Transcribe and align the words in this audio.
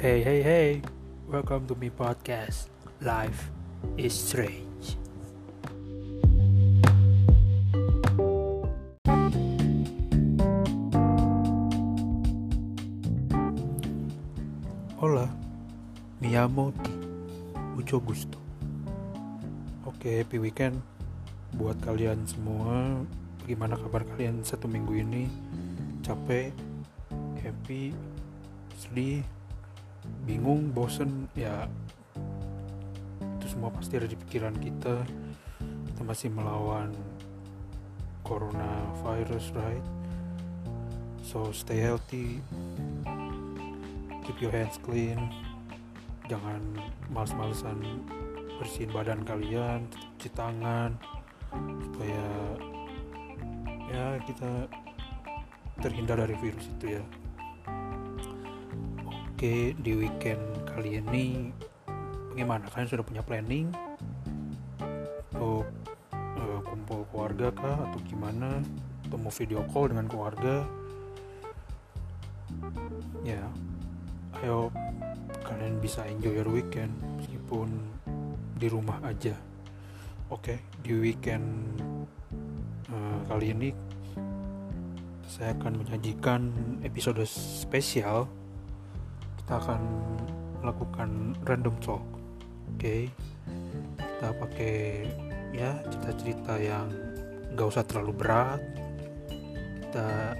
Hey, 0.00 0.24
hey, 0.24 0.40
hey, 0.40 0.70
welcome 1.28 1.68
to 1.68 1.76
my 1.76 1.92
podcast. 1.92 2.72
Life 3.04 3.52
is 4.00 4.16
strange. 4.16 4.96
Hola, 14.96 15.28
mi 16.24 16.32
llamo 16.32 16.72
Ti, 16.80 16.96
mucho 17.76 18.00
gusto. 18.00 18.40
Oke, 19.84 20.16
happy 20.16 20.40
weekend 20.40 20.80
buat 21.60 21.76
kalian 21.84 22.24
semua. 22.24 23.04
Bagaimana 23.44 23.76
kabar 23.76 24.08
kalian 24.16 24.40
satu 24.48 24.64
minggu 24.64 24.96
ini? 24.96 25.28
Capek, 26.00 26.56
happy, 27.44 27.92
sedih, 28.80 29.20
bingung, 30.24 30.72
bosen, 30.72 31.28
ya 31.32 31.68
itu 33.40 33.56
semua 33.56 33.72
pasti 33.72 33.96
ada 33.96 34.08
di 34.08 34.16
pikiran 34.16 34.56
kita. 34.60 35.04
Kita 35.60 36.02
masih 36.04 36.28
melawan 36.32 36.92
coronavirus, 38.24 39.52
right? 39.56 39.86
So 41.20 41.52
stay 41.52 41.80
healthy, 41.80 42.40
keep 44.24 44.36
your 44.40 44.52
hands 44.52 44.80
clean, 44.80 45.30
jangan 46.28 46.62
males-malesan 47.12 48.06
bersihin 48.56 48.92
badan 48.92 49.24
kalian, 49.24 49.88
cuci 50.16 50.28
tangan, 50.36 50.96
supaya 51.84 52.26
ya 53.90 54.06
kita 54.24 54.68
terhindar 55.80 56.20
dari 56.20 56.36
virus 56.38 56.68
itu 56.78 57.00
ya. 57.00 57.04
Oke, 59.40 59.72
di 59.72 59.96
weekend 59.96 60.68
kali 60.68 61.00
ini 61.00 61.48
bagaimana? 62.28 62.68
Kalian 62.68 62.92
sudah 62.92 63.00
punya 63.00 63.24
planning 63.24 63.72
untuk 65.32 65.64
uh, 66.12 66.60
kumpul 66.60 67.08
keluarga 67.08 67.48
kah 67.56 67.88
atau 67.88 68.04
gimana? 68.04 68.60
Atau 69.08 69.16
mau 69.16 69.32
video 69.32 69.64
call 69.72 69.96
dengan 69.96 70.12
keluarga? 70.12 70.68
Ya, 73.24 73.48
ayo 74.44 74.68
kalian 75.40 75.80
bisa 75.80 76.04
enjoy 76.04 76.36
your 76.36 76.52
weekend 76.52 76.92
meskipun 77.16 77.80
di 78.60 78.68
rumah 78.68 79.00
aja. 79.08 79.32
Oke, 80.28 80.60
di 80.84 80.92
weekend 81.00 81.80
uh, 82.92 83.24
kali 83.24 83.56
ini 83.56 83.72
saya 85.24 85.56
akan 85.56 85.80
menyajikan 85.80 86.52
episode 86.84 87.24
spesial 87.24 88.28
kita 89.50 89.66
akan 89.66 89.82
melakukan 90.62 91.10
random 91.42 91.74
talk 91.82 91.98
oke 91.98 92.78
okay? 92.78 93.10
kita 93.98 94.30
pakai 94.38 95.10
ya 95.50 95.74
cerita-cerita 95.90 96.54
yang 96.54 96.86
nggak 97.58 97.66
usah 97.66 97.82
terlalu 97.82 98.14
berat 98.14 98.62
kita 99.82 100.38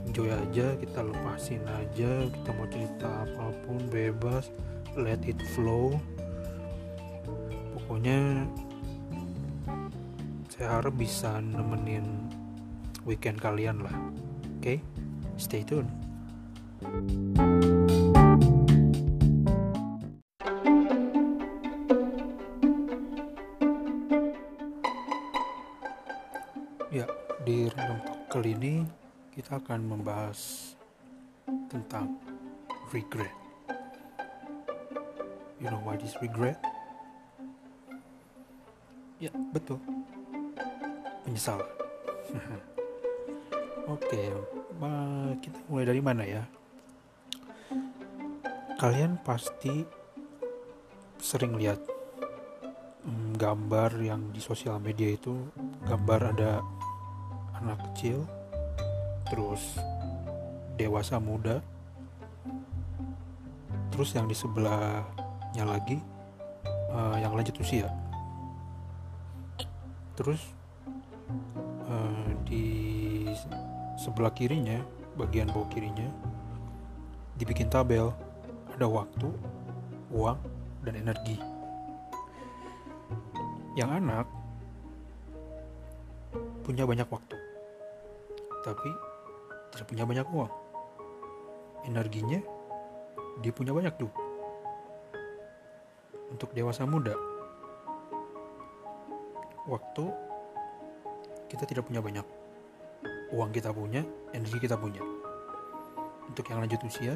enjoy 0.00 0.32
aja 0.32 0.80
kita 0.80 1.04
lepasin 1.04 1.60
aja 1.68 2.24
kita 2.32 2.50
mau 2.56 2.64
cerita 2.72 3.28
apa 3.28 3.52
pun 3.68 3.84
bebas 3.92 4.48
let 4.96 5.20
it 5.28 5.36
flow 5.52 5.92
pokoknya 7.76 8.48
saya 10.56 10.80
harap 10.80 10.96
bisa 10.96 11.36
nemenin 11.44 12.32
weekend 13.04 13.36
kalian 13.44 13.84
lah 13.84 13.92
oke 14.56 14.64
okay? 14.64 14.80
stay 15.36 15.60
tune 15.60 15.92
Ya, 17.36 18.05
akan 29.56 29.80
membahas 29.88 30.72
tentang 31.72 32.20
regret. 32.92 33.32
You 35.56 35.72
know 35.72 35.80
what 35.80 36.04
is 36.04 36.12
regret? 36.20 36.60
Ya, 39.16 39.32
betul. 39.56 39.80
Penyesalan. 41.24 41.64
Oke, 43.96 44.28
ma- 44.76 45.32
kita 45.40 45.56
mulai 45.72 45.88
dari 45.88 46.02
mana 46.04 46.22
ya? 46.28 46.44
Kalian 48.76 49.16
pasti 49.24 49.88
sering 51.16 51.56
lihat 51.56 51.80
mm, 53.08 53.40
gambar 53.40 53.96
yang 54.04 54.28
di 54.36 54.44
sosial 54.44 54.76
media 54.76 55.16
itu 55.16 55.48
gambar 55.88 56.36
ada 56.36 56.60
anak 57.56 57.80
kecil 57.90 58.28
terus 59.26 59.78
dewasa 60.76 61.18
muda 61.18 61.58
terus 63.96 64.12
yang 64.12 64.28
di 64.28 64.36
sebelahnya 64.36 65.64
lagi 65.64 65.96
uh, 66.92 67.16
yang 67.16 67.32
lanjut 67.32 67.56
usia. 67.60 67.88
Terus 70.16 70.40
uh, 71.88 72.28
di 72.44 73.24
sebelah 73.96 74.32
kirinya 74.36 74.80
bagian 75.16 75.48
bawah 75.48 75.68
kirinya 75.72 76.08
dibikin 77.40 77.72
tabel. 77.72 78.12
Ada 78.76 78.84
waktu 78.84 79.32
uang 80.12 80.36
dan 80.84 80.94
energi. 81.00 81.40
Yang 83.80 83.90
anak 83.96 84.26
punya 86.68 86.84
banyak 86.84 87.08
waktu. 87.08 87.36
Tapi 88.60 89.05
tidak 89.76 89.92
punya 89.92 90.08
banyak 90.08 90.24
uang. 90.32 90.52
Energinya 91.84 92.40
dia 93.44 93.52
punya 93.52 93.76
banyak 93.76 93.92
tuh. 94.00 94.08
Untuk 96.32 96.56
dewasa 96.56 96.88
muda, 96.88 97.12
waktu 99.68 100.04
kita 101.52 101.68
tidak 101.68 101.84
punya 101.84 102.00
banyak. 102.00 102.24
Uang 103.36 103.52
kita 103.52 103.70
punya, 103.70 104.00
energi 104.32 104.56
kita 104.56 104.80
punya. 104.80 105.04
Untuk 106.24 106.48
yang 106.48 106.64
lanjut 106.64 106.80
usia, 106.82 107.14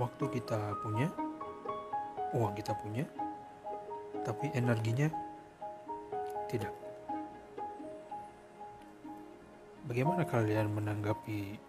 waktu 0.00 0.24
kita 0.40 0.80
punya, 0.82 1.12
uang 2.32 2.56
kita 2.56 2.72
punya, 2.80 3.04
tapi 4.24 4.50
energinya 4.56 5.12
tidak. 6.48 6.83
Bagaimana 9.84 10.24
kalian 10.24 10.72
menanggapi 10.72 11.60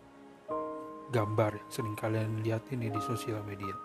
gambar 1.12 1.60
yang 1.60 1.68
sering 1.68 2.00
kalian 2.00 2.48
lihat 2.48 2.64
ini 2.72 2.88
di 2.88 3.02
sosial 3.04 3.44
media? 3.44 3.76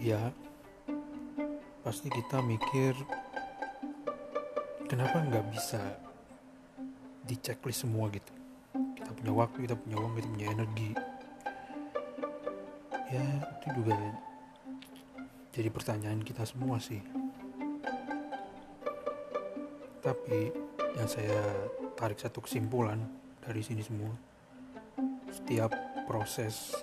Ya, 0.00 0.32
pasti 1.84 2.08
kita 2.08 2.40
mikir 2.40 2.96
kenapa 4.88 5.28
nggak 5.28 5.52
bisa 5.52 5.92
di 7.28 7.36
checklist 7.36 7.84
semua 7.84 8.08
gitu. 8.08 8.32
Kita 8.96 9.12
punya 9.12 9.32
waktu, 9.44 9.68
kita 9.68 9.76
punya 9.76 9.96
uang, 10.00 10.16
kita 10.16 10.28
punya 10.40 10.48
energi. 10.56 10.90
Ya, 13.12 13.28
itu 13.60 13.66
juga 13.76 13.92
jadi 15.52 15.68
pertanyaan 15.68 16.24
kita 16.24 16.48
semua 16.48 16.80
sih 16.80 17.19
tapi 20.10 20.50
yang 20.98 21.06
saya 21.06 21.38
tarik 21.94 22.18
satu 22.18 22.42
kesimpulan 22.42 22.98
dari 23.38 23.62
sini 23.62 23.78
semua 23.78 24.10
setiap 25.30 25.70
proses 26.10 26.74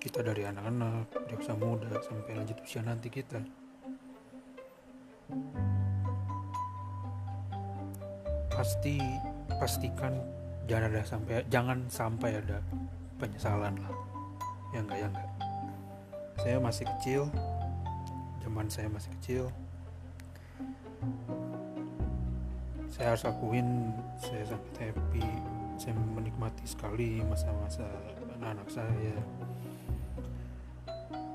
kita 0.00 0.24
dari 0.24 0.48
anak-anak 0.48 1.12
dewasa 1.28 1.52
muda 1.52 2.00
sampai 2.00 2.32
lanjut 2.32 2.56
usia 2.64 2.80
nanti 2.80 3.12
kita 3.12 3.44
pasti 8.48 8.96
pastikan 9.60 10.16
jangan 10.64 10.96
ada 10.96 11.02
sampai 11.04 11.44
jangan 11.52 11.78
sampai 11.92 12.40
ada 12.40 12.64
penyesalan 13.20 13.76
lah. 13.84 13.92
Ya 14.72 14.80
enggak 14.80 14.98
ya 15.04 15.08
enggak 15.12 15.28
saya 16.40 16.56
masih 16.56 16.84
kecil 16.96 17.22
zaman 18.40 18.66
saya 18.72 18.88
masih 18.88 19.12
kecil 19.20 19.44
saya 22.96 23.12
harus 23.12 23.28
akuin 23.28 23.92
saya 24.16 24.56
sangat 24.56 24.88
happy 24.88 25.28
saya 25.76 25.92
menikmati 26.16 26.64
sekali 26.64 27.20
masa-masa 27.28 27.84
anak-anak 28.40 28.68
saya. 28.72 29.16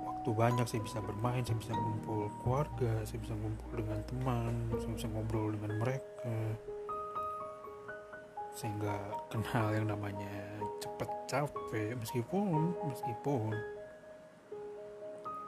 Waktu 0.01 0.29
banyak 0.33 0.65
saya 0.65 0.81
bisa 0.81 0.97
bermain 1.05 1.45
saya 1.45 1.61
bisa 1.61 1.77
ngumpul 1.77 2.33
keluarga 2.41 3.05
saya 3.05 3.21
bisa 3.21 3.37
ngumpul 3.37 3.77
dengan 3.77 4.01
teman 4.09 4.53
saya 4.73 4.93
bisa 4.97 5.07
ngobrol 5.13 5.53
dengan 5.53 5.77
mereka. 5.77 6.37
Saya 8.57 8.73
nggak 8.81 9.09
kenal 9.29 9.67
yang 9.77 9.85
namanya 9.93 10.33
cepet 10.81 11.09
capek 11.29 11.93
meskipun 12.01 12.73
meskipun 12.89 13.53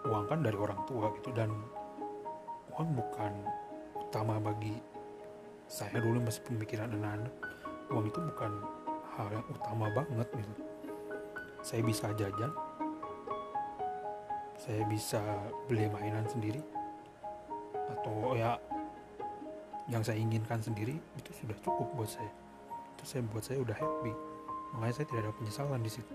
uang 0.05 0.25
kan 0.29 0.45
dari 0.45 0.57
orang 0.61 0.77
tua 0.85 1.09
gitu 1.17 1.33
dan 1.33 1.49
uang 2.77 3.01
bukan 3.01 3.33
utama 3.97 4.37
bagi 4.37 4.92
saya 5.73 5.97
dulu 5.97 6.21
masih 6.21 6.45
pemikiran 6.45 6.85
anak-anak. 6.93 7.33
Uang 7.89 8.05
itu 8.05 8.21
bukan 8.21 8.61
hal 9.17 9.27
yang 9.33 9.41
utama 9.49 9.89
banget 9.89 10.29
gitu. 10.37 10.53
Saya 11.65 11.81
bisa 11.81 12.13
jajan. 12.13 12.53
Saya 14.61 14.85
bisa 14.85 15.17
beli 15.65 15.89
mainan 15.89 16.29
sendiri. 16.29 16.61
Atau 17.89 18.37
ya 18.37 18.61
yang 19.89 20.05
saya 20.05 20.21
inginkan 20.21 20.61
sendiri 20.61 20.93
itu 21.17 21.31
sudah 21.41 21.57
cukup 21.65 21.89
buat 21.97 22.09
saya. 22.21 22.29
Itu 22.93 23.03
saya 23.09 23.25
buat 23.25 23.41
saya 23.41 23.57
udah 23.65 23.73
happy. 23.73 24.13
Makanya 24.77 24.93
saya 24.93 25.05
tidak 25.09 25.21
ada 25.25 25.33
penyesalan 25.41 25.81
di 25.81 25.89
situ. 25.89 26.13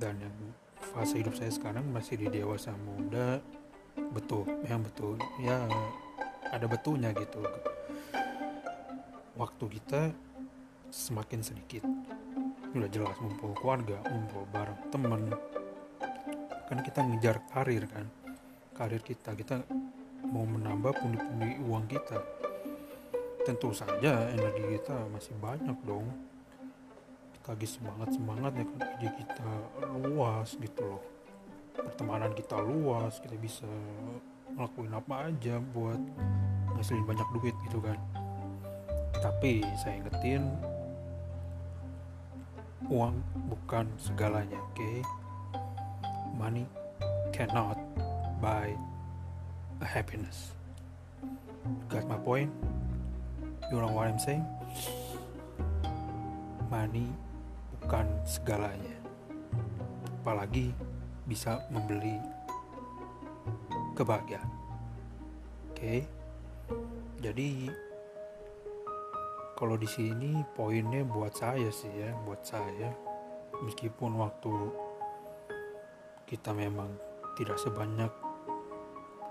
Dan 0.00 0.16
yang 0.16 0.36
fase 0.96 1.20
hidup 1.20 1.36
saya 1.36 1.52
sekarang 1.52 1.84
masih 1.92 2.16
di 2.16 2.32
dewasa 2.32 2.72
muda. 2.72 3.44
Betul 4.16 4.48
yang 4.64 4.80
betul. 4.80 5.20
Ya 5.44 5.60
ada 6.52 6.66
betulnya 6.70 7.10
gitu. 7.16 7.42
Waktu 9.36 9.64
kita 9.78 10.00
semakin 10.90 11.40
sedikit. 11.44 11.84
Udah 12.76 12.88
jelas 12.92 13.16
ngumpul 13.20 13.56
keluarga 13.56 14.00
ngumpul 14.04 14.44
bareng 14.52 14.80
temen. 14.92 15.22
Kan 16.68 16.78
kita 16.84 17.00
ngejar 17.04 17.40
karir 17.52 17.84
kan. 17.88 18.06
Karir 18.76 19.00
kita 19.00 19.32
kita 19.32 19.64
mau 20.28 20.44
menambah 20.44 20.92
pundi-pundi 20.96 21.60
uang 21.64 21.84
kita. 21.88 22.18
Tentu 23.46 23.70
saja 23.70 24.26
energi 24.32 24.80
kita 24.80 25.06
masih 25.08 25.36
banyak 25.38 25.78
dong. 25.86 26.10
Kita 27.38 27.54
lagi 27.54 27.68
semangat 27.68 28.08
semangatnya 28.12 28.64
kan 28.66 28.80
ide 28.98 29.08
kita 29.22 29.50
luas 30.02 30.58
gitu 30.58 30.82
loh. 30.82 31.02
Pertemanan 31.76 32.32
kita 32.34 32.58
luas 32.58 33.22
kita 33.22 33.36
bisa 33.38 33.70
ngelakuin 34.56 34.92
apa 34.96 35.14
aja 35.28 35.60
buat 35.76 36.00
ngasilin 36.74 37.04
banyak 37.04 37.28
duit 37.38 37.54
gitu 37.68 37.78
kan. 37.84 38.00
Tapi 39.20 39.60
saya 39.76 40.00
ingetin 40.00 40.48
uang 42.88 43.20
bukan 43.52 43.86
segalanya 44.00 44.56
oke? 44.58 44.76
Okay? 44.76 45.00
money 46.36 46.68
cannot 47.32 47.80
buy 48.40 48.76
a 49.80 49.86
happiness. 49.88 50.52
Got 51.88 52.04
my 52.08 52.20
point? 52.20 52.52
You 53.72 53.80
know 53.80 53.90
what 53.90 54.12
I'm 54.12 54.20
saying? 54.20 54.44
Money 56.68 57.08
bukan 57.80 58.06
segalanya. 58.28 58.96
Apalagi 60.22 60.76
bisa 61.24 61.64
membeli 61.72 62.20
kebahagiaan. 63.96 64.50
Oke. 65.72 66.04
Jadi 67.24 67.72
kalau 69.56 69.80
di 69.80 69.88
sini 69.88 70.44
poinnya 70.52 71.00
buat 71.08 71.32
saya 71.32 71.72
sih 71.72 71.88
ya 71.88 72.12
buat 72.28 72.44
saya 72.44 72.92
meskipun 73.64 74.20
waktu 74.20 74.52
kita 76.28 76.52
memang 76.52 76.92
tidak 77.40 77.56
sebanyak 77.56 78.12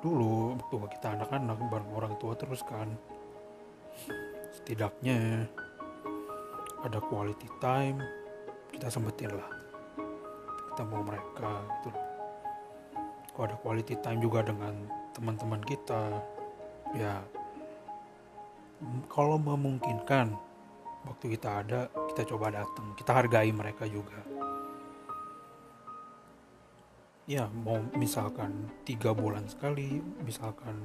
dulu 0.02 0.58
waktu 0.58 0.98
kita 0.98 1.14
anak-anak 1.14 1.62
bareng 1.70 1.92
orang 1.94 2.14
tua 2.18 2.34
terus 2.34 2.66
kan 2.66 2.90
setidaknya 4.50 5.46
ada 6.82 6.98
quality 7.06 7.50
time 7.62 8.02
kita 8.76 8.92
sempetin 8.92 9.32
lah. 9.32 9.50
Kita 10.74 10.84
mau 10.84 11.00
mereka 11.00 11.64
gitu. 11.80 11.90
kalau 11.94 12.05
ada 13.44 13.60
quality 13.60 14.00
time 14.00 14.24
juga 14.24 14.46
dengan 14.46 14.88
teman-teman 15.12 15.60
kita? 15.68 16.24
Ya 16.96 17.20
kalau 19.12 19.36
memungkinkan 19.36 20.36
waktu 21.04 21.36
kita 21.36 21.50
ada 21.66 21.92
kita 22.14 22.36
coba 22.36 22.54
datang. 22.54 22.96
Kita 22.96 23.12
hargai 23.12 23.52
mereka 23.52 23.84
juga. 23.90 24.22
Ya 27.26 27.50
mau 27.50 27.82
misalkan 27.98 28.70
tiga 28.86 29.10
bulan 29.12 29.50
sekali 29.50 29.98
misalkan 30.22 30.78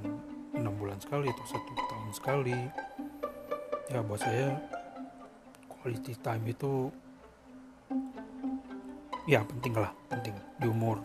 enam 0.57 0.73
bulan 0.81 0.97
sekali 0.99 1.29
atau 1.29 1.45
satu 1.45 1.73
tahun 1.77 2.11
sekali. 2.17 2.59
Ya 3.91 4.01
buat 4.01 4.23
saya 4.23 4.57
quality 5.69 6.15
time 6.21 6.45
itu 6.49 6.89
ya 9.29 9.45
penting 9.45 9.77
lah 9.77 9.93
penting 10.09 10.33
di 10.61 10.67
umur 10.69 11.01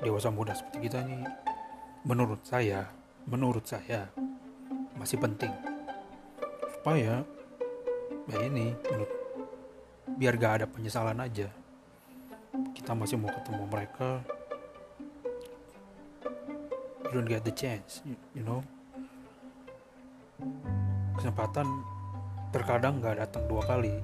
dewasa 0.00 0.32
muda 0.32 0.56
seperti 0.56 0.88
kita 0.88 1.04
nih 1.04 1.24
menurut 2.08 2.40
saya 2.44 2.88
menurut 3.28 3.64
saya 3.68 4.08
masih 4.96 5.20
penting. 5.20 5.52
Supaya 6.80 7.24
ya 8.28 8.38
ini 8.44 8.72
menurut 8.88 9.12
biar 10.16 10.34
gak 10.40 10.54
ada 10.60 10.66
penyesalan 10.68 11.20
aja. 11.20 11.48
Kita 12.72 12.96
masih 12.96 13.20
mau 13.20 13.30
ketemu 13.30 13.64
mereka 13.68 14.24
you 17.10 17.18
don't 17.18 17.26
get 17.26 17.42
the 17.42 17.54
chance 17.54 18.00
you, 18.06 18.16
you 18.32 18.44
know? 18.46 18.64
Kesempatan 21.18 21.66
terkadang 22.54 23.02
gak 23.04 23.20
datang 23.20 23.44
dua 23.50 23.62
kali 23.66 24.00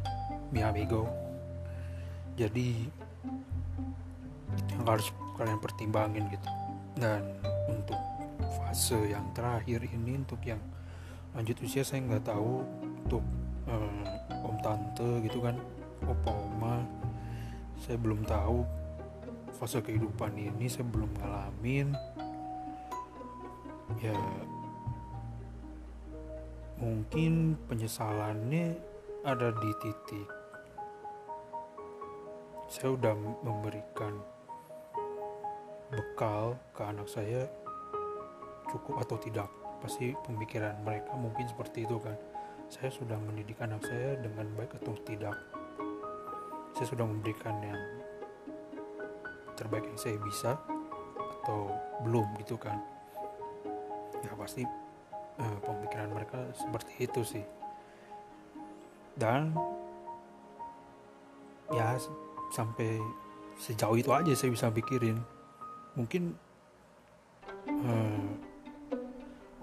mi 0.52 0.60
amigo. 0.60 1.08
Jadi 2.36 2.84
yang 4.76 4.84
harus 4.84 5.08
kalian 5.36 5.60
pertimbangin 5.60 6.26
gitu. 6.32 6.48
Dan 6.96 7.22
untuk 7.68 7.98
fase 8.56 8.96
yang 9.12 9.28
terakhir 9.36 9.84
ini 9.84 10.16
untuk 10.16 10.40
yang 10.42 10.60
lanjut 11.36 11.60
usia 11.60 11.84
saya 11.84 12.00
nggak 12.00 12.24
tahu 12.24 12.64
untuk 13.04 13.20
um, 13.68 14.00
om 14.40 14.56
tante 14.64 15.20
gitu 15.28 15.44
kan 15.44 15.60
opa 16.08 16.32
oma 16.32 16.80
saya 17.80 18.00
belum 18.00 18.24
tahu. 18.24 18.64
Fase 19.56 19.80
kehidupan 19.80 20.36
ini 20.36 20.68
saya 20.68 20.84
belum 20.88 21.12
ngalamin. 21.20 21.92
Ya 24.00 24.18
mungkin 26.76 27.56
penyesalannya 27.68 28.76
ada 29.24 29.48
di 29.48 29.70
titik 29.80 30.28
saya 32.66 32.98
udah 32.98 33.14
memberikan 33.46 34.12
bekal 35.90 36.58
ke 36.74 36.82
anak 36.82 37.06
saya 37.06 37.46
cukup 38.70 39.06
atau 39.06 39.16
tidak? 39.22 39.48
Pasti 39.78 40.10
pemikiran 40.26 40.74
mereka 40.82 41.14
mungkin 41.14 41.46
seperti 41.46 41.86
itu 41.86 41.96
kan. 42.02 42.16
Saya 42.66 42.90
sudah 42.90 43.14
mendidik 43.22 43.62
anak 43.62 43.86
saya 43.86 44.18
dengan 44.18 44.50
baik 44.58 44.74
atau 44.82 44.98
tidak? 45.06 45.36
Saya 46.74 46.86
sudah 46.90 47.06
memberikan 47.06 47.54
yang 47.62 47.80
terbaik 49.54 49.86
yang 49.86 49.98
saya 49.98 50.18
bisa 50.18 50.58
atau 51.42 51.70
belum 52.02 52.26
gitu 52.42 52.58
kan? 52.58 52.82
Ya 54.26 54.34
pasti 54.34 54.66
eh, 55.38 55.58
pemikiran 55.62 56.10
mereka 56.10 56.50
seperti 56.58 57.06
itu 57.06 57.22
sih. 57.22 57.44
Dan 59.16 59.54
ya 61.72 61.96
sampai 62.52 63.00
sejauh 63.56 63.96
itu 63.96 64.10
aja 64.12 64.32
saya 64.36 64.52
bisa 64.52 64.68
pikirin 64.68 65.35
mungkin 65.96 66.36
eh, 67.66 68.28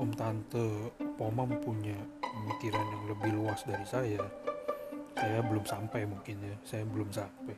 om 0.02 0.10
tante 0.18 0.92
poma 1.14 1.46
punya 1.62 1.96
pemikiran 2.20 2.86
yang 2.90 3.04
lebih 3.14 3.32
luas 3.38 3.62
dari 3.64 3.86
saya. 3.86 4.26
Saya 5.14 5.40
belum 5.46 5.64
sampai 5.64 6.10
mungkin 6.10 6.42
ya 6.42 6.56
saya 6.66 6.84
belum 6.84 7.14
sampai. 7.14 7.56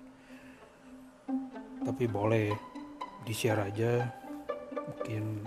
Tapi 1.82 2.04
boleh 2.06 2.52
di 3.26 3.34
share 3.34 3.72
aja 3.72 4.06
mungkin 4.76 5.42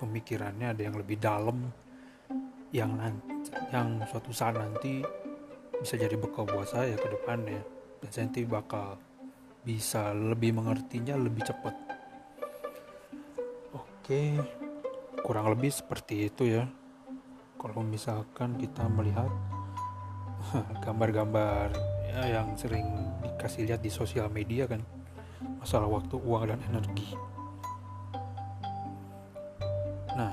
pemikirannya 0.00 0.72
ada 0.72 0.80
yang 0.80 0.96
lebih 0.96 1.20
dalam 1.20 1.68
yang 2.70 2.94
nanti, 2.96 3.50
yang 3.74 4.00
suatu 4.06 4.30
saat 4.30 4.56
nanti 4.56 5.02
bisa 5.76 5.98
jadi 5.98 6.14
bekal 6.14 6.46
buat 6.46 6.70
saya 6.70 6.94
ke 6.94 7.08
depannya. 7.10 7.60
Dan 8.00 8.08
saya 8.08 8.24
nanti 8.30 8.46
bakal 8.46 8.96
bisa 9.60 10.16
lebih 10.16 10.56
mengertinya 10.56 11.20
lebih 11.20 11.44
cepat. 11.44 11.74
Oke 13.76 14.40
kurang 15.20 15.52
lebih 15.52 15.70
seperti 15.70 16.32
itu 16.32 16.48
ya. 16.48 16.64
Kalau 17.60 17.84
misalkan 17.84 18.56
kita 18.56 18.88
melihat 18.88 19.28
gambar-gambar 20.84 21.76
ya, 22.08 22.40
yang 22.40 22.56
sering 22.56 22.88
dikasih 23.20 23.68
lihat 23.68 23.84
di 23.84 23.92
sosial 23.92 24.32
media 24.32 24.64
kan 24.64 24.80
masalah 25.60 25.86
waktu 25.86 26.16
uang 26.16 26.44
dan 26.48 26.60
energi. 26.72 27.12
Nah 30.16 30.32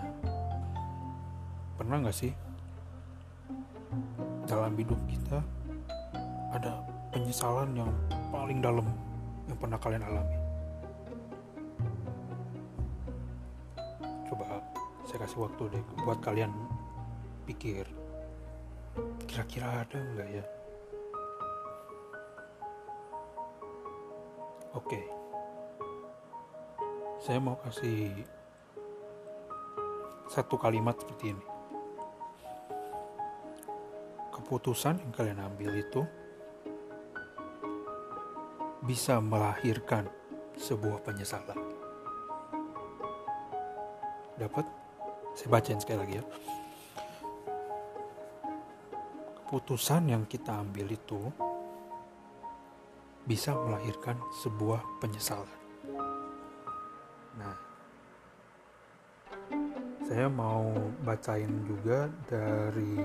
pernah 1.76 2.02
nggak 2.02 2.16
sih 2.16 2.32
dalam 4.48 4.72
hidup 4.80 4.98
kita 5.06 5.44
ada 6.56 6.80
penyesalan 7.12 7.76
yang 7.76 7.92
paling 8.32 8.64
dalam 8.64 8.88
yang 9.48 9.58
pernah 9.58 9.80
kalian 9.80 10.04
alami? 10.04 10.38
Coba 14.28 14.60
saya 15.08 15.24
kasih 15.24 15.40
waktu 15.48 15.64
deh 15.72 15.84
buat 16.04 16.20
kalian 16.20 16.52
pikir. 17.48 17.88
Kira-kira 19.26 19.88
ada 19.88 19.98
nggak 19.98 20.30
ya? 20.36 20.46
Oke. 24.76 25.02
Saya 27.24 27.40
mau 27.42 27.58
kasih 27.64 28.14
satu 30.28 30.60
kalimat 30.60 31.00
seperti 31.00 31.34
ini. 31.34 31.46
Keputusan 34.36 35.02
yang 35.02 35.12
kalian 35.16 35.40
ambil 35.40 35.72
itu 35.74 36.04
bisa 38.88 39.20
melahirkan 39.20 40.08
sebuah 40.56 41.04
penyesalan. 41.04 41.60
Dapat? 44.40 44.64
Saya 45.36 45.50
bacain 45.52 45.78
sekali 45.84 46.00
lagi 46.00 46.16
ya. 46.18 46.26
Keputusan 49.44 50.08
yang 50.08 50.24
kita 50.24 50.64
ambil 50.64 50.88
itu 50.88 51.20
bisa 53.28 53.52
melahirkan 53.52 54.16
sebuah 54.40 54.80
penyesalan. 55.04 55.60
Nah, 57.36 57.56
saya 60.08 60.32
mau 60.32 60.72
bacain 61.04 61.52
juga 61.68 62.08
dari 62.32 63.04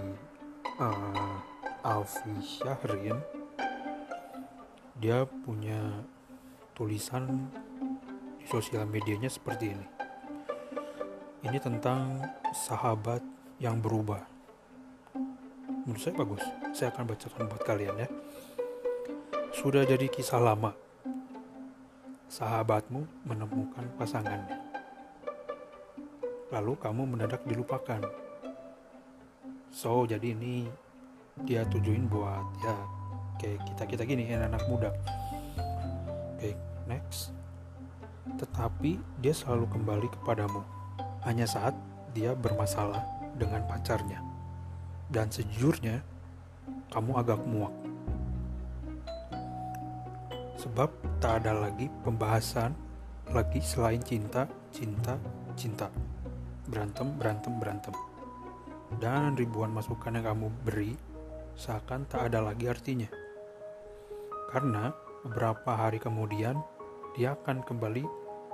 uh, 0.78 1.36
Alfi 1.82 2.38
Syahrin 2.38 3.41
dia 5.02 5.26
punya 5.26 6.06
tulisan 6.78 7.50
di 8.38 8.46
sosial 8.46 8.86
medianya 8.86 9.26
seperti 9.26 9.74
ini. 9.74 9.86
Ini 11.42 11.58
tentang 11.58 12.22
sahabat 12.54 13.18
yang 13.58 13.82
berubah. 13.82 14.22
Menurut 15.82 15.98
saya 15.98 16.14
bagus. 16.14 16.46
Saya 16.70 16.94
akan 16.94 17.10
bacakan 17.10 17.50
buat 17.50 17.62
kalian 17.66 17.98
ya. 17.98 18.08
Sudah 19.50 19.82
jadi 19.82 20.06
kisah 20.06 20.38
lama. 20.38 20.70
Sahabatmu 22.30 23.26
menemukan 23.26 23.82
pasangannya. 23.98 24.54
Lalu 26.54 26.78
kamu 26.78 27.02
mendadak 27.10 27.42
dilupakan. 27.42 28.06
So, 29.74 30.06
jadi 30.06 30.30
ini 30.30 30.70
dia 31.42 31.66
tujuin 31.66 32.06
buat 32.06 32.46
ya 32.62 33.01
kayak 33.42 33.58
kita 33.66 33.82
kita 33.90 34.02
gini 34.06 34.30
anak-anak 34.30 34.64
muda. 34.70 34.90
Oke 36.38 36.54
next. 36.86 37.34
Tetapi 38.38 39.02
dia 39.18 39.34
selalu 39.34 39.66
kembali 39.66 40.08
kepadamu. 40.14 40.62
Hanya 41.26 41.50
saat 41.50 41.74
dia 42.14 42.38
bermasalah 42.38 43.02
dengan 43.34 43.66
pacarnya. 43.66 44.22
Dan 45.10 45.26
sejujurnya 45.28 46.06
kamu 46.94 47.18
agak 47.18 47.42
muak. 47.42 47.74
Sebab 50.62 50.94
tak 51.18 51.42
ada 51.42 51.66
lagi 51.66 51.90
pembahasan 52.06 52.70
lagi 53.34 53.58
selain 53.58 53.98
cinta 54.06 54.46
cinta 54.70 55.18
cinta. 55.58 55.90
Berantem 56.70 57.18
berantem 57.18 57.58
berantem. 57.58 57.94
Dan 59.02 59.34
ribuan 59.34 59.74
masukan 59.74 60.14
yang 60.14 60.30
kamu 60.30 60.46
beri 60.62 60.94
seakan 61.58 62.06
tak 62.08 62.32
ada 62.32 62.40
lagi 62.40 62.64
artinya 62.68 63.21
karena 64.52 64.92
beberapa 65.24 65.72
hari 65.72 65.96
kemudian 65.96 66.60
dia 67.16 67.32
akan 67.32 67.64
kembali 67.64 68.04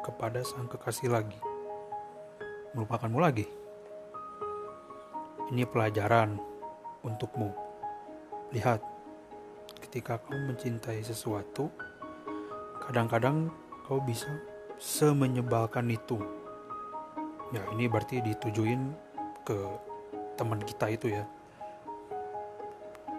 kepada 0.07 0.47
sang 0.47 0.71
kekasih 0.71 1.11
lagi. 1.11 1.43
Melupakanmu 2.79 3.19
lagi. 3.19 3.51
Ini 5.51 5.67
pelajaran 5.67 6.39
untukmu. 7.03 7.51
Lihat, 8.55 8.79
ketika 9.83 10.23
kau 10.23 10.39
mencintai 10.39 11.03
sesuatu, 11.03 11.67
kadang-kadang 12.87 13.51
kau 13.83 13.99
bisa 13.99 14.31
semenyebalkan 14.79 15.91
itu. 15.91 16.23
Ya, 17.51 17.67
ini 17.75 17.91
berarti 17.91 18.23
ditujuin 18.23 18.95
ke 19.43 19.59
teman 20.39 20.63
kita 20.63 20.95
itu 20.95 21.11
ya. 21.11 21.27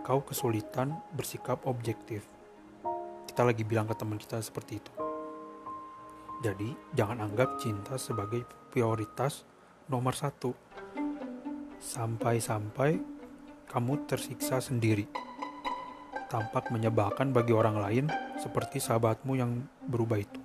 Kau 0.05 0.23
kesulitan 0.23 0.95
bersikap 1.11 1.59
objektif 1.67 2.38
kita 3.39 3.55
lagi 3.55 3.63
bilang 3.63 3.87
ke 3.87 3.95
teman 3.95 4.19
kita 4.19 4.43
seperti 4.43 4.83
itu. 4.83 4.91
Jadi, 6.43 6.75
jangan 6.91 7.23
anggap 7.23 7.55
cinta 7.55 7.95
sebagai 7.95 8.43
prioritas 8.67 9.47
nomor 9.87 10.11
satu. 10.11 10.51
Sampai-sampai 11.79 12.99
kamu 13.71 14.03
tersiksa 14.11 14.59
sendiri. 14.59 15.07
Tampak 16.27 16.67
menyebalkan 16.67 17.31
bagi 17.31 17.55
orang 17.55 17.79
lain 17.79 18.05
seperti 18.35 18.83
sahabatmu 18.83 19.39
yang 19.39 19.63
berubah 19.87 20.19
itu. 20.19 20.41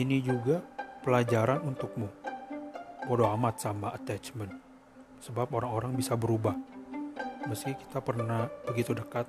Ini 0.00 0.16
juga 0.24 0.64
pelajaran 1.04 1.60
untukmu. 1.60 2.08
Bodoh 3.04 3.28
amat 3.36 3.60
sama 3.60 3.92
attachment. 3.92 4.56
Sebab 5.20 5.52
orang-orang 5.52 5.92
bisa 5.92 6.16
berubah. 6.16 6.56
Meski 7.44 7.76
kita 7.76 8.00
pernah 8.00 8.48
begitu 8.64 8.96
dekat 8.96 9.28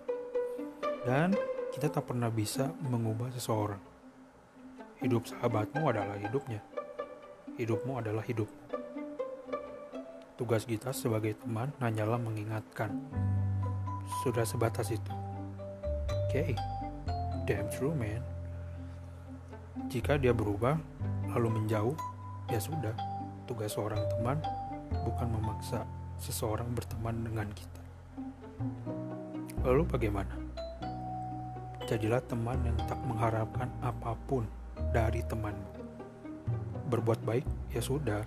dan 1.07 1.35
kita 1.71 1.87
tak 1.87 2.09
pernah 2.09 2.27
bisa 2.27 2.73
mengubah 2.83 3.31
seseorang. 3.31 3.79
Hidup 4.99 5.31
sahabatmu 5.31 5.83
adalah 5.87 6.17
hidupnya. 6.19 6.59
Hidupmu 7.55 8.03
adalah 8.03 8.23
hidup. 8.27 8.49
Tugas 10.35 10.63
kita 10.63 10.91
sebagai 10.95 11.35
teman 11.39 11.71
hanyalah 11.79 12.19
mengingatkan. 12.19 12.95
Sudah 14.23 14.43
sebatas 14.43 14.91
itu. 14.91 15.13
Oke, 16.27 16.31
okay. 16.31 16.51
damn 17.47 17.67
true 17.71 17.95
man. 17.95 18.23
Jika 19.87 20.19
dia 20.19 20.35
berubah, 20.35 20.75
lalu 21.31 21.63
menjauh, 21.63 21.95
ya 22.51 22.59
sudah. 22.59 22.95
Tugas 23.47 23.75
seorang 23.75 24.03
teman 24.17 24.37
bukan 25.05 25.27
memaksa 25.31 25.87
seseorang 26.19 26.71
berteman 26.75 27.23
dengan 27.23 27.47
kita. 27.55 27.83
Lalu 29.63 29.83
bagaimana? 29.87 30.48
Jadilah 31.89 32.21
teman 32.29 32.61
yang 32.61 32.77
tak 32.85 33.01
mengharapkan 33.01 33.65
apa 33.81 34.13
pun 34.29 34.45
dari 34.93 35.25
temanmu. 35.25 35.73
Berbuat 36.85 37.17
baik, 37.25 37.49
ya 37.73 37.81
sudah. 37.81 38.21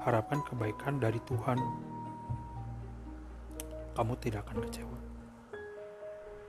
Harapkan 0.00 0.40
kebaikan 0.48 0.96
dari 0.96 1.20
Tuhan. 1.28 1.60
Kamu 3.92 4.16
tidak 4.24 4.48
akan 4.48 4.64
kecewa. 4.64 4.98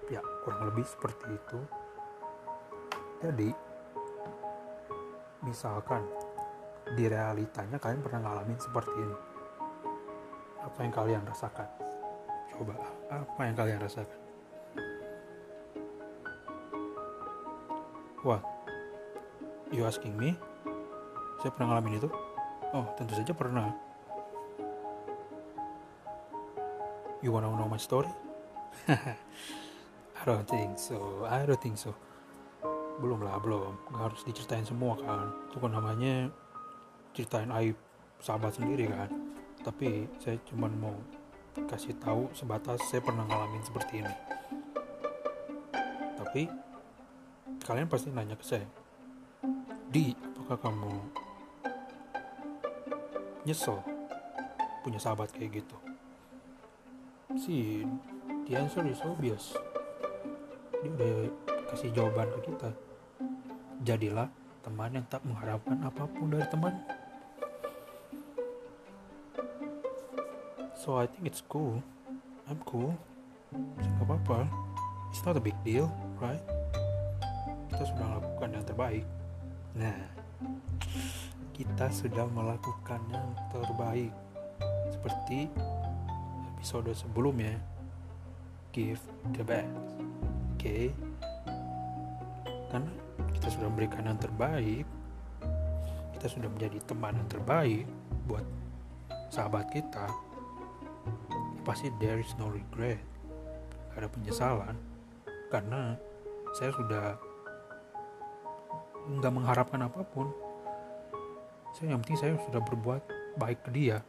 Ya, 0.08 0.24
kurang 0.48 0.72
lebih 0.72 0.88
seperti 0.88 1.36
itu. 1.36 1.60
Jadi, 3.20 3.52
misalkan 5.44 6.08
di 6.96 7.12
realitanya 7.12 7.76
kalian 7.76 8.00
pernah 8.08 8.24
ngalamin 8.24 8.56
seperti 8.56 8.96
ini. 8.96 9.18
Apa 10.64 10.80
yang 10.80 10.96
kalian 10.96 11.28
rasakan? 11.28 11.68
Coba, 12.56 12.80
apa 13.12 13.42
yang 13.44 13.56
kalian 13.60 13.84
rasakan? 13.84 14.21
What? 18.22 18.46
You 19.74 19.90
asking 19.90 20.13
me? 20.13 20.38
Saya 21.42 21.50
pernah 21.58 21.74
ngalamin 21.74 21.98
itu? 21.98 22.10
Oh, 22.70 22.86
tentu 22.94 23.18
saja 23.18 23.34
pernah. 23.34 23.74
You 27.25 27.34
wanna 27.34 27.50
know 27.50 27.66
my 27.66 27.82
story? 27.82 28.13
I 30.22 30.22
don't 30.22 30.46
think 30.46 30.78
so. 30.78 31.25
I 31.25 31.50
don't 31.50 31.58
think 31.58 31.82
so. 31.82 31.98
Belum 33.01 33.25
lah, 33.25 33.42
belum. 33.42 33.90
Gak 33.90 34.13
harus 34.13 34.22
diceritain 34.22 34.70
semua 34.70 35.01
kan. 35.01 35.34
Itu 35.50 35.58
kan 35.58 35.74
namanya 35.74 36.30
ceritain 37.18 37.50
aib 37.58 37.74
sahabat 38.22 38.54
sendiri 38.54 38.86
kan. 38.86 39.10
Tapi 39.66 40.06
saya 40.22 40.38
cuma 40.46 40.70
mau 40.70 40.94
kasih 41.58 41.98
tahu 41.98 42.30
sebatas 42.38 42.86
saya 42.86 43.01
pernah 43.01 43.25
ngalamin 43.25 43.66
seperti 43.66 44.06
ini. 44.06 44.13
Tapi 46.22 46.70
kalian 47.72 47.88
pasti 47.88 48.12
nanya 48.12 48.36
ke 48.36 48.44
saya. 48.44 48.68
Di 49.88 50.12
apakah 50.12 50.60
kamu 50.60 50.92
nyesel 53.48 53.80
punya 54.84 55.00
sahabat 55.00 55.32
kayak 55.32 55.63
gitu? 55.63 55.78
Sih 57.40 57.88
the 58.44 58.60
answer 58.60 58.84
is 58.84 59.00
obvious. 59.08 59.56
Dia 60.84 60.92
udah 61.00 61.16
kasih 61.72 61.96
jawaban 61.96 62.28
ke 62.36 62.51
kita. 62.51 62.75
Jadilah 63.88 64.28
teman 64.68 64.92
yang 64.92 65.08
tak 65.08 65.24
mengharapkan 65.24 65.80
apa 65.80 66.04
pun 66.12 66.28
dari 66.28 66.44
teman. 66.51 66.75
So 70.75 71.00
I 71.00 71.08
think 71.08 71.24
it's 71.24 71.40
cool. 71.48 71.80
I'm 72.51 72.60
cool. 72.68 72.92
Nggak 73.56 74.12
apa-apa. 74.12 74.51
It's 75.16 75.24
not 75.24 75.40
a 75.40 75.44
big 75.44 75.56
deal 75.63 75.88
right 76.20 76.44
kita 77.82 77.98
sudah 77.98 78.06
melakukan 78.14 78.50
yang 78.54 78.66
terbaik. 78.70 79.06
Nah 79.74 79.98
kita 81.58 81.86
sudah 81.90 82.26
melakukan 82.30 83.02
yang 83.10 83.28
terbaik. 83.50 84.14
Seperti 84.94 85.50
episode 86.54 86.94
sebelumnya 86.94 87.58
give 88.70 89.02
the 89.34 89.42
best. 89.42 89.66
Oke? 90.54 90.62
Okay? 90.62 90.86
karena 92.70 92.94
kita 93.34 93.48
sudah 93.50 93.68
memberikan 93.68 94.06
yang 94.06 94.16
terbaik 94.22 94.86
kita 96.14 96.28
sudah 96.38 96.54
menjadi 96.54 96.80
teman 96.86 97.18
yang 97.18 97.28
terbaik 97.34 97.84
buat 98.30 98.46
sahabat 99.34 99.74
kita 99.74 100.06
pasti 101.66 101.90
there 101.98 102.22
is 102.22 102.30
no 102.38 102.54
regret. 102.54 103.02
Ada 103.98 104.06
penyesalan. 104.06 104.78
Karena 105.50 105.98
saya 106.54 106.72
sudah 106.78 107.31
nggak 109.20 109.34
mengharapkan 109.34 109.84
apa 109.84 110.08
pun. 110.08 110.32
Saya 111.75 111.96
yang 111.96 112.03
penting 112.03 112.20
saya 112.20 112.34
sudah 112.48 112.63
berbuat 112.63 113.01
baik 113.36 113.68
ke 113.68 113.70
dia. 113.75 114.00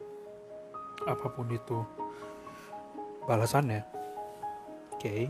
Apa 1.07 1.27
pun 1.31 1.51
itu 1.51 1.83
balasannya. 3.27 3.83
Oke. 4.95 5.03
Okay. 5.03 5.23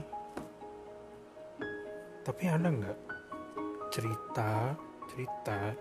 tapi 2.22 2.46
ada 2.46 2.70
nggak 2.70 2.98
cerita 3.90 4.78
cerita 5.10 5.74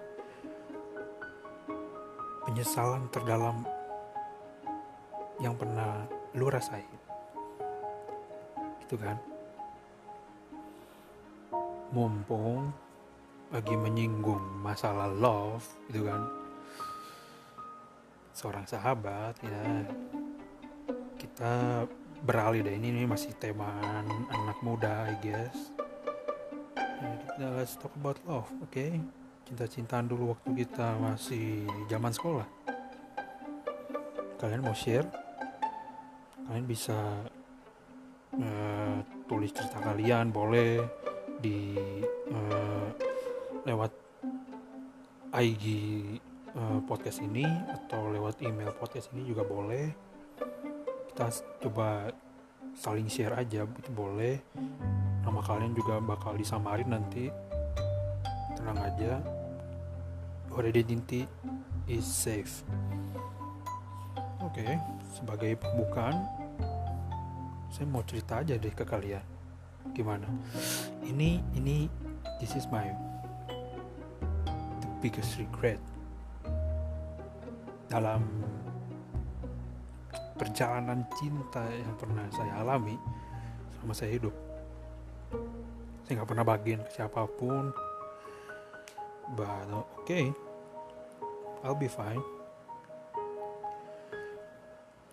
penyesalan 2.49 3.05
terdalam 3.13 3.61
yang 5.37 5.53
pernah 5.53 6.01
lu 6.33 6.49
rasain? 6.49 6.89
Itu 8.81 8.97
kan? 8.97 9.21
Mumpung 11.93 12.73
lagi 13.51 13.75
menyinggung 13.75 14.63
masalah 14.63 15.11
love 15.11 15.67
gitu 15.91 16.07
kan. 16.07 16.21
Seorang 18.31 18.65
sahabat 18.65 19.35
ya. 19.43 19.63
Kita 21.19 21.85
beralih 22.25 22.65
deh 22.65 22.73
ini, 22.73 22.89
ini 22.89 23.05
masih 23.05 23.35
tema 23.37 23.69
anak 24.31 24.57
muda 24.65 25.11
I 25.11 25.15
guess. 25.21 25.75
Ya, 27.37 27.49
let's 27.57 27.75
talk 27.77 27.93
about 27.97 28.17
love 28.25 28.49
oke? 28.61 28.71
Okay? 28.71 29.01
cinta-cintaan 29.51 30.07
dulu 30.07 30.31
waktu 30.31 30.63
kita 30.63 30.95
masih 30.95 31.67
zaman 31.91 32.15
sekolah. 32.15 32.47
Kalian 34.39 34.63
mau 34.63 34.71
share? 34.71 35.03
Kalian 36.47 36.63
bisa 36.63 36.95
uh, 38.31 38.95
tulis 39.27 39.51
cerita 39.51 39.83
kalian 39.83 40.31
boleh 40.31 40.79
di 41.43 41.75
uh, 42.31 43.10
lewat 43.65 43.91
IG 45.31 45.65
eh, 46.51 46.79
podcast 46.89 47.21
ini 47.21 47.45
atau 47.69 48.09
lewat 48.09 48.41
email 48.41 48.73
podcast 48.75 49.13
ini 49.13 49.29
juga 49.29 49.45
boleh. 49.45 49.93
Kita 51.11 51.29
coba 51.67 52.09
saling 52.73 53.07
share 53.07 53.37
aja 53.37 53.67
itu 53.67 53.91
boleh. 53.93 54.41
Nama 55.21 55.39
kalian 55.45 55.77
juga 55.77 56.01
bakal 56.01 56.35
disamarin 56.35 56.89
nanti. 56.89 57.29
Tenang 58.57 58.79
aja. 58.81 59.21
Your 60.51 60.67
identity 60.67 61.23
is 61.87 62.03
safe. 62.03 62.67
Oke 64.41 64.65
okay, 64.65 64.73
sebagai 65.15 65.55
pembukaan 65.61 66.27
saya 67.71 67.87
mau 67.87 68.03
cerita 68.03 68.43
aja 68.43 68.59
deh 68.59 68.73
ke 68.73 68.83
kalian. 68.83 69.23
Gimana? 69.95 70.27
Ini 71.07 71.39
ini 71.55 71.87
this 72.43 72.57
is 72.59 72.67
my 72.67 73.10
biggest 75.01 75.41
regret 75.41 75.81
dalam 77.89 78.21
perjalanan 80.37 81.01
cinta 81.17 81.65
yang 81.69 81.93
pernah 81.97 82.25
saya 82.29 82.61
alami 82.61 82.95
selama 83.73 83.93
saya 83.97 84.11
hidup. 84.13 84.35
Saya 86.05 86.21
nggak 86.21 86.29
pernah 86.29 86.45
bagian 86.45 86.81
ke 86.85 86.91
siapa 86.93 87.25
pun. 87.25 87.73
But 89.33 89.69
okay, 90.01 90.29
I'll 91.65 91.77
be 91.77 91.89
fine. 91.89 92.21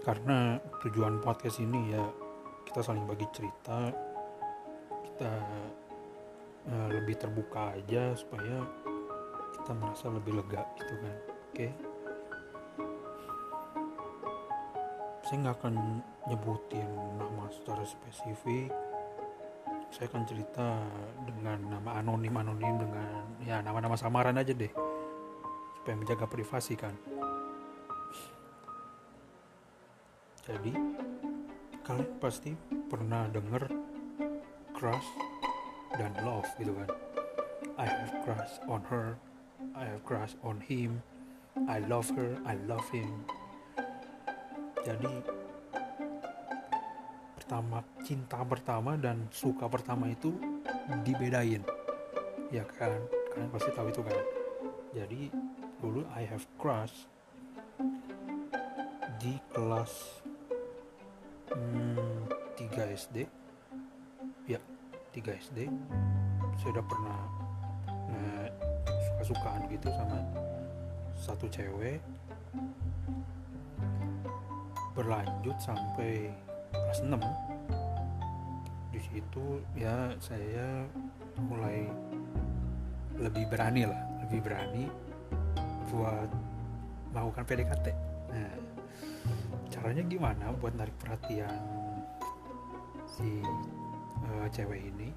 Karena 0.05 0.61
tujuan 0.85 1.21
podcast 1.25 1.61
ini 1.65 1.97
ya 1.97 2.05
kita 2.69 2.85
saling 2.85 3.09
bagi 3.09 3.29
cerita. 3.33 3.89
Kita 5.05 5.33
uh, 6.73 6.89
lebih 6.93 7.21
terbuka 7.21 7.77
aja 7.77 8.17
supaya 8.17 8.88
kita 9.69 9.85
merasa 9.85 10.09
lebih 10.09 10.33
lega 10.33 10.65
gitu 10.81 10.97
kan. 10.97 11.17
Oke. 11.29 11.53
Okay? 11.53 11.71
saya 15.29 15.45
nggak 15.45 15.61
akan 15.61 16.01
nyebutin 16.25 16.89
nama 17.21 17.53
secara 17.53 17.85
spesifik. 17.85 18.73
Saya 19.93 20.09
akan 20.09 20.25
cerita 20.25 20.81
dengan 21.21 21.69
nama 21.69 22.01
anonim 22.01 22.33
anonim 22.33 22.81
dengan 22.81 23.29
ya 23.45 23.61
nama-nama 23.61 23.93
samaran 23.93 24.41
aja 24.41 24.57
deh. 24.57 24.73
Supaya 25.77 26.01
menjaga 26.01 26.25
privasi 26.25 26.73
kan. 26.73 26.97
Jadi 30.49 30.73
kalian 31.85 32.17
pasti 32.17 32.57
pernah 32.89 33.29
denger 33.29 33.69
crush 34.73 35.09
dan 36.01 36.17
love 36.25 36.49
gitu 36.57 36.73
kan. 36.73 36.89
I 37.77 37.85
have 37.85 38.17
crush 38.25 38.65
on 38.65 38.81
her 38.89 39.28
I 39.79 39.87
have 39.87 40.03
crush 40.03 40.35
on 40.43 40.59
him. 40.59 40.99
I 41.71 41.79
love 41.87 42.11
her. 42.19 42.35
I 42.43 42.59
love 42.67 42.83
him. 42.91 43.23
Jadi 44.83 45.23
pertama 47.39 47.87
cinta 48.03 48.43
pertama 48.43 48.99
dan 48.99 49.31
suka 49.31 49.71
pertama 49.71 50.11
itu 50.11 50.35
dibedain. 51.07 51.63
Ya 52.51 52.67
kan? 52.67 52.99
Kalian 53.31 53.51
pasti 53.55 53.71
tahu 53.71 53.95
itu 53.95 54.03
kan? 54.03 54.19
Jadi 54.99 55.31
dulu 55.79 56.03
I 56.11 56.27
have 56.27 56.43
crush 56.59 57.07
di 59.23 59.39
kelas 59.55 60.23
hmm, 61.55 62.27
3 62.55 62.99
SD 62.99 63.17
ya 64.47 64.59
3 65.15 65.43
SD 65.43 65.59
saya 66.59 66.71
udah 66.79 66.87
pernah 66.87 67.19
nah, 67.19 67.48
suka-sukaan 69.29 69.69
gitu 69.69 69.93
sama 69.93 70.25
satu 71.13 71.45
cewek 71.53 72.01
berlanjut 74.97 75.53
sampai 75.61 76.33
kelas 76.73 77.05
6 77.05 77.13
di 78.89 79.01
situ 79.05 79.61
ya 79.77 80.17
saya 80.17 80.89
mulai 81.45 81.93
lebih 83.21 83.45
berani 83.53 83.85
lah 83.85 84.01
lebih 84.25 84.41
berani 84.41 84.89
buat 85.93 86.33
melakukan 87.13 87.45
PDKT 87.45 87.87
nah 88.33 88.53
caranya 89.69 90.09
gimana 90.09 90.57
buat 90.57 90.73
narik 90.73 90.97
perhatian 91.05 91.53
si 93.05 93.45
uh, 94.25 94.49
cewek 94.49 94.89
ini? 94.89 95.13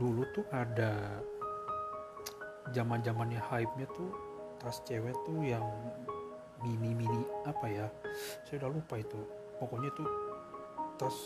Dulu 0.00 0.24
tuh 0.32 0.48
ada 0.48 1.20
zaman 2.70 3.02
zamannya 3.02 3.40
hype 3.40 3.72
nya 3.76 3.86
tuh 3.90 4.10
tas 4.60 4.82
cewek 4.84 5.16
tuh 5.24 5.40
yang 5.40 5.64
mini 6.60 6.92
mini 6.92 7.22
apa 7.48 7.66
ya 7.66 7.86
saya 8.44 8.66
udah 8.66 8.70
lupa 8.76 8.94
itu. 9.00 9.20
Pokoknya 9.60 9.90
tuh 9.92 10.08
tas 10.96 11.16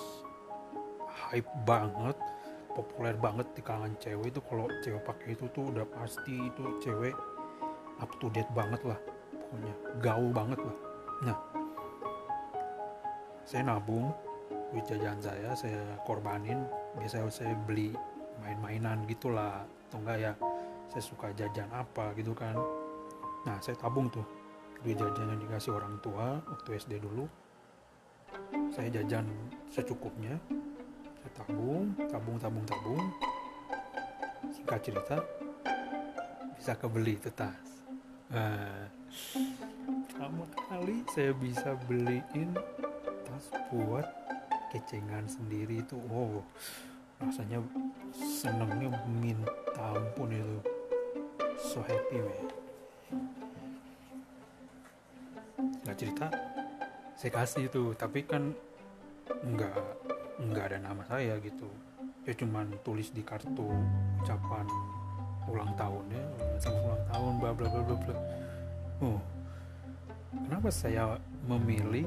hype 1.30 1.50
banget 1.66 2.18
populer 2.74 3.14
banget 3.14 3.46
di 3.54 3.62
kalangan 3.62 3.94
cewek 3.98 4.34
itu. 4.34 4.40
Kalau 4.42 4.66
cewek 4.82 5.02
pakai 5.02 5.28
itu 5.34 5.46
tuh 5.54 5.70
udah 5.70 5.86
pasti 5.90 6.34
itu 6.34 6.64
cewek 6.82 7.14
up 8.02 8.10
to 8.18 8.26
date 8.34 8.50
banget 8.50 8.82
lah 8.82 8.98
pokoknya 9.30 9.74
gaul 10.02 10.30
banget 10.34 10.58
lah. 10.58 10.76
Nah 11.22 11.36
saya 13.46 13.62
nabung 13.70 14.10
duit 14.74 14.82
jajan 14.90 15.22
saya 15.22 15.54
saya 15.54 15.82
korbanin 16.02 16.66
biasa 16.98 17.30
saya 17.30 17.54
beli 17.54 17.94
main-mainan 18.42 19.06
gitulah 19.06 19.62
atau 19.62 20.02
enggak 20.02 20.18
ya 20.18 20.32
saya 20.90 21.02
suka 21.02 21.32
jajan 21.36 21.68
apa 21.72 22.12
gitu 22.18 22.32
kan. 22.36 22.56
Nah 23.44 23.56
saya 23.60 23.76
tabung 23.76 24.08
tuh. 24.10 24.24
Duit 24.84 25.00
jajan 25.00 25.32
yang 25.32 25.40
dikasih 25.40 25.72
orang 25.72 25.96
tua 26.04 26.40
waktu 26.44 26.76
SD 26.76 27.00
dulu. 27.00 27.24
Saya 28.74 28.90
jajan 29.00 29.24
secukupnya. 29.72 30.36
Saya 31.22 31.30
tabung 31.36 31.96
tabung 32.08 32.36
tabung 32.36 32.64
tabung. 32.68 33.04
Singkat 34.52 34.80
cerita 34.84 35.16
bisa 36.64 36.72
kebeli 36.80 37.20
itu 37.20 37.28
tas 37.36 37.60
nah, 38.32 38.88
kali 40.64 41.04
saya 41.12 41.36
bisa 41.36 41.76
beliin 41.84 42.56
tas 43.28 43.52
buat 43.68 44.08
kecengan 44.72 45.28
sendiri 45.28 45.84
itu. 45.84 46.00
Oh 46.08 46.40
rasanya 47.20 47.60
senengnya 48.12 48.90
minta 49.20 49.84
ampun 49.92 50.32
itu 50.32 50.58
so 51.74 51.82
happy 51.82 52.22
man 52.22 52.46
nggak 55.82 55.98
cerita? 55.98 56.30
Saya 57.18 57.30
kasih 57.34 57.66
itu 57.66 57.90
tapi 57.98 58.22
kan 58.22 58.54
nggak 59.26 59.82
nggak 60.38 60.64
ada 60.70 60.78
nama 60.78 61.02
saya 61.02 61.34
gitu. 61.42 61.66
Ya 62.22 62.32
cuman 62.38 62.70
tulis 62.86 63.10
di 63.10 63.26
kartu 63.26 63.74
ucapan 64.22 64.70
ulang 65.50 65.74
tahun 65.74 66.14
ya 66.14 66.24
sama 66.62 66.78
ulang 66.78 67.04
tahun 67.10 67.32
bla 67.42 67.50
bla 67.58 67.66
bla 67.66 67.82
bla 67.82 67.96
bla. 68.06 68.16
Oh 69.02 69.18
kenapa 70.46 70.70
saya 70.70 71.18
memilih 71.50 72.06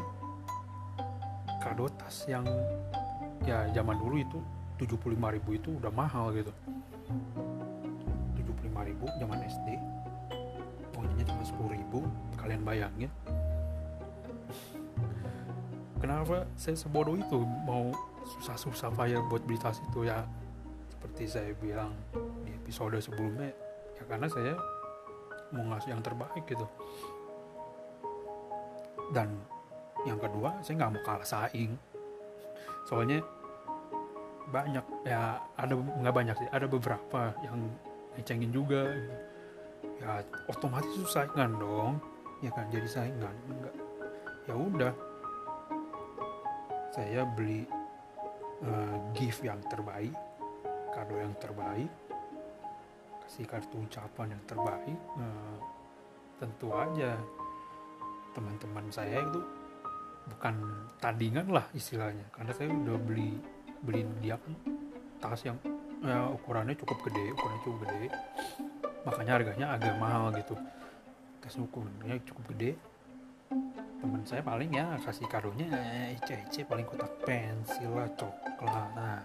kado 1.60 1.92
tas 2.00 2.24
yang 2.32 2.48
ya 3.44 3.68
zaman 3.76 4.00
dulu 4.00 4.16
itu 4.16 4.40
75.000 4.80 5.60
itu 5.60 5.70
udah 5.76 5.92
mahal 5.92 6.32
gitu 6.32 6.56
75.000 8.86 9.22
zaman 9.22 9.40
SD 9.46 9.70
uangnya 10.98 11.24
cuma 11.30 11.44
10.000 11.46 12.42
kalian 12.42 12.62
bayangin. 12.66 13.12
Kenapa 15.98 16.46
saya 16.58 16.78
sebodoh 16.78 17.18
itu? 17.18 17.42
Mau 17.66 17.90
susah-susah 18.38 18.94
payah 18.94 19.22
buat 19.30 19.42
beli 19.46 19.58
tas 19.58 19.82
itu 19.82 20.06
ya? 20.06 20.26
Seperti 20.90 21.30
saya 21.30 21.52
bilang 21.58 21.94
di 22.46 22.54
episode 22.54 22.98
sebelumnya 23.02 23.50
ya 23.98 24.04
karena 24.06 24.28
saya 24.30 24.54
mau 25.54 25.64
ngasih 25.74 25.90
yang 25.94 26.02
terbaik 26.06 26.44
gitu. 26.46 26.66
Dan 29.14 29.38
yang 30.06 30.22
kedua 30.22 30.62
saya 30.62 30.86
nggak 30.86 30.92
mau 30.98 31.04
kalah 31.06 31.26
saing. 31.26 31.74
Soalnya 32.86 33.22
banyak 34.48 34.86
ya 35.04 35.44
ada 35.60 35.74
nggak 35.76 36.16
banyak 36.16 36.36
sih 36.40 36.50
ada 36.54 36.72
beberapa 36.72 37.36
yang 37.44 37.58
ngecengin 38.18 38.52
juga. 38.52 38.92
Ya 40.02 40.22
otomatis 40.50 40.92
itu 40.94 41.08
saingan 41.08 41.58
dong. 41.58 42.02
Ya 42.42 42.50
kan 42.54 42.68
jadi 42.74 42.90
saingan. 42.90 43.36
Enggak. 43.50 43.76
Ya 44.50 44.54
udah. 44.58 44.94
Saya 46.94 47.22
beli 47.38 47.64
uh, 48.66 48.98
gift 49.14 49.46
yang 49.46 49.62
terbaik 49.70 50.14
kado 50.98 51.14
yang 51.14 51.36
terbaik 51.38 51.92
kasih 53.28 53.46
kartu 53.46 53.78
ucapan 53.86 54.34
yang 54.34 54.44
terbaik. 54.50 54.98
Uh, 55.14 55.58
tentu 56.42 56.74
aja 56.74 57.14
teman-teman 58.34 58.86
saya 58.90 59.22
itu 59.22 59.42
bukan 60.32 60.56
tandingan 60.98 61.48
lah 61.54 61.66
istilahnya. 61.78 62.26
Karena 62.34 62.52
saya 62.56 62.74
udah 62.74 62.98
beli 62.98 63.38
beliin 63.86 64.10
dia 64.24 64.42
tas 65.22 65.38
yang 65.46 65.60
ya, 66.04 66.30
ukurannya 66.34 66.76
cukup 66.78 66.98
gede 67.10 67.26
ukurannya 67.34 67.62
cukup 67.64 67.80
gede. 67.88 68.08
Makanya 69.08 69.32
harganya 69.40 69.68
agak 69.78 69.96
mahal 69.98 70.34
gitu. 70.36 70.56
Tas 71.40 71.56
ukurannya 71.56 72.20
cukup 72.28 72.44
gede. 72.54 72.72
Teman 73.98 74.22
saya 74.28 74.44
paling 74.46 74.70
ya 74.76 75.00
kasih 75.02 75.26
kadonya 75.26 75.72
ece 76.14 76.38
ece 76.46 76.62
paling 76.68 76.86
kotak 76.86 77.10
pensil 77.26 77.96
lah 77.96 78.10
coklat. 78.14 78.90
Nah 78.94 79.24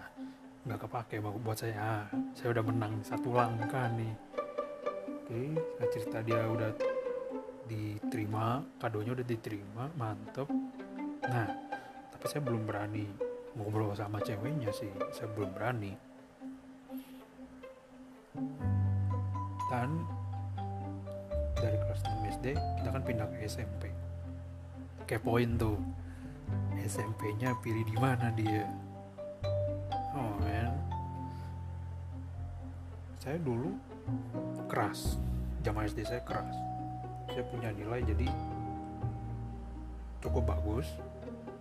nggak 0.63 0.79
kepake 0.87 1.21
buat 1.21 1.59
saya. 1.59 2.09
Saya 2.33 2.49
udah 2.57 2.65
menang 2.65 3.03
satu 3.05 3.35
langkah 3.35 3.91
nih. 3.93 4.15
Oke 5.11 5.59
saya 5.77 5.89
cerita 5.91 6.19
dia 6.25 6.41
udah 6.47 6.71
diterima 7.69 8.65
kadonya 8.81 9.13
udah 9.19 9.27
diterima 9.27 9.85
mantep. 9.99 10.49
Nah 11.27 11.49
tapi 12.15 12.25
saya 12.31 12.41
belum 12.47 12.63
berani 12.65 13.33
ngobrol 13.59 13.93
sama 13.93 14.23
ceweknya 14.25 14.73
sih 14.73 14.89
saya 15.13 15.29
belum 15.37 15.53
berani 15.53 15.93
dan 19.71 19.89
dari 21.57 21.77
kelas 21.79 22.01
6 22.05 22.33
SD 22.41 22.47
kita 22.57 22.89
kan 22.91 23.03
pindah 23.05 23.27
ke 23.33 23.47
SMP 23.47 23.93
kepoin 25.07 25.61
tuh. 25.61 25.77
SMP-nya 26.83 27.55
pilih 27.63 27.85
di 27.87 27.97
mana 27.97 28.35
dia? 28.35 28.67
Oh 30.13 30.35
man 30.43 30.73
saya 33.23 33.39
dulu 33.39 33.79
keras. 34.67 35.15
Zaman 35.63 35.87
SD 35.87 36.03
saya 36.03 36.27
keras. 36.27 36.59
Saya 37.31 37.47
punya 37.47 37.71
nilai 37.71 38.03
jadi 38.03 38.27
cukup 40.19 40.51
bagus. 40.51 40.91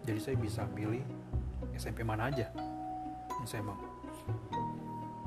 Jadi 0.09 0.17
saya 0.17 0.35
bisa 0.41 0.65
milih 0.73 1.05
SMP 1.77 2.01
mana 2.01 2.33
aja 2.33 2.49
yang 3.37 3.45
saya 3.45 3.61
mau 3.61 3.77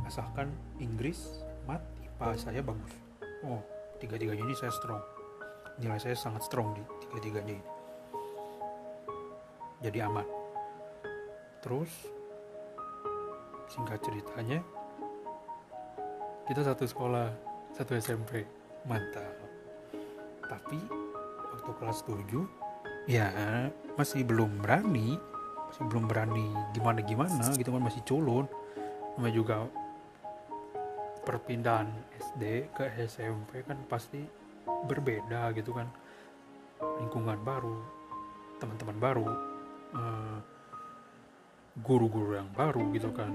asalkan 0.05 0.53
Inggris 0.79 1.45
mat 1.65 1.81
IPA 2.01 2.29
saya 2.37 2.61
bagus. 2.61 2.95
Oh 3.45 3.61
tiga-tiganya 3.99 4.45
ini 4.45 4.55
saya 4.57 4.73
strong. 4.73 5.01
Nilai 5.81 5.99
saya 5.99 6.15
sangat 6.15 6.47
strong 6.47 6.77
di 6.77 6.83
tiga-tiganya 7.07 7.57
ini. 7.57 7.67
Jadi 9.85 9.99
aman. 10.01 10.27
Terus 11.65 11.91
singkat 13.69 14.01
ceritanya 14.05 14.61
kita 16.45 16.61
satu 16.61 16.85
sekolah 16.85 17.29
satu 17.73 17.97
SMP 17.97 18.45
mantap. 18.85 19.35
Tapi 20.45 20.79
waktu 21.57 21.71
kelas 21.81 22.05
7 22.05 23.09
ya 23.09 23.33
masih 23.97 24.23
belum 24.29 24.61
berani. 24.61 25.17
Masih 25.73 25.91
belum 25.91 26.07
berani 26.07 26.47
gimana 26.71 27.01
gimana 27.03 27.51
gitu 27.57 27.73
kan 27.73 27.83
masih 27.83 28.05
culun. 28.07 28.47
Sama 29.17 29.33
juga 29.33 29.67
perpindahan 31.25 31.89
SD 32.15 32.71
ke 32.77 32.85
SMP 33.09 33.65
kan 33.65 33.81
pasti 33.89 34.23
berbeda 34.87 35.51
gitu 35.57 35.73
kan. 35.73 35.89
Lingkungan 37.01 37.41
baru 37.41 37.77
teman-teman 38.61 38.97
baru 39.01 39.27
eh, 39.97 40.39
guru-guru 41.81 42.39
yang 42.39 42.53
baru 42.53 42.93
gitu 42.95 43.11
kan. 43.11 43.33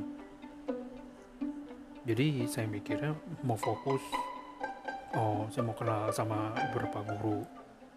Jadi 2.08 2.48
saya 2.48 2.66
mikirnya 2.66 3.14
mau 3.44 3.60
fokus 3.60 4.02
oh 5.18 5.50
saya 5.50 5.66
mau 5.66 5.74
kenal 5.74 6.14
sama 6.14 6.54
beberapa 6.70 7.02
guru 7.18 7.42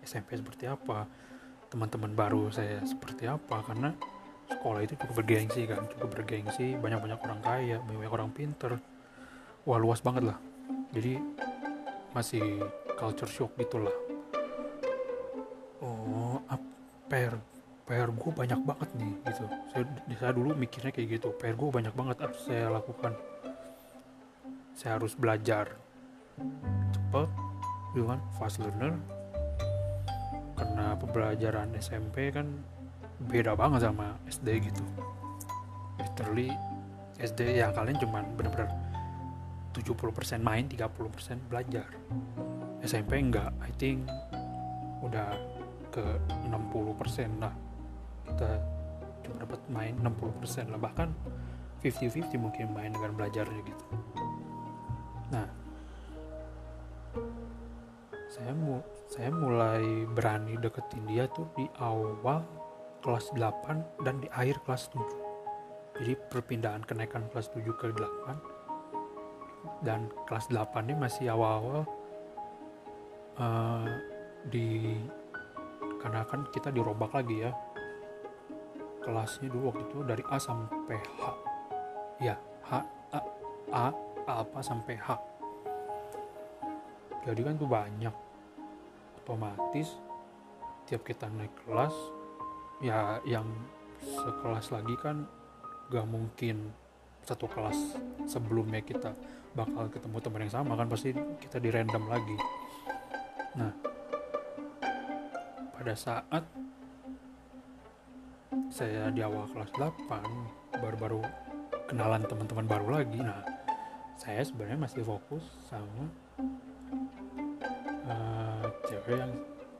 SMP 0.00 0.40
seperti 0.40 0.64
apa 0.64 1.04
teman-teman 1.68 2.12
baru 2.12 2.48
saya 2.48 2.80
seperti 2.84 3.28
apa 3.28 3.64
karena 3.64 3.92
sekolah 4.48 4.80
itu 4.84 4.94
cukup 4.96 5.24
bergengsi 5.24 5.64
kan 5.64 5.84
cukup 5.88 6.08
bergengsi 6.20 6.76
banyak-banyak 6.76 7.20
orang 7.20 7.40
kaya 7.40 7.76
banyak 7.80 8.12
orang 8.12 8.30
pinter 8.32 8.76
wah 9.66 9.78
luas 9.78 10.02
banget 10.02 10.32
lah. 10.32 10.38
Jadi 10.92 11.16
masih 12.12 12.60
culture 13.00 13.30
shock 13.30 13.56
gitulah 13.56 13.92
oh 15.82 16.38
PR 17.10 17.34
PR 17.82 18.08
gue 18.14 18.30
banyak 18.32 18.60
banget 18.62 18.88
nih 18.94 19.12
gitu. 19.26 19.44
Saya, 19.74 19.84
saya 20.16 20.32
dulu 20.32 20.54
mikirnya 20.54 20.94
kayak 20.94 21.18
gitu. 21.18 21.34
PR 21.34 21.58
gue 21.58 21.68
banyak 21.68 21.92
banget 21.92 22.16
harus 22.22 22.40
saya 22.46 22.70
lakukan. 22.70 23.12
Saya 24.72 24.96
harus 24.96 25.12
belajar 25.18 25.76
cepet 26.94 27.28
gitu 27.92 28.06
kan 28.06 28.22
fast 28.38 28.62
learner. 28.62 28.96
Karena 30.56 30.94
pembelajaran 30.94 31.74
SMP 31.82 32.30
kan 32.30 32.48
beda 33.28 33.58
banget 33.58 33.90
sama 33.90 34.14
SD 34.30 34.72
gitu. 34.72 34.84
Literally 35.98 36.54
SD 37.18 37.60
ya 37.60 37.74
kalian 37.74 37.98
cuman 37.98 38.24
bener-bener 38.38 38.70
70% 39.72 40.44
main 40.44 40.64
30% 40.68 41.48
belajar. 41.48 41.88
SMP 42.84 43.18
enggak 43.18 43.50
I 43.64 43.72
think 43.80 44.06
udah 45.02 45.32
ke 45.92 46.04
60% 46.48 47.42
lah. 47.42 47.54
Kita 48.28 48.50
cuma 49.24 49.36
dapat 49.42 49.60
main 49.72 49.94
60% 49.98 50.72
lah 50.72 50.80
bahkan 50.80 51.10
50-50 51.82 52.38
mungkin 52.38 52.70
main 52.70 52.94
dengan 52.94 53.12
belajarnya 53.16 53.60
gitu. 53.66 53.86
Nah 55.34 55.48
saya 58.32 58.56
mu 58.56 58.80
saya 59.12 59.28
mulai 59.28 60.08
berani 60.08 60.56
deketin 60.56 61.04
dia 61.04 61.28
tuh 61.28 61.44
di 61.52 61.68
awal 61.84 62.40
kelas 63.04 63.28
8 63.36 64.08
dan 64.08 64.24
di 64.24 64.28
akhir 64.32 64.64
kelas 64.64 64.88
7 64.88 66.00
jadi 66.00 66.16
perpindahan 66.32 66.80
kenaikan 66.88 67.28
kelas 67.28 67.52
7 67.52 67.60
ke 67.76 67.92
8 67.92 68.51
dan 69.82 70.10
kelas 70.26 70.50
8 70.50 70.88
ini 70.90 70.94
masih 70.98 71.32
awal-awal 71.32 71.86
uh, 73.38 73.86
di 74.48 74.98
karena 76.02 76.26
kan 76.26 76.42
kita 76.50 76.74
dirombak 76.74 77.14
lagi 77.14 77.46
ya. 77.46 77.52
Kelasnya 79.02 79.50
dulu 79.50 79.74
waktu 79.74 79.82
itu 79.86 79.98
dari 80.06 80.22
A 80.30 80.38
sampai 80.38 80.98
H. 80.98 81.20
Ya 82.22 82.38
H 82.66 82.70
A, 83.14 83.20
A 83.70 83.86
apa 84.26 84.58
sampai 84.62 84.94
H. 84.98 85.18
Jadi 87.22 87.40
kan 87.42 87.54
tuh 87.58 87.70
banyak. 87.70 88.14
Otomatis 89.22 89.94
setiap 90.82 91.06
kita 91.06 91.30
naik 91.30 91.54
kelas 91.62 91.94
ya 92.82 93.22
yang 93.22 93.46
sekelas 94.02 94.74
lagi 94.74 94.98
kan 94.98 95.24
gak 95.94 96.04
mungkin 96.10 96.74
satu 97.22 97.46
kelas 97.46 97.96
sebelumnya 98.26 98.82
kita 98.82 99.14
bakal 99.52 99.86
ketemu 99.92 100.18
teman 100.18 100.42
yang 100.48 100.54
sama 100.54 100.72
kan 100.74 100.88
pasti 100.90 101.14
kita 101.38 101.62
di 101.62 101.68
random 101.70 102.04
lagi. 102.10 102.36
Nah 103.58 103.72
pada 105.82 105.94
saat 105.98 106.44
saya 108.70 109.10
di 109.10 109.18
awal 109.18 109.50
kelas 109.50 109.70
8 109.74 110.78
baru-baru 110.78 111.20
kenalan 111.90 112.22
teman-teman 112.24 112.66
baru 112.70 112.86
lagi 113.02 113.18
nah 113.18 113.42
saya 114.14 114.46
sebenarnya 114.46 114.78
masih 114.78 115.02
fokus 115.02 115.42
sama 115.66 116.06
uh, 118.06 118.64
cewek 118.86 119.18
yang 119.18 119.32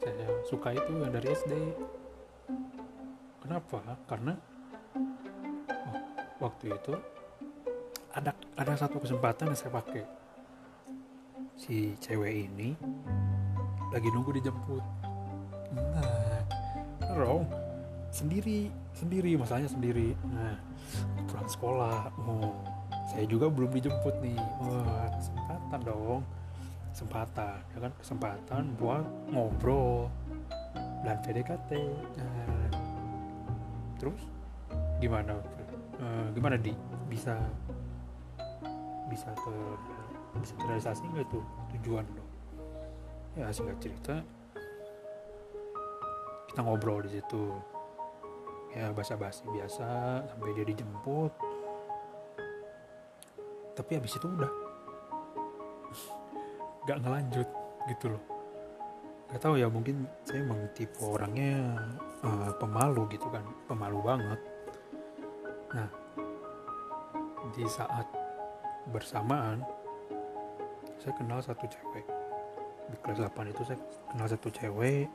saya 0.03 0.27
suka 0.51 0.75
itu 0.75 0.91
yang 0.91 1.15
dari 1.15 1.31
SD 1.31 1.53
kenapa? 3.39 3.95
Karena 4.11 4.35
oh, 5.71 5.99
waktu 6.43 6.75
itu 6.75 6.95
ada 8.57 8.77
satu 8.77 9.01
kesempatan 9.01 9.53
yang 9.53 9.59
saya 9.59 9.73
pakai. 9.73 10.05
Si 11.57 11.97
cewek 12.03 12.49
ini 12.49 12.77
lagi 13.93 14.09
nunggu 14.13 14.37
dijemput. 14.41 14.85
Nah 15.73 16.41
rong 17.17 17.49
sendiri 18.13 18.69
sendiri 18.93 19.37
masalahnya 19.41 19.73
sendiri. 19.73 20.13
Nah 20.29 20.57
pulang 21.29 21.49
sekolah 21.49 22.13
oh 22.29 22.53
saya 23.09 23.25
juga 23.25 23.49
belum 23.49 23.73
dijemput 23.73 24.21
nih. 24.21 24.41
Wah 24.61 25.09
kesempatan 25.17 25.81
dong. 25.85 26.21
Kesempatan 26.93 27.57
ya 27.73 27.79
kan? 27.89 27.93
Kesempatan 28.05 28.63
buat 28.77 29.05
ngobrol 29.33 30.13
dan 31.03 31.19
PDKT 31.25 31.71
nah, 32.21 32.69
terus 33.97 34.21
gimana? 35.01 35.41
Uh, 35.97 36.27
gimana 36.37 36.61
di? 36.61 36.77
Bisa 37.09 37.39
bisa 39.13 39.29
ter 39.37 39.57
bisa 40.41 40.57
terrealisasi 40.57 41.05
nggak 41.13 41.29
tuh 41.29 41.45
tujuan 41.77 42.09
lo? 42.17 42.25
Ya 43.37 43.53
singkat 43.53 43.77
cerita 43.85 44.25
kita 46.53 46.69
ngobrol 46.69 47.01
di 47.09 47.17
situ. 47.17 47.49
Ya 48.77 48.93
basa-basi 48.93 49.49
biasa 49.49 50.21
sampai 50.29 50.53
dia 50.53 50.69
dijemput. 50.69 51.33
Tapi 53.73 53.91
habis 53.97 54.13
itu 54.13 54.29
udah. 54.29 54.53
Gak 56.85 57.01
ngelanjut 57.01 57.49
gitu 57.89 58.13
loh. 58.13 58.25
Gak 59.33 59.41
tahu 59.41 59.57
ya 59.57 59.73
mungkin 59.73 60.05
saya 60.29 60.45
emang 60.45 60.61
tipe 60.77 61.01
orangnya 61.01 61.81
uh, 62.21 62.53
pemalu 62.61 63.09
gitu 63.17 63.33
kan. 63.33 63.49
Pemalu 63.65 63.99
banget. 64.05 64.41
Nah 65.73 65.89
di 67.57 67.65
saat 67.65 68.05
bersamaan 68.91 69.63
saya 71.03 71.19
kenal 71.19 71.43
satu 71.43 71.67
cewek. 71.67 72.07
Di 72.91 72.97
kelas 73.03 73.19
8 73.27 73.51
itu 73.51 73.63
saya 73.67 73.79
kenal 74.11 74.27
satu 74.31 74.49
cewek. 74.55 75.11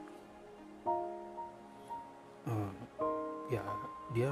Uh, 2.47 2.71
ya 3.51 3.63
dia 4.11 4.31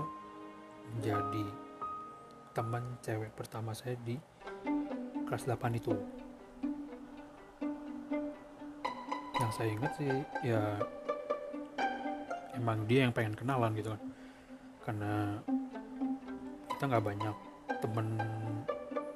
menjadi 0.95 1.45
teman 2.55 2.83
cewek 3.03 3.31
pertama 3.35 3.71
saya 3.71 3.95
di 4.03 4.19
kelas 5.27 5.47
8 5.47 5.79
itu. 5.79 5.95
Yang 9.39 9.51
saya 9.55 9.69
ingat 9.71 9.91
sih 9.95 10.11
ya 10.43 10.61
emang 12.55 12.83
dia 12.87 13.07
yang 13.07 13.15
pengen 13.15 13.35
kenalan 13.35 13.71
gitu 13.79 13.95
kan. 13.95 14.01
Karena 14.83 15.13
kita 16.67 16.83
nggak 16.91 17.05
banyak 17.15 17.35
temen 17.79 18.07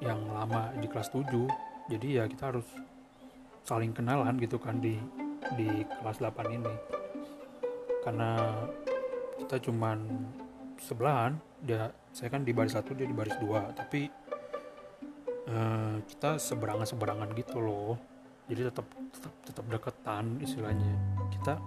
yang 0.00 0.20
lama 0.32 0.72
di 0.80 0.88
kelas 0.88 1.12
7 1.12 1.70
jadi 1.90 2.22
ya 2.22 2.24
kita 2.30 2.54
harus 2.54 2.66
saling 3.66 3.90
kenalan 3.90 4.38
gitu 4.38 4.62
kan 4.62 4.78
di 4.78 4.94
di 5.58 5.82
kelas 5.82 6.22
8 6.22 6.54
ini. 6.54 6.74
Karena 8.06 8.30
kita 9.42 9.58
cuman 9.66 9.98
sebelahan 10.78 11.34
dia 11.60 11.90
saya 12.14 12.30
kan 12.30 12.46
di 12.46 12.54
baris 12.54 12.78
satu 12.78 12.94
dia 12.94 13.04
di 13.04 13.12
baris 13.12 13.34
dua. 13.42 13.74
Tapi 13.74 14.06
uh, 15.50 15.98
kita 16.06 16.38
seberangan 16.38 16.86
seberangan 16.86 17.28
gitu 17.34 17.58
loh. 17.58 17.98
Jadi 18.46 18.70
tetap 18.70 18.86
tetap 19.12 19.34
tetap 19.44 19.64
deketan 19.66 20.38
istilahnya. 20.40 20.94
Kita 21.34 21.58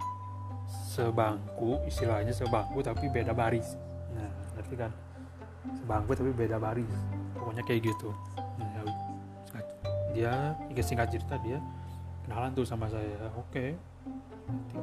sebangku 0.66 1.84
istilahnya 1.86 2.32
sebangku 2.34 2.80
tapi 2.82 3.12
beda 3.12 3.36
baris. 3.36 3.76
Nah 4.16 4.32
ngerti 4.58 4.74
kan? 4.74 4.90
Sebangku 5.84 6.16
tapi 6.16 6.32
beda 6.34 6.58
baris 6.58 7.23
pokoknya 7.44 7.64
kayak 7.68 7.92
gitu. 7.92 8.08
Nah, 8.56 8.84
dia 10.72 10.80
singkat 10.80 11.12
cerita 11.12 11.36
dia 11.44 11.60
kenalan 12.24 12.56
tuh 12.56 12.64
sama 12.64 12.88
saya. 12.88 13.28
Oke 13.36 13.44
okay, 13.52 13.70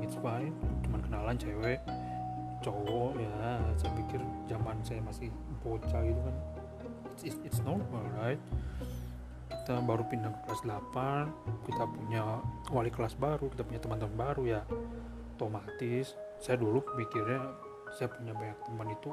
it's 0.06 0.14
fine 0.22 0.54
cuman 0.86 1.02
kenalan 1.02 1.36
cewek 1.42 1.82
cowok 2.62 3.18
ya. 3.18 3.58
Saya 3.82 3.92
pikir 3.98 4.22
zaman 4.46 4.78
saya 4.86 5.02
masih 5.02 5.34
bocah 5.66 6.06
gitu 6.06 6.22
kan. 6.22 6.36
It's, 7.18 7.24
it's, 7.26 7.38
it's 7.42 7.60
normal 7.66 8.06
right? 8.22 8.38
Kita 9.50 9.82
baru 9.82 10.06
pindah 10.06 10.30
ke 10.32 10.40
kelas 10.48 10.62
8 10.64 11.66
kita 11.66 11.84
punya 11.90 12.24
wali 12.70 12.94
kelas 12.94 13.18
baru 13.18 13.50
kita 13.50 13.66
punya 13.66 13.82
teman-teman 13.82 14.16
baru 14.16 14.44
ya. 14.46 14.62
Otomatis 15.36 16.14
saya 16.38 16.62
dulu 16.62 16.86
pikirnya 16.94 17.42
saya 17.98 18.08
punya 18.14 18.38
banyak 18.38 18.58
teman 18.70 18.88
itu 18.94 19.10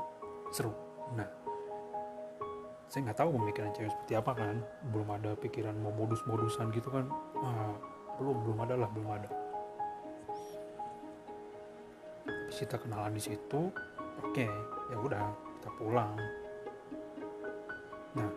seru. 0.52 0.76
Nah 1.16 1.47
saya 2.88 3.08
nggak 3.08 3.20
tahu 3.20 3.36
pemikiran 3.36 3.70
cewek 3.76 3.92
seperti 3.92 4.12
apa 4.16 4.32
kan. 4.32 4.56
Belum 4.88 5.08
ada 5.12 5.36
pikiran 5.36 5.76
mau 5.76 5.92
modus-modusan 5.92 6.72
gitu 6.72 6.88
kan. 6.88 7.06
Ah, 7.40 7.76
belum 8.16 8.36
belum 8.48 8.58
ada 8.64 8.74
lah 8.80 8.88
belum 8.90 9.08
ada. 9.12 9.30
Kita 12.48 12.74
kenalan 12.74 13.14
di 13.14 13.22
situ 13.22 13.70
oke 14.18 14.34
okay, 14.34 14.50
ya 14.90 14.96
udah 14.98 15.30
kita 15.60 15.70
pulang. 15.78 16.16
Nah 18.18 18.32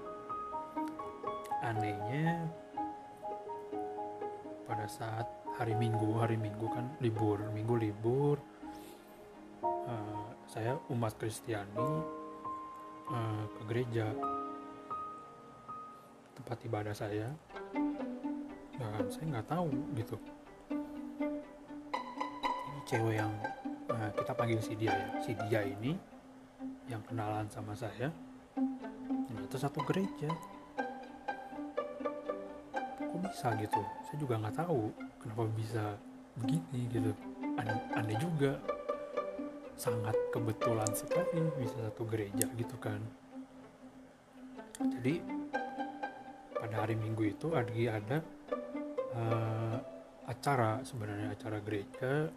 anehnya 1.62 2.46
pada 4.70 4.86
saat 4.86 5.26
hari 5.58 5.78
minggu 5.78 6.18
hari 6.18 6.38
minggu 6.40 6.66
kan 6.74 6.90
libur 7.06 7.38
minggu 7.54 7.76
libur 7.78 8.38
uh, 9.62 10.30
saya 10.50 10.74
umat 10.90 11.14
Kristiani 11.22 11.90
uh, 13.14 13.44
ke 13.58 13.62
gereja 13.70 14.10
tempat 16.42 16.58
ibadah 16.66 16.96
saya. 16.98 17.30
Dan 18.82 19.06
saya 19.14 19.26
nggak 19.38 19.48
tahu 19.48 19.70
gitu. 19.94 20.18
Ini 22.66 22.80
cewek 22.90 23.16
yang 23.22 23.34
nah, 23.86 24.10
kita 24.18 24.34
panggil 24.34 24.58
si 24.58 24.74
dia 24.74 24.90
ya. 24.90 25.08
Si 25.22 25.32
dia 25.38 25.62
ini 25.62 25.94
yang 26.90 27.06
kenalan 27.06 27.46
sama 27.54 27.78
saya. 27.78 28.10
Ternyata 29.30 29.58
satu 29.62 29.86
gereja. 29.86 30.34
Kok 32.98 33.20
bisa 33.22 33.54
gitu? 33.62 33.82
Saya 34.10 34.18
juga 34.18 34.42
nggak 34.42 34.58
tahu 34.66 34.90
kenapa 35.22 35.46
bisa 35.54 35.84
begini 36.42 36.90
gitu. 36.90 37.14
Aneh, 37.62 37.78
aneh 37.94 38.18
juga. 38.18 38.58
Sangat 39.78 40.18
kebetulan 40.34 40.90
sekali 40.98 41.42
bisa 41.62 41.78
satu 41.86 42.02
gereja 42.10 42.50
gitu 42.58 42.76
kan. 42.82 43.02
Jadi 44.82 45.41
pada 46.72 46.88
hari 46.88 46.96
minggu 46.96 47.36
itu 47.36 47.52
ada 47.52 47.68
ada 47.68 48.18
uh, 49.12 49.78
acara 50.24 50.80
sebenarnya 50.88 51.36
acara 51.36 51.60
gereja. 51.60 52.32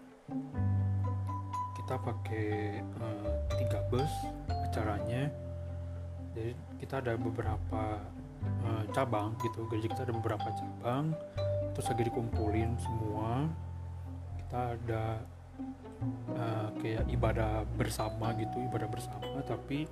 Kita 1.79 1.95
pakai 2.03 2.83
uh, 2.83 3.31
tiga 3.55 3.79
bus 3.95 4.11
acaranya. 4.51 5.31
Jadi 6.35 6.51
kita 6.83 6.99
ada 6.99 7.15
beberapa 7.15 8.03
uh, 8.67 8.83
cabang 8.91 9.39
gitu. 9.39 9.71
Gereja 9.71 9.87
kita 9.95 10.03
ada 10.03 10.15
beberapa 10.19 10.51
cabang 10.51 11.15
terus 11.71 11.87
lagi 11.95 12.03
dikumpulin 12.11 12.75
semua. 12.83 13.47
Kita 14.43 14.75
ada 14.75 15.05
uh, 16.35 16.69
kayak 16.83 17.07
ibadah 17.07 17.63
bersama 17.79 18.35
gitu 18.35 18.67
ibadah 18.67 18.91
bersama. 18.91 19.47
Tapi 19.47 19.87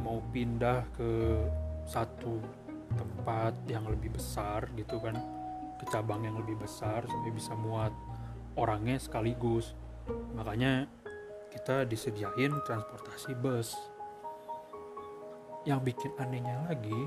mau 0.00 0.24
pindah 0.32 0.88
ke 0.96 1.44
satu 1.84 2.64
tempat 2.96 3.54
yang 3.68 3.84
lebih 3.86 4.16
besar 4.16 4.66
gitu 4.74 4.98
kan 4.98 5.14
ke 5.76 5.84
cabang 5.92 6.24
yang 6.24 6.36
lebih 6.40 6.56
besar 6.56 7.04
sampai 7.04 7.30
bisa 7.30 7.52
muat 7.52 7.92
orangnya 8.56 8.96
sekaligus. 8.96 9.76
Makanya 10.34 10.88
kita 11.52 11.84
disediain 11.84 12.52
transportasi 12.64 13.36
bus. 13.38 13.76
Yang 15.66 15.92
bikin 15.92 16.12
anehnya 16.22 16.62
lagi 16.70 17.00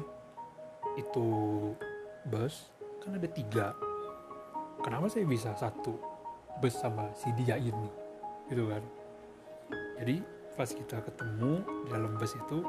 itu 0.99 1.27
bus 2.27 2.69
kan 3.01 3.17
ada 3.17 3.29
tiga. 3.31 3.73
Kenapa 4.83 5.07
saya 5.07 5.25
bisa 5.27 5.55
satu 5.55 5.95
bus 6.59 6.75
sama 6.75 7.09
si 7.15 7.31
dia 7.39 7.55
ini? 7.55 7.89
Gitu 8.47 8.67
kan. 8.67 8.83
Jadi 9.99 10.23
pas 10.55 10.67
kita 10.67 10.99
ketemu 11.03 11.63
di 11.87 11.87
dalam 11.87 12.19
bus 12.19 12.35
itu 12.35 12.63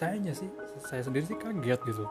sayanya 0.00 0.32
sih 0.32 0.48
saya 0.80 1.04
sendiri 1.04 1.28
sih 1.28 1.36
kaget 1.36 1.80
gitu. 1.84 2.08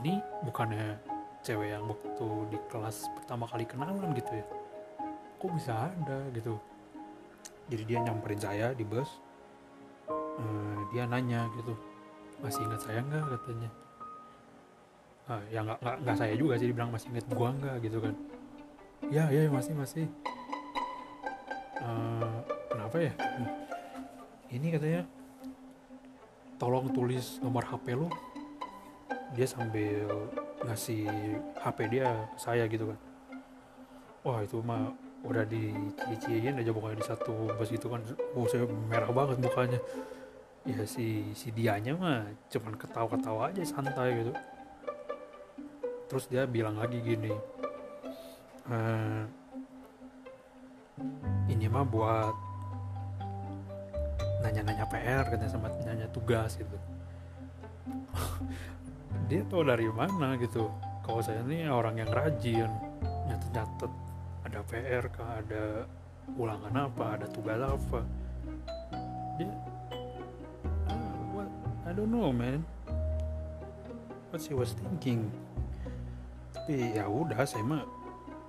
Ini 0.00 0.16
bukannya 0.48 0.96
cewek 1.44 1.76
yang 1.76 1.84
waktu 1.84 2.28
di 2.48 2.58
kelas 2.72 3.04
pertama 3.20 3.44
kali 3.44 3.68
kenalan 3.68 4.16
gitu 4.16 4.32
ya? 4.32 4.46
Kok 5.36 5.52
bisa 5.60 5.92
ada 5.92 6.24
gitu? 6.32 6.56
Jadi 7.68 7.82
dia 7.84 8.00
nyamperin 8.00 8.40
saya 8.40 8.72
di 8.72 8.88
bus. 8.88 9.20
Uh, 10.08 10.88
dia 10.96 11.04
nanya 11.04 11.52
gitu 11.60 11.76
masih 12.40 12.64
ingat 12.64 12.80
saya 12.80 13.04
nggak? 13.04 13.24
katanya. 13.28 13.70
Uh, 15.28 15.42
ya 15.52 15.60
nggak 15.60 15.78
nggak 15.84 16.16
saya 16.16 16.32
juga 16.32 16.56
sih 16.56 16.72
dibilang 16.72 16.88
masih 16.88 17.12
ingat 17.12 17.28
gua 17.28 17.52
nggak? 17.60 17.76
gitu 17.84 18.00
kan. 18.00 18.14
Ya 19.12 19.28
ya 19.28 19.52
masih 19.52 19.76
masih. 19.76 20.08
Uh, 21.76 22.40
kenapa 22.72 22.96
ya? 23.04 23.12
Ini 24.48 24.66
katanya 24.72 25.19
tolong 26.60 26.92
tulis 26.92 27.40
nomor 27.40 27.64
HP 27.64 27.96
lo 27.96 28.12
dia 29.32 29.46
sambil 29.48 30.28
ngasih 30.66 31.08
HP 31.56 31.78
dia 31.88 32.28
ke 32.34 32.38
saya 32.38 32.68
gitu 32.68 32.92
kan. 32.92 32.98
Wah 34.20 34.44
itu 34.44 34.60
mah 34.60 34.92
udah 35.24 35.46
dicie-ciein 35.48 36.60
aja 36.60 36.70
pokoknya 36.74 37.00
di 37.00 37.06
satu 37.06 37.48
bus 37.56 37.72
itu 37.72 37.86
kan. 37.88 38.04
Oh 38.36 38.44
saya 38.44 38.68
merah 38.68 39.08
banget 39.08 39.40
mukanya. 39.40 39.80
Ya 40.68 40.84
si 40.84 41.32
si 41.32 41.48
dianya 41.54 41.96
mah 41.96 42.28
cuman 42.52 42.76
ketawa-ketawa 42.76 43.48
aja 43.48 43.64
santai 43.64 44.20
gitu. 44.20 44.32
Terus 46.10 46.26
dia 46.28 46.44
bilang 46.44 46.76
lagi 46.76 47.00
gini 47.00 47.32
uh, 48.70 49.22
ini 51.50 51.66
mah 51.66 51.86
buat 51.86 52.34
nanya-nanya 54.40 54.84
PR 54.88 55.24
katanya 55.28 55.52
sama 55.52 55.68
nanya 55.84 56.08
tugas 56.10 56.56
gitu. 56.56 56.76
Dia 59.28 59.44
tahu 59.46 59.62
dari 59.64 59.86
mana 59.92 60.34
gitu. 60.40 60.72
Kalau 61.04 61.20
saya 61.20 61.42
ini 61.46 61.68
orang 61.68 62.00
yang 62.00 62.10
rajin 62.10 62.70
nyatet-nyatet 63.28 63.92
ada 64.46 64.60
PR 64.66 65.04
kah 65.12 65.30
ada 65.40 65.64
ulangan 66.34 66.90
apa 66.90 67.04
ada 67.20 67.26
tugas 67.30 67.60
apa. 67.60 68.00
Dia 69.38 69.50
uh, 70.88 71.20
what 71.36 71.50
I 71.86 71.94
don't 71.94 72.10
know 72.10 72.32
man. 72.32 72.64
What 74.30 74.42
she 74.42 74.54
was 74.54 74.74
thinking. 74.74 75.30
Tapi 76.54 76.94
ya 76.94 77.06
udah 77.06 77.42
saya 77.42 77.66
mah 77.66 77.82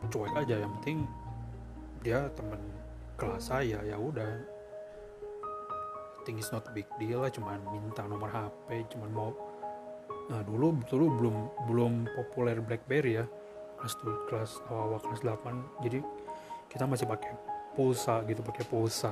cuek 0.10 0.34
aja 0.34 0.62
yang 0.62 0.74
penting 0.82 1.06
dia 2.02 2.26
teman 2.34 2.58
kelas 3.14 3.54
saya 3.54 3.78
ya 3.86 3.94
udah 3.94 4.26
think 6.24 6.40
it's 6.40 6.54
not 6.54 6.66
a 6.68 6.74
big 6.74 6.88
deal 7.02 7.24
lah 7.26 7.32
cuman 7.34 7.62
minta 7.70 8.06
nomor 8.06 8.30
HP 8.30 8.88
cuman 8.94 9.10
mau 9.12 9.32
nah 10.30 10.40
dulu 10.46 10.76
dulu 10.88 11.06
belum 11.20 11.36
belum 11.68 11.94
populer 12.16 12.62
BlackBerry 12.62 13.20
ya 13.20 13.26
kelas 13.82 13.98
tuh 14.00 14.14
kelas 14.30 14.52
awal, 14.70 14.96
awal 14.96 15.00
kelas 15.02 15.22
8 15.26 15.84
jadi 15.84 16.00
kita 16.72 16.88
masih 16.88 17.04
pakai 17.04 17.36
pulsa 17.76 18.24
gitu 18.28 18.40
pakai 18.44 18.64
pulsa. 18.68 19.12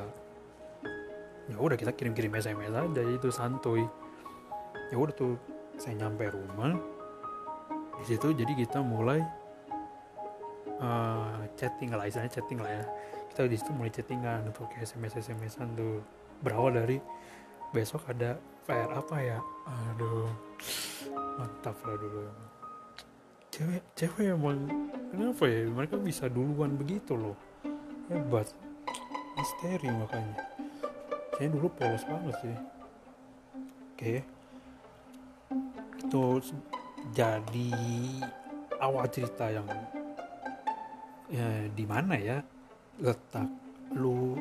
Ya 1.52 1.58
udah 1.58 1.76
kita 1.76 1.92
kirim-kirim 1.96 2.32
SMS 2.38 2.72
aja 2.72 3.02
itu 3.04 3.28
santuy. 3.34 3.84
Ya 4.94 4.96
udah 4.96 5.12
tuh 5.12 5.36
saya 5.76 6.00
nyampe 6.00 6.30
rumah. 6.32 6.78
Di 8.00 8.16
situ 8.16 8.32
jadi 8.32 8.54
kita 8.56 8.80
mulai 8.80 9.20
uh, 10.80 11.44
chatting 11.60 11.92
lah 11.92 12.08
istilahnya 12.08 12.32
chatting 12.32 12.60
lah 12.64 12.72
ya. 12.72 12.84
Kita 13.34 13.50
di 13.50 13.58
situ 13.60 13.72
mulai 13.76 13.92
chattingan 13.92 14.48
untuk 14.48 14.72
kayak 14.72 14.88
sms 14.88 15.20
smsan 15.20 15.76
tuh 15.76 16.00
berawal 16.40 16.76
dari 16.76 16.98
besok 17.72 18.10
ada 18.12 18.40
PR 18.66 18.92
apa 18.92 19.16
ya? 19.20 19.40
Aduh 19.68 20.30
mantap 21.40 21.80
lah 21.88 21.96
dulu 21.96 22.50
cewek 23.60 23.84
cewek 23.92 24.32
emang 24.32 24.72
kenapa 25.12 25.44
ya? 25.52 25.68
Mereka 25.68 26.00
bisa 26.00 26.32
duluan 26.32 26.80
begitu 26.80 27.20
loh. 27.20 27.36
Hebat. 28.08 28.48
Misteri 29.36 29.92
makanya. 29.92 30.40
Saya 31.36 31.48
dulu 31.52 31.68
polos 31.76 32.04
banget 32.08 32.36
sih. 32.40 32.58
Oke. 33.92 34.16
Itu 36.00 36.40
jadi 37.12 37.72
awal 38.80 39.12
cerita 39.12 39.52
yang 39.52 39.68
ya, 41.28 41.68
di 41.68 41.84
mana 41.84 42.16
ya? 42.16 42.40
Letak 43.04 43.48
lu 43.92 44.40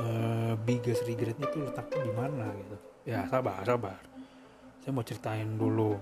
uh, 0.00 0.54
biggest 0.64 1.04
regretnya 1.04 1.46
tuh 1.50 1.66
letaknya 1.66 2.00
di 2.06 2.12
mana 2.14 2.46
gitu. 2.56 2.76
Ya 3.06 3.24
sabar 3.28 3.62
sabar. 3.62 4.00
Saya 4.82 4.90
mau 4.94 5.02
ceritain 5.02 5.58
dulu 5.58 5.98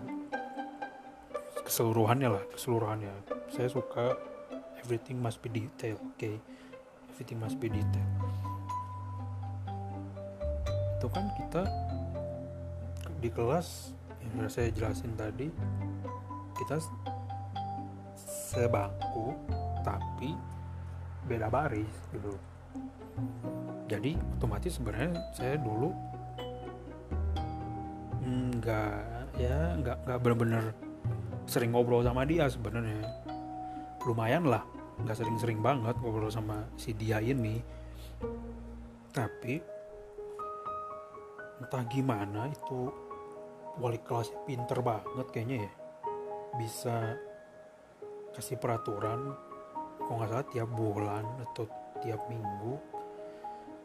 keseluruhannya 1.65 2.29
lah 2.29 2.45
keseluruhannya. 2.53 3.13
Saya 3.49 3.69
suka 3.73 4.35
everything 4.85 5.17
must 5.17 5.41
be 5.41 5.49
detail 5.49 5.97
oke 5.97 6.21
okay? 6.21 6.37
everything 7.09 7.41
must 7.41 7.57
be 7.57 7.73
detail 7.73 8.05
itu 11.01 11.07
kan 11.09 11.25
kita 11.41 11.65
di 13.25 13.33
kelas 13.33 13.97
yang 14.21 14.45
saya 14.53 14.69
jelasin 14.69 15.17
tadi 15.17 15.49
kita 16.53 16.77
sebangku 18.21 19.33
tapi 19.81 20.37
beda 21.25 21.49
baris 21.49 21.89
gitu 22.13 22.37
jadi 23.85 24.17
otomatis 24.41 24.81
sebenarnya 24.81 25.13
saya 25.37 25.55
dulu 25.61 25.93
nggak 28.25 28.97
ya 29.37 29.77
nggak 29.77 29.97
nggak 30.09 30.19
bener-bener 30.25 30.65
sering 31.45 31.77
ngobrol 31.77 32.01
sama 32.01 32.25
dia 32.25 32.49
sebenarnya. 32.49 33.05
Lumayan 34.09 34.49
lah 34.49 34.65
nggak 35.05 35.17
sering-sering 35.17 35.61
banget 35.61 35.97
ngobrol 36.01 36.33
sama 36.33 36.65
si 36.81 36.97
dia 36.97 37.21
ini. 37.21 37.61
Tapi 39.13 39.61
entah 41.61 41.85
gimana 41.87 42.49
itu 42.49 42.89
wali 43.79 44.01
kelasnya 44.01 44.41
pinter 44.49 44.81
banget 44.81 45.27
kayaknya 45.29 45.57
ya. 45.69 45.73
Bisa 46.57 46.97
kasih 48.33 48.59
peraturan 48.59 49.37
kalau 50.01 50.17
nggak 50.19 50.31
salah 50.33 50.47
tiap 50.51 50.69
bulan 50.73 51.25
atau 51.45 51.84
tiap 52.05 52.21
minggu 52.29 52.77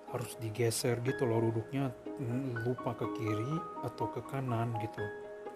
harus 0.10 0.36
digeser 0.42 1.00
gitu 1.06 1.24
loh 1.24 1.40
duduknya 1.40 1.94
mm, 2.18 2.66
lupa 2.66 2.98
ke 2.98 3.06
kiri 3.16 3.56
atau 3.86 4.10
ke 4.10 4.22
kanan 4.26 4.74
gitu 4.82 5.02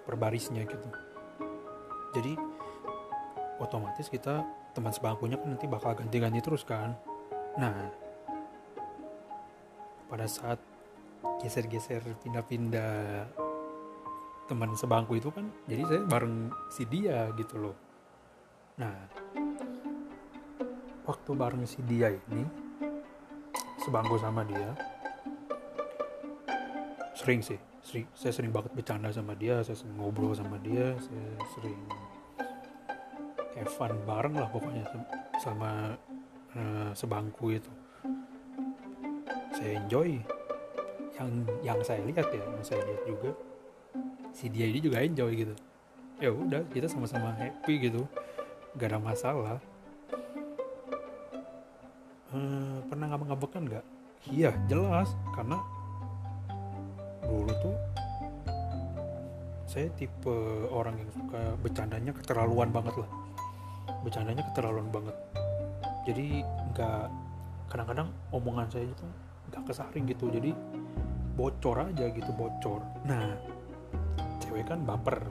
per 0.06 0.16
barisnya 0.16 0.64
gitu. 0.64 0.90
Jadi 2.14 2.38
otomatis 3.58 4.08
kita 4.08 4.46
teman 4.74 4.94
sebangkunya 4.94 5.38
kan 5.38 5.58
nanti 5.58 5.66
bakal 5.66 5.98
ganti-ganti 5.98 6.40
terus 6.40 6.62
kan. 6.64 6.94
Nah 7.58 7.90
pada 10.10 10.30
saat 10.30 10.62
geser-geser 11.42 12.06
pindah-pindah 12.22 13.26
teman 14.46 14.76
sebangku 14.78 15.18
itu 15.18 15.34
kan 15.34 15.50
jadi 15.66 15.82
saya 15.88 16.02
bareng 16.06 16.54
si 16.70 16.86
dia 16.86 17.34
gitu 17.34 17.58
loh. 17.58 17.76
Nah 18.78 18.94
waktu 21.04 21.32
bareng 21.36 21.64
si 21.68 21.84
dia 21.84 22.12
ini 22.12 22.44
sebangku 23.84 24.16
sama 24.20 24.48
dia 24.48 24.72
sering 27.14 27.44
sih 27.44 27.60
sering, 27.84 28.08
saya 28.16 28.32
sering 28.32 28.52
banget 28.52 28.72
bercanda 28.72 29.12
sama 29.12 29.36
dia 29.36 29.60
saya 29.62 29.76
sering 29.76 29.96
ngobrol 30.00 30.32
sama 30.32 30.56
dia 30.60 30.96
saya 31.00 31.28
sering 31.56 31.80
fun 33.70 33.94
bareng 34.04 34.36
lah 34.36 34.50
pokoknya 34.52 34.84
sama 35.40 35.96
uh, 36.58 36.92
sebangku 36.92 37.54
itu. 37.56 37.72
Saya 39.54 39.80
enjoy. 39.80 40.20
Yang 41.14 41.30
yang 41.62 41.80
saya 41.86 42.02
lihat 42.10 42.28
ya 42.34 42.42
yang 42.42 42.66
saya 42.66 42.82
lihat 42.90 43.02
juga 43.06 43.32
si 44.34 44.50
dia 44.50 44.66
ini 44.66 44.82
juga 44.82 45.00
enjoy 45.00 45.32
gitu. 45.38 45.56
Ya 46.20 46.30
udah 46.34 46.66
kita 46.74 46.90
sama-sama 46.90 47.34
happy 47.38 47.90
gitu. 47.90 48.04
Gak 48.76 48.90
ada 48.90 49.00
masalah 49.00 49.62
hmm, 52.34 52.90
pernah 52.90 53.06
ngambek-ngambekan 53.14 53.62
nggak? 53.70 53.86
Iya 54.34 54.52
jelas. 54.66 55.14
Karena 55.38 55.62
dulu 57.24 57.54
tuh 57.62 57.76
saya 59.70 59.90
tipe 59.98 60.36
orang 60.70 61.00
yang 61.02 61.10
suka 61.14 61.56
bercandanya 61.62 62.12
keterlaluan 62.14 62.70
banget 62.74 62.96
lah. 63.00 63.10
Bercandanya 64.02 64.44
keterlaluan 64.52 64.90
banget. 64.90 65.16
Jadi 66.04 66.44
nggak 66.74 67.06
kadang-kadang 67.72 68.10
omongan 68.36 68.68
saya 68.70 68.86
itu 68.90 69.06
nggak 69.54 69.64
kesaring 69.70 70.06
gitu. 70.10 70.28
Jadi 70.34 70.52
bocor 71.34 71.90
aja 71.90 72.06
gitu 72.12 72.32
bocor. 72.34 72.82
Nah 73.08 73.34
cewek 74.44 74.68
kan 74.68 74.82
baper. 74.84 75.22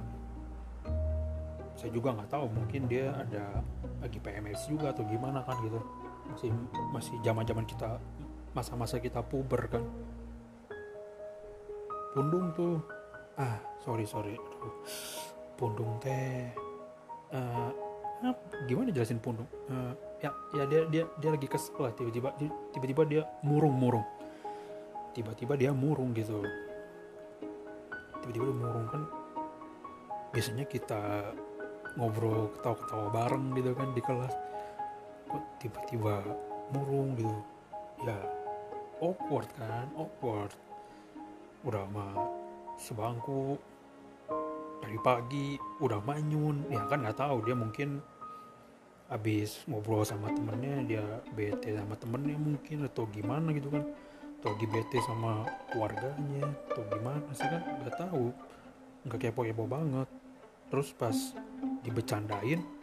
Saya 1.76 1.90
juga 1.90 2.14
nggak 2.14 2.30
tahu 2.30 2.46
mungkin 2.46 2.86
dia 2.86 3.10
ada 3.10 3.58
lagi 3.98 4.18
PMS 4.18 4.70
juga 4.70 4.94
atau 4.94 5.02
gimana 5.06 5.42
kan 5.42 5.58
gitu 5.62 5.82
masih 6.30 6.50
masih 6.94 7.14
zaman 7.24 7.42
zaman 7.42 7.64
kita 7.66 7.98
masa-masa 8.52 9.00
kita 9.02 9.24
puber 9.24 9.66
kan. 9.66 9.82
Pundung 12.12 12.52
tuh. 12.54 12.78
Ah 13.34 13.58
sorry 13.80 14.04
sorry. 14.06 14.36
Aduh, 14.36 14.74
pundung 15.56 15.98
teh 15.98 16.52
uh, 17.32 17.70
gimana 18.68 18.92
jelasin 18.92 19.18
pundung? 19.18 19.48
Uh, 19.66 19.96
ya 20.22 20.30
ya 20.54 20.64
dia 20.68 20.80
dia 20.86 21.04
dia 21.18 21.30
lagi 21.32 21.48
kesel 21.48 21.88
lah. 21.88 21.92
Tiba-tiba 21.96 22.36
tiba-tiba 22.70 23.02
dia 23.08 23.22
murung 23.42 23.74
murung 23.74 24.04
tiba-tiba 25.12 25.54
dia 25.56 25.70
murung 25.72 26.16
gitu. 26.16 26.40
Tiba-tiba 28.24 28.44
dia 28.48 28.56
murung 28.56 28.86
kan 28.88 29.02
biasanya 30.32 30.64
kita 30.64 31.32
ngobrol 32.00 32.48
ketawa-ketawa 32.56 33.06
bareng 33.12 33.52
gitu 33.52 33.70
kan 33.76 33.88
di 33.92 34.00
kelas 34.00 34.32
kok 35.32 35.44
tiba-tiba 35.56 36.20
murung 36.76 37.16
gitu. 37.16 37.38
Ya 38.04 38.20
awkward 39.00 39.48
kan 39.56 39.88
awkward. 39.96 40.52
Udah 41.64 41.88
mah 41.88 42.12
sebangku 42.76 43.56
dari 44.82 44.98
pagi 45.00 45.56
udah 45.80 46.02
manyun 46.02 46.66
ya 46.68 46.84
kan 46.90 47.06
nggak 47.06 47.16
tahu 47.16 47.46
dia 47.46 47.54
mungkin 47.54 48.02
habis 49.06 49.62
ngobrol 49.68 50.02
sama 50.02 50.32
temennya 50.32 50.82
dia 50.88 51.04
bete 51.36 51.76
sama 51.76 51.94
temennya 51.94 52.36
mungkin 52.36 52.84
atau 52.84 53.08
gimana 53.08 53.56
gitu 53.56 53.72
kan. 53.72 53.84
Atau 54.42 54.58
lagi 54.58 54.66
bete 54.66 54.98
sama 55.06 55.46
keluarganya 55.70 56.50
atau 56.74 56.82
gimana 56.90 57.30
sih 57.32 57.46
kan 57.46 57.62
nggak 57.80 57.96
tahu. 57.96 58.34
Nggak 59.06 59.18
kepo-kepo 59.30 59.64
banget. 59.70 60.08
Terus 60.66 60.88
pas 60.96 61.14
dibecandain 61.86 62.81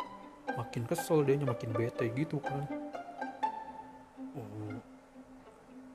makin 0.57 0.83
kesel 0.89 1.21
dia 1.25 1.37
makin 1.41 1.69
bete 1.75 2.09
gitu 2.13 2.41
kan. 2.41 2.65
Oh, 4.33 4.77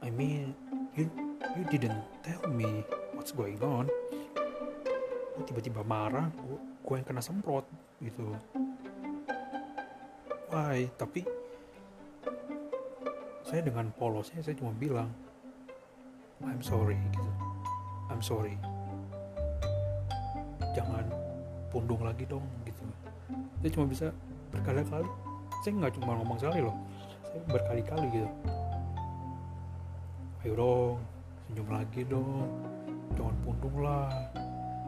I 0.05 0.11
mean 0.13 0.53
you 0.95 1.09
you 1.55 1.65
didn't 1.71 2.03
tell 2.23 2.45
me 2.51 2.83
what's 3.15 3.31
going 3.35 3.59
on. 3.63 3.91
Tiba-tiba 5.45 5.83
marah 5.83 6.31
gue 6.85 6.95
yang 6.95 7.07
kena 7.07 7.25
semprot 7.25 7.67
gitu. 7.99 8.37
Why? 10.53 10.87
Tapi 10.95 11.27
saya 13.43 13.61
dengan 13.65 13.91
polosnya 13.99 14.43
saya 14.43 14.55
cuma 14.55 14.71
bilang 14.75 15.11
I'm 16.45 16.63
sorry 16.63 16.99
gitu. 17.11 17.31
I'm 18.13 18.23
sorry. 18.23 18.55
Jangan 20.75 21.07
pundung 21.71 22.03
lagi 22.07 22.27
dong 22.27 22.47
gitu. 22.63 22.85
Saya 23.63 23.71
cuma 23.75 23.87
bisa 23.89 24.15
berkali-kali 24.55 25.07
saya 25.65 25.81
nggak 25.81 25.97
cuma 25.97 26.21
ngomong 26.21 26.37
sekali 26.37 26.61
loh. 26.61 26.77
Saya 27.25 27.41
berkali-kali 27.49 28.07
gitu. 28.13 28.29
Ayo 30.45 30.53
dong 30.61 30.97
senyum 31.49 31.69
lagi 31.73 32.01
dong. 32.05 32.53
Jangan 33.17 33.37
pundung 33.41 33.77
lah. 33.81 34.13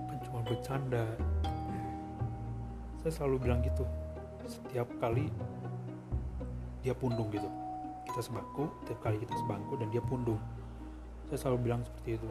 Kan 0.04 0.18
cuma 0.20 0.44
bercanda. 0.44 1.08
Saya 3.00 3.12
selalu 3.16 3.48
bilang 3.48 3.64
gitu. 3.64 3.88
Setiap 4.44 4.84
kali 5.00 5.32
dia 6.84 6.92
pundung 6.92 7.32
gitu. 7.32 7.48
Kita 8.04 8.20
sebangku 8.20 8.68
setiap 8.84 9.00
kali 9.00 9.16
kita 9.16 9.32
sebangku 9.32 9.80
dan 9.80 9.88
dia 9.88 10.04
pundung. 10.04 10.40
Saya 11.32 11.40
selalu 11.40 11.72
bilang 11.72 11.80
seperti 11.88 12.20
itu. 12.20 12.28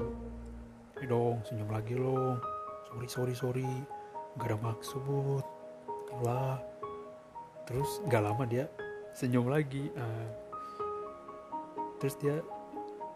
Ayo 1.01 1.05
dong 1.09 1.35
senyum 1.49 1.73
lagi 1.73 1.97
loh. 1.97 2.37
Sorry 2.93 3.09
sorry 3.09 3.33
sorry. 3.33 3.71
Gak 4.37 4.53
ada 4.53 4.57
maksud. 4.61 5.41
Lah 6.21 6.74
terus 7.65 8.01
gak 8.09 8.23
lama 8.23 8.43
dia 8.45 8.69
senyum 9.17 9.49
lagi 9.49 9.89
uh, 9.97 10.27
terus 12.01 12.15
dia 12.21 12.39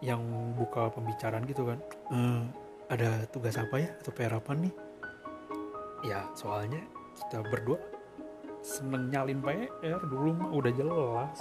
yang 0.00 0.20
buka 0.56 0.90
pembicaraan 0.90 1.44
gitu 1.46 1.66
kan 1.68 1.78
uh, 2.10 2.42
ada 2.90 3.24
tugas 3.30 3.54
apa 3.56 3.76
ya 3.78 3.88
atau 4.02 4.12
PR 4.12 4.34
apa 4.36 4.52
nih 4.56 4.74
ya 6.02 6.26
soalnya 6.34 6.80
kita 7.16 7.44
berdua 7.46 7.78
seneng 8.60 9.08
nyalin 9.08 9.40
PR 9.40 10.00
dulu 10.04 10.36
mah 10.36 10.50
udah 10.52 10.72
jelas 10.72 11.36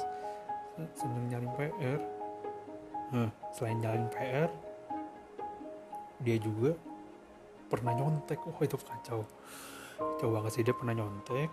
seneng 0.95 1.28
nyalin 1.32 1.51
PR 1.55 1.99
Nah, 3.10 3.30
selain 3.49 3.82
nyalin 3.82 4.05
PR, 4.14 4.49
dia 6.22 6.38
juga 6.38 6.78
pernah 7.66 7.97
nyontek. 7.97 8.38
Oh 8.45 8.62
itu 8.62 8.78
kacau. 8.78 9.26
Coba 10.22 10.30
banget 10.41 10.51
sih 10.53 10.64
dia 10.66 10.78
pernah 10.78 10.93
nyontek. 10.93 11.49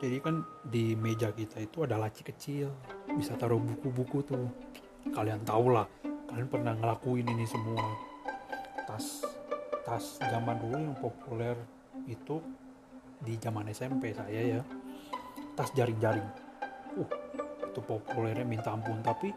Jadi 0.00 0.16
kan 0.24 0.40
di 0.64 0.96
meja 0.96 1.28
kita 1.28 1.60
itu 1.60 1.84
ada 1.84 2.00
laci 2.00 2.24
kecil, 2.24 2.72
bisa 3.12 3.36
taruh 3.36 3.60
buku-buku 3.60 4.24
tuh. 4.24 4.48
Kalian 5.12 5.44
tau 5.44 5.68
lah, 5.68 5.84
kalian 6.28 6.48
pernah 6.48 6.72
ngelakuin 6.72 7.28
ini 7.28 7.44
semua. 7.44 7.84
Tas 8.88 9.28
tas 9.84 10.16
zaman 10.24 10.56
dulu 10.56 10.76
yang 10.80 10.96
populer 10.96 11.56
itu 12.08 12.40
di 13.20 13.36
zaman 13.36 13.68
SMP 13.68 14.16
saya 14.16 14.56
ya. 14.56 14.62
Tas 15.52 15.68
jaring-jaring. 15.76 16.24
Uh, 16.96 17.10
itu 17.70 17.80
populernya 17.86 18.42
minta 18.42 18.74
ampun 18.74 18.98
tapi 18.98 19.30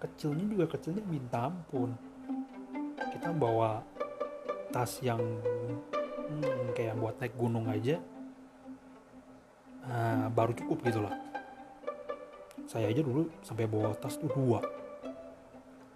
kecilnya 0.00 0.48
juga 0.48 0.66
kecilnya 0.72 1.04
minta 1.04 1.52
ampun 1.52 1.92
kita 3.12 3.28
bawa 3.36 3.84
tas 4.72 5.04
yang 5.04 5.20
hmm, 5.20 6.72
kayak 6.72 6.96
buat 6.96 7.20
naik 7.20 7.36
gunung 7.36 7.68
aja 7.68 8.00
uh, 9.88 10.26
baru 10.32 10.52
cukup 10.54 10.84
gitu 10.86 11.02
lah 11.02 11.28
saya 12.68 12.92
aja 12.92 13.00
dulu 13.00 13.32
sampai 13.40 13.64
bawa 13.64 13.96
tas 13.96 14.20
tuh 14.20 14.28
dua. 14.28 14.60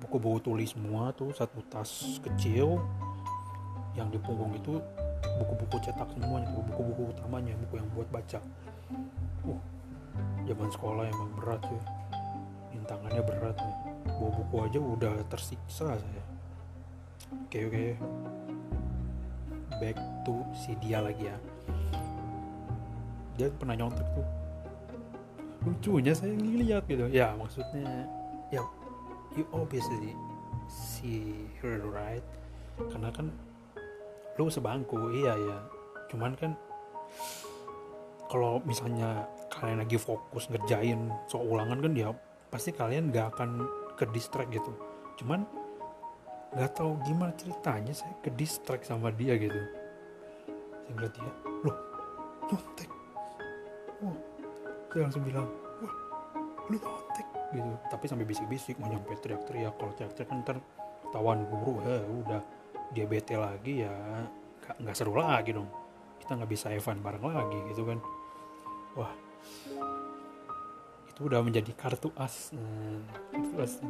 Buku 0.01 0.17
buku 0.17 0.41
tulis 0.41 0.73
semua 0.73 1.13
tuh 1.13 1.29
satu 1.37 1.61
tas 1.69 2.17
kecil 2.25 2.81
yang 3.93 4.09
di 4.09 4.17
punggung 4.17 4.57
itu 4.57 4.81
buku-buku 5.37 5.77
cetak 5.85 6.09
semuanya 6.17 6.49
buku-buku 6.57 7.13
utamanya 7.13 7.53
buku 7.61 7.77
yang 7.77 7.89
buat 7.93 8.09
baca. 8.09 8.41
Uh 9.45 9.61
zaman 10.49 10.73
sekolah 10.73 11.13
emang 11.13 11.31
berat 11.37 11.61
ya. 11.69 11.83
Rintangannya 12.73 13.21
berat 13.21 13.57
nih. 13.61 13.77
Bawa 14.17 14.31
buku 14.33 14.57
aja 14.65 14.81
udah 14.81 15.15
tersiksa 15.29 16.01
saya. 16.01 16.25
Oke 17.37 17.69
oke. 17.69 17.87
Back 19.77 20.01
to 20.25 20.41
si 20.57 20.73
dia 20.81 21.05
lagi 21.05 21.29
ya 21.29 21.37
dia 23.37 23.49
pernah 23.53 23.77
nyontek 23.77 24.07
tuh. 24.13 24.27
Lucunya 25.63 26.13
saya 26.13 26.35
ngeliat 26.35 26.85
gitu. 26.91 27.07
Ya 27.09 27.33
maksudnya 27.39 28.07
ya 28.51 28.63
you 29.39 29.47
obviously 29.55 30.13
see 30.69 31.49
her 31.61 31.81
right? 31.89 32.25
Karena 32.77 33.09
kan 33.15 33.31
lu 34.41 34.49
sebangku 34.49 35.13
iya 35.13 35.37
ya 35.37 35.59
cuman 36.09 36.33
kan 36.37 36.57
kalau 38.33 38.65
misalnya 38.65 39.29
kalian 39.53 39.85
lagi 39.85 40.01
fokus 40.01 40.49
ngerjain 40.49 41.13
soal 41.29 41.45
ulangan 41.45 41.85
kan 41.85 41.93
ya 41.93 42.17
pasti 42.49 42.73
kalian 42.73 43.13
gak 43.13 43.37
akan 43.37 43.69
ke 44.01 44.09
distract 44.13 44.49
gitu. 44.53 44.73
Cuman 45.21 45.45
nggak 46.53 46.73
tahu 46.77 47.01
gimana 47.09 47.33
ceritanya 47.37 47.97
saya 47.97 48.13
ke 48.21 48.33
distract 48.33 48.89
sama 48.89 49.13
dia 49.13 49.37
gitu. 49.37 49.57
Saya 50.85 50.93
ngeliat 50.97 51.13
dia 51.13 51.33
loh 51.65 51.77
nyontek 52.49 53.02
wah 54.03 54.19
saya 54.93 55.09
langsung 55.09 55.25
bilang 55.25 55.47
wah 55.81 55.95
lu 56.69 56.77
nyontek 56.77 57.27
gitu. 57.53 57.71
Tapi 57.89 58.05
sampai 58.09 58.27
bisik-bisik 58.29 58.77
mau 58.81 58.89
nyampe 58.91 59.17
teriak-teriak. 59.21 59.75
Kalau 59.77 59.93
teriak-teriak 59.97 60.29
kan 60.29 60.39
ntar 60.45 60.57
tawan 61.13 61.45
guru 61.49 61.81
eh 61.85 62.03
udah 62.03 62.41
dia 62.93 63.05
bete 63.09 63.37
lagi 63.37 63.85
ya 63.85 63.95
nggak 64.79 64.97
seru 64.97 65.17
lagi 65.17 65.57
dong. 65.57 65.69
Kita 66.21 66.39
nggak 66.39 66.51
bisa 66.51 66.71
Evan 66.75 67.01
bareng 67.01 67.25
lagi 67.25 67.59
gitu 67.73 67.83
kan. 67.89 67.99
Wah. 68.99 69.13
Itu 71.09 71.29
udah 71.29 71.41
menjadi 71.45 71.73
kartu 71.77 72.13
as. 72.17 72.53
Nah, 72.57 73.01
kartu 73.33 73.57
as. 73.61 73.81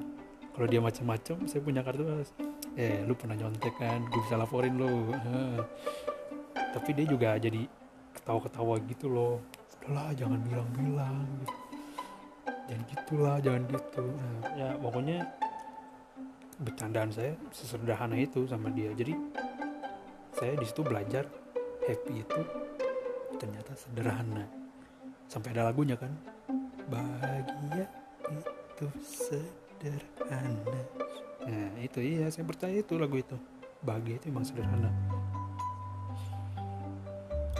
Kalau 0.52 0.66
dia 0.68 0.84
macam-macam 0.84 1.48
saya 1.48 1.60
punya 1.64 1.80
kartu 1.82 2.04
as. 2.20 2.30
Eh 2.78 3.04
lu 3.04 3.18
pernah 3.18 3.36
nyontek 3.36 3.74
kan? 3.76 4.06
Gue 4.08 4.20
bisa 4.24 4.36
laporin 4.40 4.76
lo 4.78 5.12
tapi 6.72 6.96
dia 6.96 7.04
juga 7.04 7.36
jadi 7.36 7.68
ketawa-ketawa 8.16 8.80
gitu 8.88 9.12
loh 9.12 9.44
udahlah 9.82 10.14
jangan 10.14 10.38
bilang-bilang. 10.46 11.26
Gitu. 11.42 11.54
jangan 12.70 12.82
gitulah 12.86 13.36
jangan 13.42 13.62
gitu. 13.66 14.06
Nah, 14.06 14.38
ya 14.54 14.68
pokoknya 14.78 15.18
bercandaan 16.62 17.10
saya 17.10 17.34
sesederhana 17.50 18.14
itu 18.14 18.46
sama 18.46 18.70
dia. 18.70 18.94
Jadi 18.94 19.18
saya 20.38 20.54
di 20.54 20.62
situ 20.62 20.86
belajar 20.86 21.26
happy 21.82 22.22
itu 22.22 22.40
ternyata 23.42 23.74
sederhana. 23.74 24.46
Sampai 25.26 25.50
ada 25.50 25.66
lagunya 25.66 25.98
kan 25.98 26.14
bahagia 26.86 27.90
itu 28.38 28.86
sederhana. 29.02 30.78
Nah 31.42 31.74
itu 31.82 31.98
iya 31.98 32.30
saya 32.30 32.46
percaya 32.46 32.78
itu 32.78 32.94
lagu 32.94 33.18
itu. 33.18 33.34
Bahagia 33.82 34.22
itu 34.22 34.30
emang 34.30 34.46
sederhana. 34.46 34.94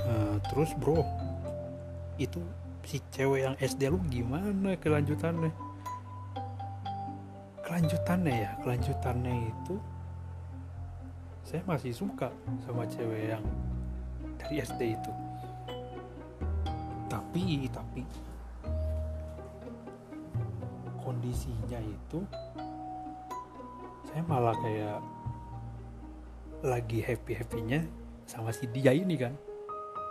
Nah, 0.02 0.38
terus 0.50 0.70
bro 0.78 1.02
itu 2.18 2.40
si 2.82 2.98
cewek 3.14 3.46
yang 3.46 3.56
SD 3.56 3.88
lu 3.88 4.00
gimana 4.10 4.74
kelanjutannya? 4.76 5.52
Kelanjutannya 7.62 8.34
ya 8.34 8.50
kelanjutannya 8.60 9.34
itu 9.48 9.76
saya 11.42 11.62
masih 11.64 11.92
suka 11.92 12.28
sama 12.64 12.84
cewek 12.88 13.36
yang 13.36 13.44
dari 14.40 14.60
SD 14.60 14.98
itu. 14.98 15.12
Tapi 17.08 17.68
tapi 17.70 18.02
kondisinya 21.02 21.80
itu 21.82 22.20
saya 24.06 24.22
malah 24.28 24.54
kayak 24.60 25.00
lagi 26.62 27.02
happy 27.02 27.32
happynya 27.34 27.80
sama 28.28 28.54
si 28.54 28.70
dia 28.70 28.94
ini 28.94 29.18
kan 29.18 29.34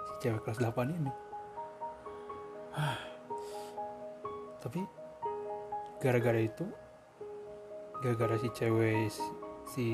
si 0.06 0.28
cewek 0.28 0.43
kelas 0.43 0.60
8 0.60 0.91
ini 0.91 1.30
tapi 4.63 4.82
gara-gara 6.01 6.41
itu 6.41 6.65
gara-gara 8.01 8.36
si 8.41 8.49
cewek 8.55 9.11
si, 9.67 9.86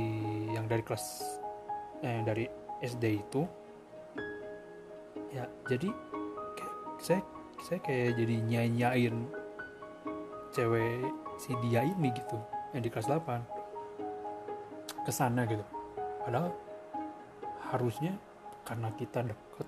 yang 0.55 0.65
dari 0.69 0.83
kelas 0.83 1.05
eh, 2.03 2.21
dari 2.23 2.45
SD 2.83 3.03
itu 3.19 3.43
ya 5.33 5.43
jadi 5.67 5.89
kayak, 6.55 6.75
saya 7.01 7.21
saya 7.65 7.79
kayak 7.83 8.15
jadi 8.15 8.35
nyanyain 8.47 9.27
cewek 10.55 11.03
si 11.37 11.53
dia 11.67 11.83
ini 11.83 12.09
gitu 12.15 12.37
yang 12.73 12.83
di 12.83 12.89
kelas 12.89 13.09
8 13.09 13.57
ke 15.07 15.11
sana 15.15 15.47
gitu. 15.47 15.63
Padahal 16.27 16.51
harusnya 17.71 18.11
karena 18.67 18.91
kita 18.99 19.23
deket 19.23 19.67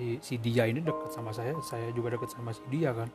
si 0.00 0.16
si 0.24 0.34
dia 0.40 0.64
ini 0.64 0.80
deket 0.80 1.12
sama 1.12 1.28
saya 1.28 1.52
saya 1.60 1.92
juga 1.92 2.16
deket 2.16 2.32
sama 2.32 2.56
si 2.56 2.64
dia 2.72 2.96
kan. 2.96 3.12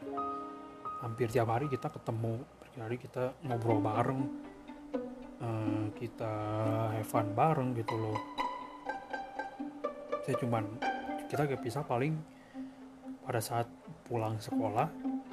Hampir 1.01 1.33
tiap 1.33 1.49
hari 1.49 1.65
kita 1.65 1.89
ketemu 1.89 2.45
hari 2.77 3.01
kita 3.01 3.33
ngobrol 3.41 3.81
bareng 3.81 4.21
uh, 5.41 5.89
kita 5.97 6.33
have 6.93 7.09
fun 7.09 7.33
bareng 7.33 7.73
gitu 7.73 7.97
loh. 7.97 8.13
Saya 10.29 10.37
cuman 10.37 10.69
kita 11.25 11.49
kepisah 11.57 11.81
paling 11.81 12.13
pada 13.25 13.41
saat 13.41 13.65
pulang 14.05 14.37
sekolah 14.37 14.85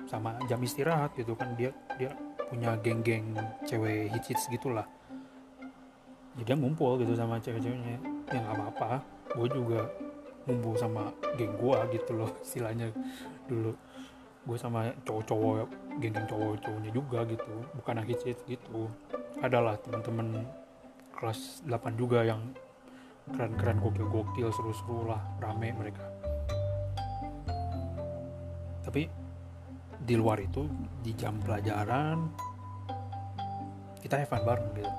sama 0.09 0.41
jam 0.49 0.57
istirahat 0.65 1.13
gitu 1.21 1.37
kan. 1.37 1.53
Dia 1.61 1.69
dia 2.01 2.17
punya 2.49 2.81
geng-geng 2.81 3.37
cewek 3.69 4.09
hits 4.09 4.33
hits 4.33 4.45
gitulah. 4.49 4.89
Jadi 6.33 6.49
dia 6.49 6.57
ngumpul 6.57 6.97
gitu 6.97 7.13
sama 7.13 7.37
cewek-ceweknya. 7.45 8.01
Ya 8.33 8.41
nggak 8.41 8.57
apa-apa. 8.57 9.05
Gue 9.37 9.49
juga 9.53 9.85
ngumpul 10.47 10.75
sama 10.75 11.15
geng 11.39 11.55
gue 11.57 11.79
gitu 11.95 12.11
loh 12.17 12.31
istilahnya. 12.43 12.91
Dulu 13.47 13.71
gue 14.43 14.59
sama 14.59 14.91
cowok-cowok 15.07 15.71
geng-geng 16.03 16.27
cowok-cowoknya 16.27 16.91
juga 16.91 17.23
gitu 17.31 17.53
bukan 17.79 18.03
akhir 18.03 18.19
gitu. 18.47 18.91
Adalah 19.39 19.79
teman-teman 19.83 20.47
kelas 21.15 21.63
8 21.67 21.95
juga 21.95 22.27
yang 22.27 22.43
keren-keren 23.31 23.79
gokil-gokil 23.79 24.51
seru-seru 24.51 25.07
lah 25.07 25.23
rame 25.39 25.71
mereka. 25.71 26.03
Tapi 28.83 29.07
di 30.03 30.15
luar 30.19 30.43
itu 30.43 30.67
di 30.99 31.15
jam 31.15 31.39
pelajaran 31.39 32.27
kita 34.03 34.19
have 34.19 34.43
bareng 34.43 34.71
gitu. 34.75 34.93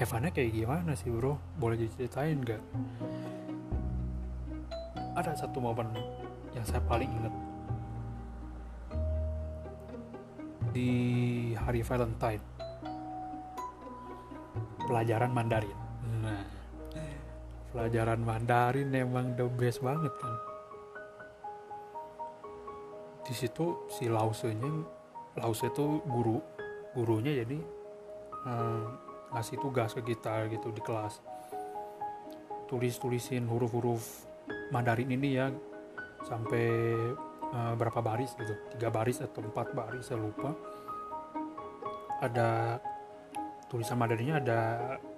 Have 0.00 0.12
kayak 0.32 0.52
gimana 0.52 0.92
sih 0.96 1.12
bro? 1.12 1.36
Boleh 1.60 1.76
diceritain 1.76 2.40
gak 2.40 2.60
ada 5.16 5.32
satu 5.32 5.64
momen 5.64 5.88
yang 6.52 6.64
saya 6.68 6.84
paling 6.84 7.08
ingat. 7.08 7.34
Di 10.76 10.90
hari 11.56 11.80
Valentine. 11.80 12.44
Pelajaran 14.84 15.32
Mandarin. 15.32 15.78
Nah. 16.20 16.44
Pelajaran 17.72 18.20
Mandarin 18.20 18.92
emang 18.92 19.36
the 19.36 19.48
best 19.56 19.80
banget 19.80 20.12
kan? 20.20 20.36
Di 23.26 23.34
situ 23.34 23.88
si 23.90 24.06
Lausenya 24.06 24.96
Lause 25.36 25.68
itu 25.68 26.00
guru 26.08 26.40
gurunya 26.96 27.44
jadi 27.44 27.60
hmm, 28.48 28.84
ngasih 29.36 29.60
tugas 29.60 29.92
ke 29.92 30.00
kita 30.14 30.48
gitu 30.48 30.72
di 30.72 30.80
kelas. 30.80 31.20
Tulis 32.64 32.96
tulisin 32.96 33.44
huruf-huruf 33.44 34.25
Mandarin 34.70 35.10
ini 35.10 35.38
ya 35.38 35.46
sampai 36.26 36.66
uh, 37.54 37.74
berapa 37.78 38.02
baris 38.02 38.34
gitu 38.34 38.54
tiga 38.74 38.90
baris 38.90 39.22
atau 39.22 39.42
empat 39.44 39.72
baris 39.74 40.06
saya 40.06 40.18
lupa. 40.20 40.54
Ada 42.22 42.80
tulisan 43.68 44.00
Mandarinnya 44.00 44.40
ada 44.40 44.60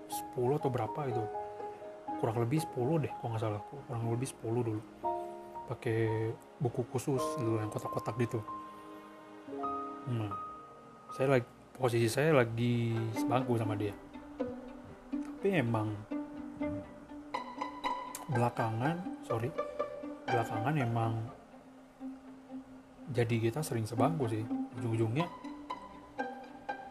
10 0.08 0.58
atau 0.58 0.68
berapa 0.72 1.00
itu. 1.06 1.24
Kurang 2.18 2.42
lebih 2.42 2.64
10 2.64 3.04
deh 3.06 3.12
kalau 3.20 3.28
nggak 3.32 3.42
salah. 3.42 3.62
Kurang 3.62 4.10
lebih 4.10 4.28
10 4.28 4.66
dulu. 4.66 4.82
Pakai 5.68 6.32
buku 6.58 6.82
khusus 6.90 7.22
gitu 7.38 7.60
yang 7.60 7.70
kotak-kotak 7.70 8.16
gitu. 8.18 8.40
Hmm. 10.08 10.32
saya 11.12 11.36
lagi 11.36 11.48
posisi 11.76 12.08
saya 12.08 12.32
lagi 12.32 12.96
sebangku 13.12 13.60
sama 13.60 13.76
dia. 13.76 13.92
Tapi 15.12 15.48
emang 15.52 15.92
belakangan 18.28 19.24
sorry. 19.24 19.48
Belakangan 20.28 20.76
emang 20.76 21.12
jadi 23.08 23.36
kita 23.40 23.64
sering 23.64 23.88
sebangku 23.88 24.28
sih. 24.28 24.44
Ujung-ujungnya 24.78 25.24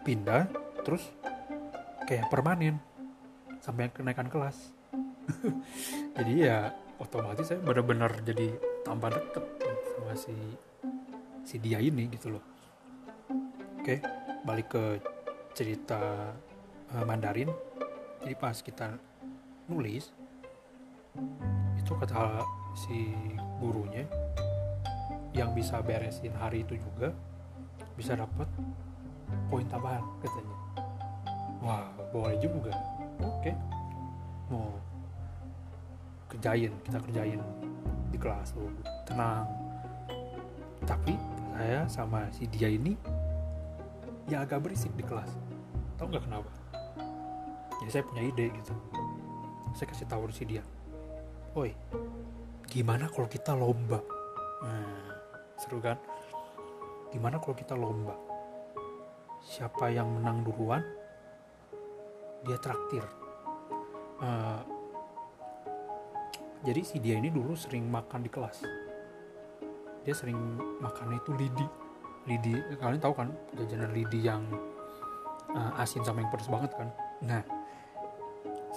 pindah 0.01 0.49
terus 0.81 1.03
kayak 2.09 2.31
permanen 2.31 2.81
sampai 3.61 3.91
kenaikan 3.91 4.31
kelas. 4.31 4.71
Jadi 6.17 6.47
ya 6.47 6.71
otomatis 6.97 7.51
saya 7.51 7.59
benar-benar 7.59 8.23
jadi 8.23 8.55
tambah 8.87 9.11
deket 9.11 9.45
sama 9.91 10.15
si 10.15 10.33
si 11.43 11.59
dia 11.59 11.83
ini 11.83 12.07
gitu 12.15 12.39
loh. 12.39 12.43
Oke 13.83 13.99
balik 14.47 14.71
ke 14.71 14.83
cerita 15.51 16.31
uh, 16.95 17.03
Mandarin. 17.03 17.51
Jadi 18.23 18.33
pas 18.39 18.55
kita 18.55 18.95
nulis 19.67 20.09
itu 21.87 21.95
kata 21.95 22.43
si 22.75 23.15
gurunya 23.63 24.03
yang 25.31 25.55
bisa 25.55 25.79
beresin 25.79 26.35
hari 26.35 26.67
itu 26.67 26.75
juga 26.75 27.15
bisa 27.95 28.13
dapat 28.19 28.43
poin 29.47 29.63
tambahan 29.71 30.03
katanya. 30.19 30.57
Wah 31.63 31.87
boleh 32.11 32.35
juga. 32.43 32.75
Oke. 33.23 33.49
Okay. 33.49 33.55
mau 34.47 34.71
kerjain 36.31 36.71
kita 36.87 36.99
kerjain 37.03 37.39
di 38.11 38.17
kelas 38.19 38.51
tuh 38.51 38.67
tenang. 39.07 39.47
Tapi 40.83 41.15
saya 41.57 41.87
sama 41.89 42.27
si 42.35 42.45
dia 42.51 42.67
ini 42.67 42.99
ya 44.27 44.43
agak 44.43 44.59
berisik 44.59 44.93
di 44.99 45.07
kelas. 45.07 45.31
Tau 45.95 46.11
nggak 46.11 46.27
kenapa? 46.27 46.51
Jadi 47.79 47.89
saya 47.95 48.03
punya 48.03 48.27
ide 48.27 48.51
gitu. 48.53 48.73
Saya 49.71 49.87
kasih 49.87 50.07
tahu 50.11 50.27
si 50.35 50.43
dia 50.43 50.63
oi 51.57 51.73
gimana 52.69 53.09
kalau 53.09 53.25
kita 53.25 53.57
lomba? 53.57 53.97
Nah, 54.61 55.09
seru 55.57 55.81
kan? 55.81 55.97
Gimana 57.09 57.41
kalau 57.41 57.57
kita 57.57 57.73
lomba? 57.73 58.13
Siapa 59.41 59.89
yang 59.89 60.05
menang 60.21 60.45
duluan 60.45 60.85
dia 62.45 62.61
traktir. 62.61 63.01
Uh, 64.21 64.61
jadi 66.61 66.81
si 66.85 67.01
dia 67.01 67.17
ini 67.17 67.33
dulu 67.33 67.57
sering 67.57 67.89
makan 67.89 68.21
di 68.21 68.29
kelas. 68.29 68.61
Dia 70.05 70.13
sering 70.13 70.37
makannya 70.77 71.17
itu 71.17 71.31
lidi. 71.33 71.67
Lidi 72.29 72.53
kalian 72.77 73.01
tahu 73.01 73.17
kan 73.17 73.33
jajanan 73.57 73.97
lidi 73.97 74.21
yang 74.21 74.45
uh, 75.57 75.81
asin 75.81 76.05
sama 76.05 76.21
yang 76.21 76.29
pedas 76.29 76.53
banget 76.53 76.69
kan? 76.77 76.93
Nah 77.25 77.41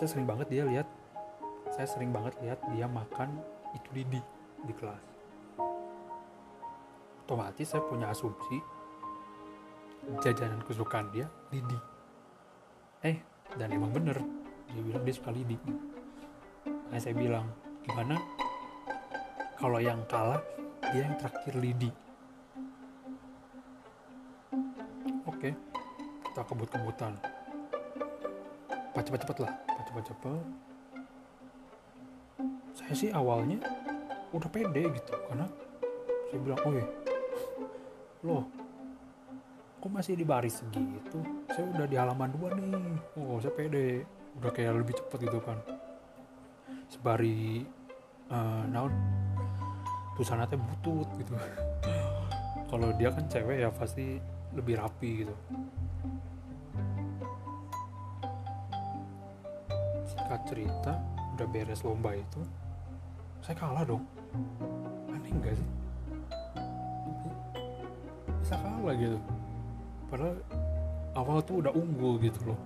saya 0.01 0.09
sering 0.09 0.25
banget 0.25 0.49
dia 0.49 0.65
lihat 0.65 0.89
saya 1.71 1.87
sering 1.87 2.11
banget 2.11 2.35
lihat 2.43 2.59
dia 2.75 2.87
makan 2.91 3.39
itu 3.73 3.89
lidi 3.95 4.21
di 4.67 4.75
kelas. 4.75 5.05
Otomatis 7.25 7.71
saya 7.71 7.83
punya 7.87 8.11
asumsi 8.11 8.59
jajanan 10.19 10.65
kesukaan 10.67 11.13
dia 11.15 11.29
lidi 11.55 11.79
eh 13.05 13.23
dan 13.55 13.71
emang 13.71 13.93
bener 13.93 14.19
dia 14.67 14.83
bilang 14.83 15.05
dia 15.05 15.15
suka 15.15 15.31
lidi 15.31 15.55
nah 16.91 16.99
saya 16.99 17.15
bilang 17.15 17.47
gimana 17.87 18.19
kalau 19.61 19.79
yang 19.79 20.03
kalah 20.09 20.41
dia 20.91 21.07
yang 21.07 21.15
terakhir 21.21 21.55
lidi 21.61 21.91
oke 25.29 25.51
kita 26.31 26.43
kebut-kebutan. 26.47 27.15
Cepet-cepet 29.01 29.39
lah 29.43 29.53
cepet-cepet 29.91 30.70
saya 32.91 33.07
sih 33.07 33.11
awalnya 33.15 33.63
udah 34.35 34.51
pede 34.51 34.83
gitu 34.83 35.15
karena 35.31 35.47
saya 36.27 36.39
bilang 36.43 36.59
oh 36.67 36.75
loh 38.27 38.43
kok 39.79 39.91
masih 39.95 40.19
di 40.19 40.27
baris 40.27 40.59
segitu? 40.59 41.23
Saya 41.55 41.71
udah 41.71 41.87
di 41.87 41.95
halaman 41.95 42.35
dua 42.35 42.51
nih. 42.51 42.99
Oh 43.15 43.39
saya 43.39 43.55
pede 43.55 44.03
udah 44.43 44.51
kayak 44.51 44.83
lebih 44.83 44.99
cepat 44.99 45.23
gitu 45.23 45.39
kan. 45.39 45.55
Sebari 46.91 47.63
uh, 48.27 48.67
naon 48.67 48.91
tulisannya 50.19 50.51
teh 50.51 50.59
butut 50.59 51.07
gitu. 51.15 51.39
Kalau 52.75 52.91
dia 52.99 53.15
kan 53.15 53.31
cewek 53.31 53.63
ya 53.63 53.71
pasti 53.71 54.19
lebih 54.51 54.83
rapi 54.83 55.23
gitu. 55.23 55.35
Singkat 60.11 60.41
cerita 60.51 60.93
udah 61.39 61.47
beres 61.47 61.87
lomba 61.87 62.19
itu 62.19 62.60
saya 63.41 63.57
kalah 63.57 63.85
dong. 63.89 64.05
Aneh 65.09 65.33
enggak 65.33 65.57
sih? 65.57 65.69
Bisa 68.45 68.55
kalah 68.61 68.95
gitu. 68.97 69.19
Padahal 70.13 70.37
awal 71.17 71.39
tuh 71.45 71.65
udah 71.65 71.73
unggul 71.73 72.21
gitu 72.21 72.53
loh. 72.53 72.61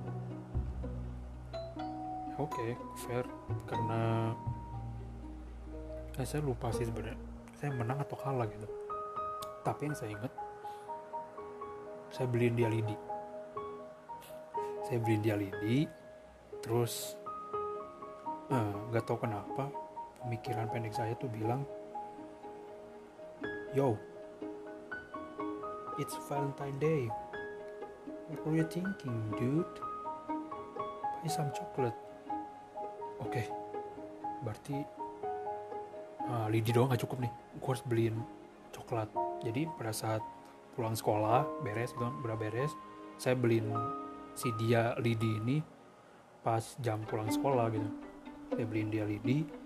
Oke 2.35 2.59
okay, 2.59 2.71
fair. 3.07 3.25
Karena 3.71 4.35
eh, 6.19 6.27
saya 6.27 6.43
lupa 6.43 6.75
sih 6.75 6.87
sebenarnya. 6.87 7.19
Saya 7.55 7.71
menang 7.73 8.03
atau 8.03 8.19
kalah 8.19 8.47
gitu. 8.51 8.67
Tapi 9.63 9.89
yang 9.89 9.97
saya 9.97 10.11
ingat 10.13 10.33
saya 12.11 12.27
beliin 12.27 12.59
dia 12.59 12.67
lidi. 12.67 12.97
Saya 14.85 14.99
beliin 15.01 15.23
dia 15.23 15.39
lidi 15.39 15.87
terus 16.65 17.15
eh, 18.49 18.73
nggak 18.89 19.05
uh, 19.05 19.07
tahu 19.07 19.19
kenapa 19.21 19.84
pemikiran 20.25 20.73
pendek 20.73 20.97
saya 20.97 21.13
tuh 21.21 21.29
bilang 21.29 21.69
yo 23.77 24.01
it's 26.01 26.17
Valentine 26.27 26.75
Day. 26.81 27.03
What 28.33 28.41
were 28.43 28.57
you 28.57 28.67
thinking 28.67 29.15
dude? 29.37 29.69
Buy 31.21 31.29
some 31.29 31.53
chocolate. 31.53 31.95
Oke 33.21 33.31
okay. 33.31 33.47
berarti 34.43 34.77
uh, 36.29 36.49
lidi 36.49 36.73
doang 36.73 36.91
gak 36.91 37.05
cukup 37.05 37.29
nih. 37.29 37.33
Gue 37.61 37.71
harus 37.71 37.85
beliin 37.85 38.17
coklat. 38.73 39.13
Jadi 39.45 39.69
pada 39.77 39.93
saat 39.93 40.25
pulang 40.75 40.97
sekolah 40.97 41.47
beres 41.63 41.95
gitu 41.95 42.03
kan 42.03 42.17
beres 42.35 42.73
saya 43.15 43.39
beliin 43.39 43.71
si 44.35 44.51
dia 44.59 44.99
lidi 44.99 45.39
ini 45.39 45.63
pas 46.43 46.75
jam 46.83 47.05
pulang 47.07 47.31
sekolah 47.31 47.71
gitu. 47.71 47.91
Saya 48.57 48.67
beliin 48.67 48.91
dia 48.91 49.05
lidi 49.07 49.64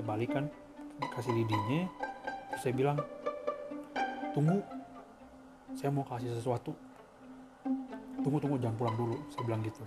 saya 0.00 0.16
balikan 0.16 0.48
kasih 1.12 1.36
lidinya 1.36 1.84
terus 2.48 2.64
saya 2.64 2.72
bilang 2.72 2.96
tunggu 4.32 4.64
saya 5.76 5.92
mau 5.92 6.08
kasih 6.08 6.32
sesuatu. 6.40 6.72
Tunggu 8.24 8.40
tunggu 8.40 8.56
jangan 8.56 8.80
pulang 8.80 8.96
dulu 8.96 9.20
saya 9.28 9.42
bilang 9.44 9.60
gitu. 9.60 9.84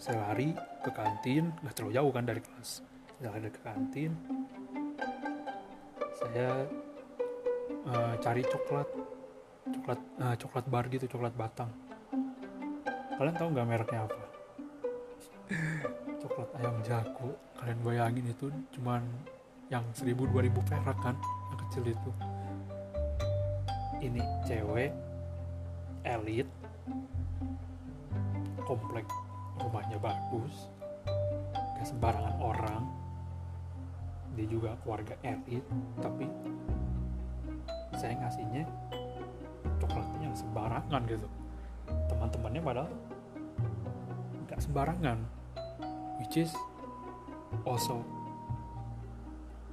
Saya 0.00 0.24
lari 0.24 0.56
ke 0.56 0.88
kantin 0.88 1.52
nggak 1.60 1.76
terlalu 1.76 1.92
jauh 2.00 2.10
kan 2.16 2.24
dari 2.24 2.40
kelas. 2.40 2.80
Saya 3.20 3.28
lari 3.28 3.52
ke 3.52 3.60
kantin. 3.60 4.12
Saya 6.16 6.48
uh, 7.92 8.14
cari 8.24 8.40
coklat 8.40 8.88
coklat 9.68 10.00
uh, 10.24 10.36
coklat 10.40 10.64
bar 10.72 10.84
gitu 10.88 11.04
coklat 11.12 11.36
batang. 11.36 11.68
Kalian 13.20 13.36
tahu 13.36 13.52
nggak 13.52 13.68
mereknya 13.68 14.08
apa? 14.08 14.22
Coklat 16.24 16.48
ayam 16.56 16.80
jago 16.88 17.36
kalian 17.64 17.80
bayangin 17.80 18.28
itu 18.28 18.52
cuman 18.76 19.00
yang 19.72 19.80
seribu 19.96 20.28
dua 20.28 20.44
ribu 20.44 20.60
perak 20.68 21.00
kan 21.00 21.16
yang 21.48 21.58
kecil 21.64 21.84
itu. 21.88 22.10
Ini 24.04 24.20
cewek 24.44 24.92
elit 26.04 26.44
komplek 28.68 29.08
rumahnya 29.56 29.96
bagus 29.96 30.68
gak 31.48 31.88
sembarangan 31.88 32.36
orang. 32.36 32.84
Dia 34.36 34.44
juga 34.44 34.76
keluarga 34.84 35.16
elit 35.24 35.64
tapi 36.04 36.28
saya 37.96 38.12
ngasihnya 38.20 38.68
coklatnya 39.80 40.36
sembarangan 40.36 41.00
gitu. 41.08 41.28
Teman-temannya 42.12 42.60
padahal 42.60 42.92
gak 44.52 44.60
sembarangan 44.60 45.16
which 46.20 46.44
is 46.44 46.52
also 47.62 48.02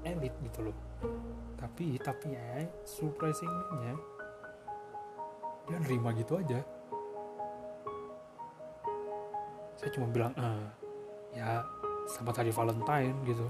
elit 0.05 0.33
gitu 0.45 0.69
loh. 0.69 0.77
Tapi 1.57 1.97
tapi 2.01 2.33
ya 2.33 2.65
surprisingnya 2.85 3.97
dia 5.69 5.77
nerima 5.81 6.13
gitu 6.17 6.37
aja. 6.37 6.61
Saya 9.77 9.89
cuma 9.97 10.07
bilang 10.13 10.33
ah, 10.37 10.69
ya 11.33 11.65
sama 12.05 12.29
tadi 12.29 12.53
Valentine 12.53 13.17
gitu. 13.25 13.49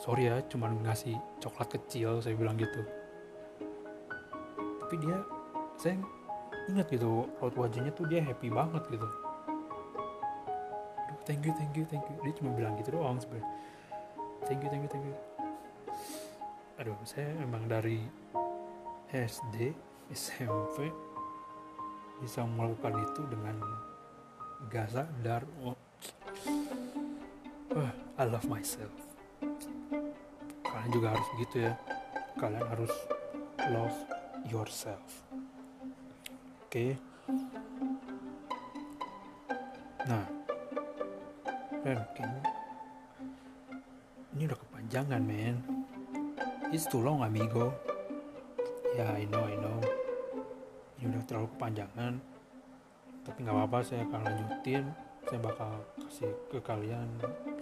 Sorry 0.00 0.30
ya 0.30 0.40
cuma 0.48 0.70
ngasih 0.70 1.18
coklat 1.42 1.68
kecil 1.76 2.22
saya 2.22 2.34
bilang 2.38 2.56
gitu. 2.56 2.82
Tapi 4.80 4.94
dia 5.02 5.18
saya 5.78 5.96
ingat 6.70 6.86
gitu 6.92 7.26
raut 7.38 7.54
wajahnya 7.56 7.90
tuh 7.94 8.06
dia 8.06 8.22
happy 8.22 8.52
banget 8.52 8.84
gitu 8.90 9.08
thank 11.30 11.46
you 11.46 11.54
thank 11.54 11.78
you 11.78 11.86
thank 11.86 12.02
you. 12.10 12.18
Dia 12.26 12.34
cuma 12.42 12.50
bilang 12.58 12.74
gitu 12.82 12.98
doang 12.98 13.22
sebenarnya. 13.22 13.46
Thank 14.50 14.66
you 14.66 14.68
thank 14.74 14.82
you 14.82 14.90
thank 14.90 15.06
you. 15.06 15.16
Aduh 16.82 16.98
saya 17.06 17.30
emang 17.38 17.70
dari 17.70 18.02
SD 19.14 19.70
SMP 20.10 20.90
bisa 22.18 22.42
melakukan 22.42 22.98
itu 22.98 23.22
dengan 23.30 23.62
gak 24.74 24.90
sadar 24.90 25.46
oh, 25.62 25.78
uh, 27.78 27.92
I 28.18 28.26
love 28.26 28.50
myself. 28.50 28.90
Kalian 30.66 30.90
juga 30.90 31.14
harus 31.14 31.28
gitu 31.38 31.62
ya. 31.62 31.78
Kalian 32.42 32.66
harus 32.74 32.90
love 33.70 33.98
yourself. 34.50 35.22
Oke. 36.66 36.74
Okay. 36.74 36.90
nah 40.08 40.39
men 41.90 42.30
ini 44.30 44.46
udah 44.46 44.58
kepanjangan 44.62 45.22
men. 45.26 45.58
It's 46.70 46.86
too 46.86 47.02
long 47.02 47.26
amigo. 47.26 47.74
Ya 48.94 49.02
yeah, 49.02 49.18
I 49.18 49.26
know 49.26 49.42
I 49.42 49.58
know. 49.58 49.78
Ini 51.02 51.10
udah 51.10 51.24
terlalu 51.26 51.50
kepanjangan. 51.58 52.12
Tapi 53.26 53.38
nggak 53.42 53.56
apa-apa 53.58 53.78
saya 53.82 54.06
akan 54.06 54.20
lanjutin. 54.22 54.86
Saya 55.26 55.38
bakal 55.42 55.82
kasih 56.06 56.30
ke 56.46 56.62
kalian 56.62 57.10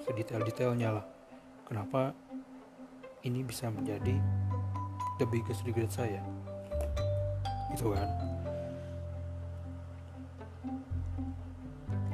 sedetail-detailnya 0.04 1.00
lah. 1.00 1.06
Kenapa 1.64 2.12
ini 3.24 3.40
bisa 3.40 3.72
menjadi 3.72 4.20
the 5.16 5.26
biggest 5.26 5.64
regret 5.64 5.88
saya? 5.88 6.20
Gitu 7.72 7.96
kan? 7.96 8.08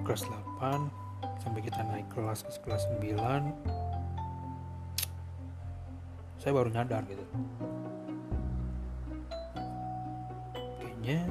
Kelas 0.06 0.22
8 0.62 1.03
sampai 1.43 1.61
kita 1.64 1.80
naik 1.87 2.07
kelas 2.12 2.45
ke 2.47 2.53
kelas 2.62 2.87
9 3.01 3.95
saya 6.45 6.61
baru 6.61 6.68
nyadar 6.68 7.01
gitu. 7.09 7.24
Kayaknya 10.76 11.24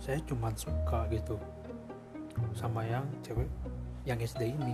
saya 0.00 0.16
cuma 0.24 0.48
suka 0.56 1.04
gitu 1.12 1.36
sama 2.56 2.88
yang 2.88 3.04
cewek 3.20 3.52
yang 4.08 4.16
SD 4.16 4.56
ini. 4.56 4.72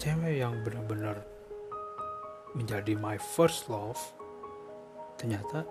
Cewek 0.00 0.40
yang 0.40 0.56
benar-benar 0.64 1.20
menjadi 2.56 2.96
my 2.96 3.20
first 3.20 3.68
love 3.68 4.00
ternyata 5.20 5.68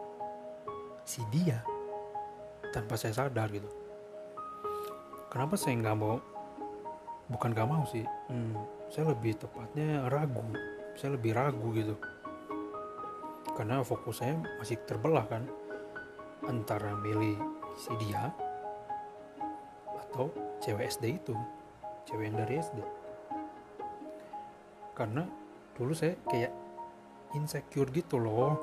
si 1.09 1.25
dia 1.33 1.65
tanpa 2.73 2.95
saya 2.95 3.13
sadar 3.15 3.49
gitu. 3.49 3.69
Kenapa 5.29 5.55
saya 5.57 5.77
nggak 5.77 5.97
mau? 5.97 6.17
Bukan 7.29 7.53
gak 7.53 7.69
mau 7.69 7.85
sih. 7.85 8.01
Hmm, 8.25 8.57
saya 8.89 9.13
lebih 9.13 9.37
tepatnya 9.37 10.09
ragu. 10.09 10.41
Saya 10.97 11.13
lebih 11.13 11.37
ragu 11.37 11.69
gitu. 11.77 11.93
Karena 13.53 13.85
fokus 13.85 14.25
saya 14.25 14.33
masih 14.57 14.81
terbelah 14.89 15.29
kan 15.29 15.45
antara 16.49 16.97
milih 16.97 17.37
si 17.77 17.93
dia 18.01 18.33
atau 20.09 20.33
cewek 20.57 20.89
SD 20.89 21.21
itu 21.21 21.37
cewek 22.09 22.33
yang 22.33 22.41
dari 22.41 22.57
SD 22.57 22.81
karena 24.99 25.23
dulu 25.79 25.95
saya 25.95 26.19
kayak 26.27 26.51
insecure 27.31 27.87
gitu 27.95 28.19
loh. 28.19 28.59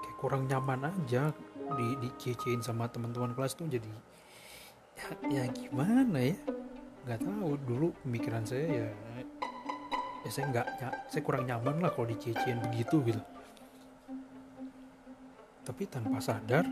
Kayak 0.00 0.16
kurang 0.16 0.42
nyaman 0.48 0.88
aja 0.88 1.28
di 1.74 1.88
dicecein 2.00 2.60
sama 2.60 2.86
teman-teman 2.92 3.32
kelas 3.32 3.56
tuh 3.56 3.66
jadi 3.66 3.88
ya, 4.96 5.08
ya 5.28 5.44
gimana 5.52 6.18
ya? 6.20 6.36
Nggak 7.04 7.20
tahu 7.24 7.50
dulu 7.64 7.86
pemikiran 8.04 8.44
saya 8.44 8.64
ya 8.68 8.88
ya 10.24 10.30
saya 10.32 10.44
nggak 10.48 10.66
saya 11.12 11.22
kurang 11.24 11.44
nyaman 11.44 11.84
lah 11.84 11.92
kalau 11.92 12.08
dicicin 12.08 12.56
begitu 12.68 13.04
gitu. 13.04 13.20
Tapi 15.64 15.82
tanpa 15.88 16.20
sadar 16.20 16.64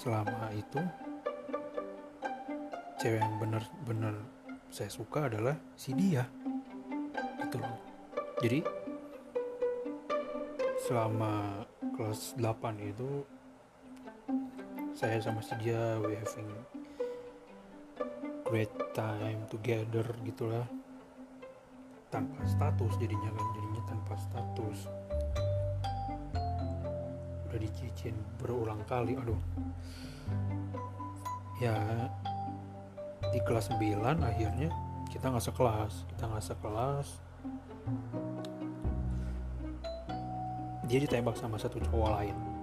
selama 0.00 0.52
itu 0.52 0.80
cewek 3.00 3.20
yang 3.20 3.36
bener-bener 3.36 4.16
saya 4.72 4.88
suka 4.88 5.28
adalah 5.28 5.56
si 5.76 5.92
dia. 5.92 6.24
Loh. 7.54 7.78
Jadi 8.42 8.58
selama 10.82 11.62
kelas 11.94 12.34
8 12.36 12.82
itu 12.82 13.22
saya 14.94 15.18
sama 15.18 15.42
si 15.42 15.58
dia 15.58 15.98
we 15.98 16.14
having 16.14 16.46
great 18.46 18.70
time 18.94 19.42
together 19.50 20.06
gitulah. 20.22 20.62
Tanpa 22.14 22.46
status 22.46 22.94
jadinya 23.02 23.26
kan 23.26 23.46
jadinya 23.58 23.82
tanpa 23.90 24.14
status. 24.14 24.78
Udah 27.50 27.58
dicicin 27.58 28.14
berulang 28.38 28.86
kali 28.86 29.18
aduh. 29.18 29.42
Ya 31.58 31.74
di 33.34 33.42
kelas 33.42 33.74
9 33.74 33.98
akhirnya 34.22 34.70
kita 35.10 35.26
nggak 35.26 35.42
sekelas 35.42 36.06
kita 36.14 36.22
nggak 36.30 36.46
sekelas. 36.54 37.08
Dia 40.86 41.02
ditembak 41.02 41.34
sama 41.34 41.58
satu 41.58 41.82
cowok 41.82 42.10
lain 42.14 42.53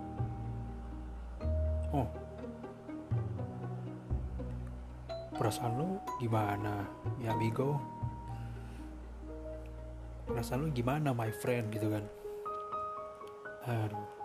perasaan 5.41 5.73
lu 5.73 5.97
gimana? 6.21 6.85
Ya 7.17 7.33
amigo 7.33 7.81
perasaan 10.29 10.69
lu 10.69 10.69
gimana 10.69 11.17
my 11.17 11.33
friend? 11.33 11.73
Gitu 11.73 11.89
kan. 11.89 12.05
Aduh 13.65 14.21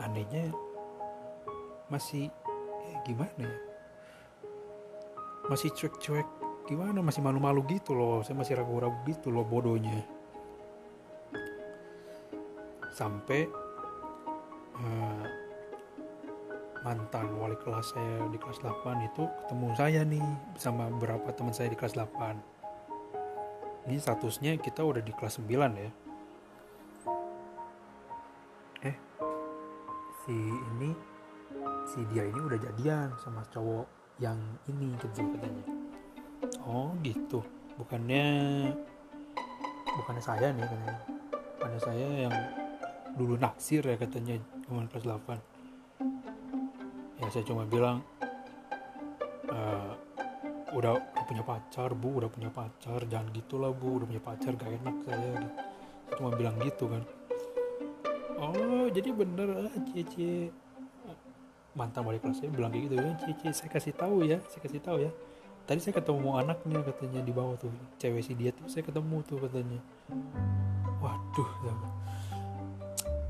anehnya 0.00 0.48
masih 1.92 2.32
eh, 2.88 2.96
gimana 3.04 3.44
ya? 3.44 3.58
Masih 5.52 5.70
cuek-cuek 5.76 6.26
gimana? 6.66 7.04
Masih 7.04 7.20
malu-malu 7.20 7.60
gitu 7.68 7.92
loh. 7.92 8.24
Saya 8.24 8.34
masih 8.40 8.56
ragu-ragu 8.56 8.96
gitu 9.04 9.28
loh 9.28 9.44
bodohnya. 9.44 10.02
Sampai 12.96 13.44
uh, 14.80 15.45
mantan 16.86 17.34
wali 17.34 17.58
kelas 17.58 17.98
saya 17.98 18.30
di 18.30 18.38
kelas 18.38 18.62
8 18.62 19.10
itu 19.10 19.26
ketemu 19.42 19.66
saya 19.74 20.06
nih 20.06 20.22
sama 20.54 20.86
beberapa 20.86 21.34
teman 21.34 21.50
saya 21.50 21.66
di 21.66 21.74
kelas 21.74 21.98
8 21.98 22.56
ini 23.86 24.02
statusnya 24.02 24.58
kita 24.58 24.82
udah 24.82 24.98
di 24.98 25.14
kelas 25.14 25.38
9 25.38 25.46
ya. 25.78 25.90
Eh 28.82 28.96
si 30.26 30.34
ini 30.34 30.90
si 31.86 32.02
dia 32.10 32.26
ini 32.26 32.34
udah 32.34 32.58
jadian 32.58 33.14
sama 33.22 33.46
cowok 33.46 33.86
yang 34.18 34.38
ini 34.66 34.90
gitu 34.98 35.22
katanya. 35.22 35.64
Oh 36.66 36.90
gitu. 37.06 37.46
Bukannya 37.78 38.26
bukannya 40.02 40.22
saya 40.22 40.50
nih 40.50 40.66
katanya. 40.66 40.98
Bukannya 41.54 41.80
saya 41.82 42.06
yang 42.26 42.34
dulu 43.14 43.38
naksir 43.38 43.86
ya 43.86 43.94
katanya 43.94 44.42
cuma 44.66 44.82
kelas 44.90 45.06
8 45.06 45.55
ya 47.16 47.26
saya 47.32 47.44
cuma 47.48 47.64
bilang 47.64 48.04
e, 49.48 49.58
udah, 50.76 51.00
punya 51.26 51.42
pacar 51.42 51.90
bu 51.96 52.22
udah 52.22 52.30
punya 52.30 52.50
pacar 52.52 53.02
jangan 53.10 53.32
gitulah 53.34 53.72
bu 53.74 54.02
udah 54.02 54.06
punya 54.06 54.22
pacar 54.22 54.52
gak 54.54 54.70
enak 54.70 54.96
saya 55.02 55.30
gitu. 55.42 55.50
cuma 56.16 56.30
bilang 56.38 56.56
gitu 56.62 56.84
kan. 56.86 57.02
Oh 58.36 58.86
jadi 58.92 59.10
bener 59.10 59.48
ah 59.66 59.74
cie 59.90 60.52
mantan 61.74 62.06
wali 62.06 62.22
kelas 62.22 62.40
saya 62.40 62.52
bilang 62.52 62.70
kayak 62.70 62.84
gitu 62.88 62.94
ya 63.00 63.10
cie 63.18 63.50
saya 63.50 63.70
kasih 63.72 63.94
tahu 63.96 64.22
ya 64.22 64.38
saya 64.46 64.60
kasih 64.62 64.80
tahu 64.84 64.98
ya. 65.02 65.10
Tadi 65.66 65.82
saya 65.82 65.98
ketemu 65.98 66.30
anaknya 66.38 66.78
katanya 66.86 67.20
di 67.26 67.32
bawah 67.34 67.58
tuh. 67.58 67.74
Cewek 67.98 68.22
si 68.22 68.38
dia 68.38 68.54
tuh 68.54 68.70
saya 68.70 68.86
ketemu 68.86 69.18
tuh 69.26 69.42
katanya. 69.42 69.80
Waduh 71.02 71.50
ya. 71.66 71.74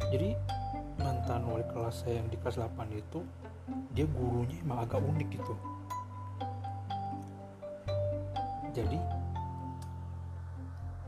jadi 0.07 0.39
mantan 1.01 1.43
wali 1.49 1.65
kelas 1.73 2.05
saya 2.07 2.23
yang 2.23 2.29
di 2.31 2.37
kelas 2.39 2.63
8 2.63 2.77
itu 2.95 3.25
dia 3.97 4.05
gurunya 4.13 4.61
emang 4.61 4.85
agak 4.85 5.01
unik 5.01 5.41
gitu. 5.41 5.55
Jadi 8.77 9.01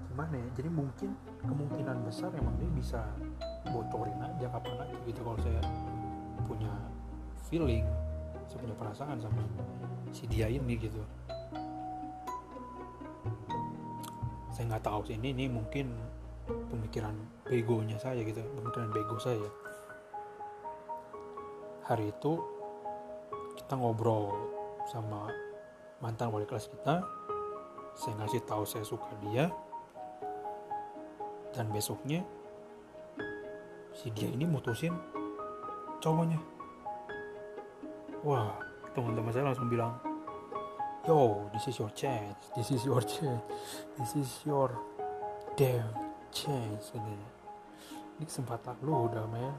gimana 0.09 0.35
ya? 0.41 0.49
Jadi 0.57 0.69
mungkin 0.73 1.13
kemungkinan 1.45 2.01
besar 2.09 2.33
emang 2.33 2.57
dia 2.57 2.71
bisa 2.73 3.05
bocorin 3.69 4.17
aja 4.25 4.49
kapan 4.49 4.89
aja 4.89 4.97
gitu 5.05 5.21
kalau 5.21 5.37
saya 5.45 5.61
punya 6.49 6.73
feeling 7.53 7.85
saya 8.49 8.65
punya 8.65 8.77
perasaan 8.81 9.21
sama 9.21 9.45
si 10.09 10.25
dia 10.25 10.49
ini 10.49 10.81
gitu. 10.81 11.05
Saya 14.49 14.65
nggak 14.73 14.89
tahu 14.89 15.05
sih 15.05 15.21
ini 15.21 15.37
ini 15.37 15.45
mungkin 15.53 15.93
pemikiran 16.49 17.13
begonya 17.45 18.01
saya 18.01 18.25
gitu 18.25 18.41
pemikiran 18.57 18.89
bego 18.97 19.21
saya. 19.21 19.49
Hari 21.85 22.09
itu 22.09 22.58
kita 23.69 23.77
ngobrol 23.77 24.33
sama 24.89 25.29
mantan 26.01 26.33
wali 26.33 26.49
kelas 26.49 26.73
kita 26.73 27.05
saya 27.93 28.17
ngasih 28.17 28.41
tahu 28.49 28.65
saya 28.65 28.81
suka 28.81 29.13
dia 29.21 29.53
dan 31.53 31.69
besoknya 31.69 32.25
si 33.93 34.09
dia 34.17 34.33
ini 34.33 34.49
mutusin 34.49 34.97
cowoknya. 36.01 36.41
Wah 38.25 38.57
teman-teman 38.97 39.37
saya 39.37 39.53
langsung 39.53 39.69
bilang 39.69 40.01
yo 41.05 41.53
this 41.53 41.69
is 41.69 41.77
your 41.77 41.93
chance 41.93 42.49
this 42.57 42.73
is 42.73 42.89
your 42.89 43.05
chance 43.05 43.45
this 44.01 44.17
is 44.17 44.33
your 44.49 44.73
damn 45.61 45.93
chance 46.33 46.89
ini 46.97 48.25
kesempatan 48.25 48.81
lu 48.81 49.13
udah 49.13 49.29
men. 49.29 49.53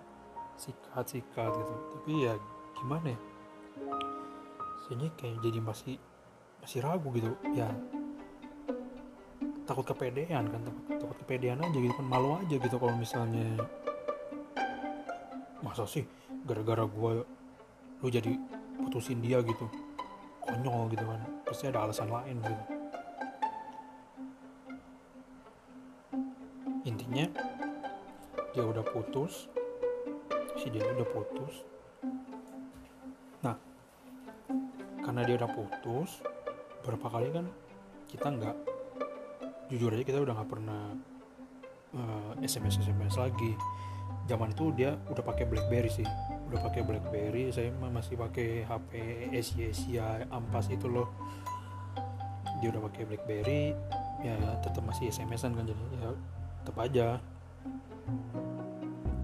Sikat-sikat 0.58 1.54
gitu. 1.54 1.74
Tapi 1.94 2.14
ya 2.26 2.34
gimana 2.74 3.14
ya 3.14 3.29
saya 4.90 5.10
kayak 5.14 5.38
jadi 5.46 5.60
masih 5.62 5.96
masih 6.66 6.82
ragu 6.82 7.14
gitu. 7.14 7.30
Ya 7.54 7.70
takut 9.70 9.86
kepedean 9.86 10.50
kan 10.50 10.62
takut, 10.66 10.84
takut 10.98 11.18
kepedean 11.22 11.62
aja 11.62 11.78
gitu 11.78 11.94
kan 11.94 12.08
malu 12.10 12.42
aja 12.42 12.58
gitu 12.58 12.76
kalau 12.82 12.98
misalnya 12.98 13.54
masa 15.62 15.86
sih 15.86 16.10
gara-gara 16.50 16.90
gue 16.90 17.14
lu 18.02 18.08
jadi 18.10 18.34
putusin 18.82 19.22
dia 19.22 19.38
gitu 19.46 19.70
konyol 20.42 20.90
gitu 20.90 21.06
kan 21.06 21.22
pasti 21.46 21.70
ada 21.70 21.86
alasan 21.86 22.10
lain 22.10 22.42
gitu. 22.42 22.64
Intinya 26.90 27.30
dia 28.58 28.64
udah 28.66 28.82
putus 28.82 29.46
si 30.58 30.74
dia 30.74 30.82
udah 30.82 31.06
putus 31.14 31.62
karena 35.10 35.26
dia 35.26 35.42
udah 35.42 35.50
putus 35.50 36.22
berapa 36.86 37.10
kali 37.10 37.34
kan 37.34 37.50
kita 38.14 38.30
nggak 38.30 38.56
jujur 39.74 39.90
aja 39.90 40.06
kita 40.06 40.22
udah 40.22 40.38
nggak 40.38 40.52
pernah 40.54 40.94
uh, 41.98 42.38
eh, 42.38 42.46
sms 42.46 42.86
sms 42.86 43.18
lagi. 43.18 43.58
Zaman 44.30 44.54
itu 44.54 44.70
dia 44.78 44.94
udah 45.10 45.26
pakai 45.26 45.50
BlackBerry 45.50 45.90
sih 45.90 46.06
udah 46.54 46.62
pakai 46.62 46.86
BlackBerry 46.86 47.50
saya 47.50 47.74
masih 47.74 48.22
pakai 48.22 48.70
HP 48.70 48.92
Asia 49.34 50.30
ampas 50.30 50.70
itu 50.70 50.86
loh. 50.86 51.10
Dia 52.62 52.70
udah 52.70 52.86
pakai 52.86 53.10
BlackBerry 53.10 53.74
ya 54.22 54.38
tetap 54.62 54.86
masih 54.86 55.10
SMS-an 55.10 55.58
kan 55.58 55.66
jadi 55.66 55.84
ya 55.98 56.10
tetap 56.62 56.78
aja. 56.86 57.08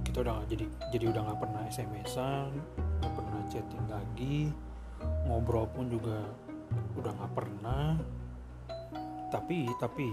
Kita 0.02 0.18
udah 0.26 0.50
jadi 0.50 0.66
jadi 0.90 1.06
udah 1.14 1.22
nggak 1.30 1.40
pernah 1.46 1.62
SMS-an 1.70 2.50
nggak 2.74 3.14
pernah 3.14 3.42
chatting 3.54 3.86
lagi 3.86 4.50
ngobrol 5.26 5.68
pun 5.72 5.90
juga 5.90 6.24
udah 6.96 7.12
nggak 7.12 7.34
pernah. 7.34 7.98
Tapi 9.32 9.68
tapi 9.82 10.08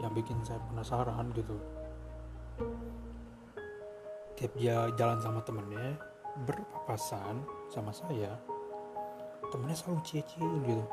yang 0.00 0.12
bikin 0.12 0.38
saya 0.44 0.60
penasaran 0.70 1.32
gitu 1.34 1.56
tiap 4.36 4.52
dia 4.60 4.92
jalan 5.00 5.16
sama 5.18 5.40
temennya 5.40 5.96
berpapasan 6.44 7.40
sama 7.72 7.88
saya 7.88 8.36
temennya 9.48 9.76
selalu 9.78 10.00
cie-cie 10.04 10.44
gitu. 10.68 10.84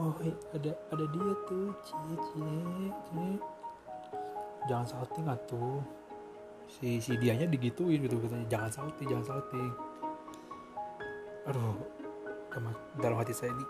Oh 0.00 0.12
ada 0.56 0.72
ada 0.92 1.04
dia 1.12 1.32
tuh 1.44 1.72
cie 1.84 2.16
cie 2.16 2.88
cie 2.88 3.36
jangan 4.68 4.86
salting 4.88 5.26
atuh. 5.28 5.80
Si 6.66 6.98
si 6.98 7.14
dianya 7.20 7.46
digituin 7.46 8.02
gitu 8.02 8.18
katanya 8.18 8.46
jangan 8.50 8.70
salting 8.72 9.06
jangan 9.06 9.26
salting 9.36 9.70
aduh 11.46 11.78
dalam 12.98 13.16
hati 13.22 13.36
saya 13.36 13.52
ini 13.54 13.66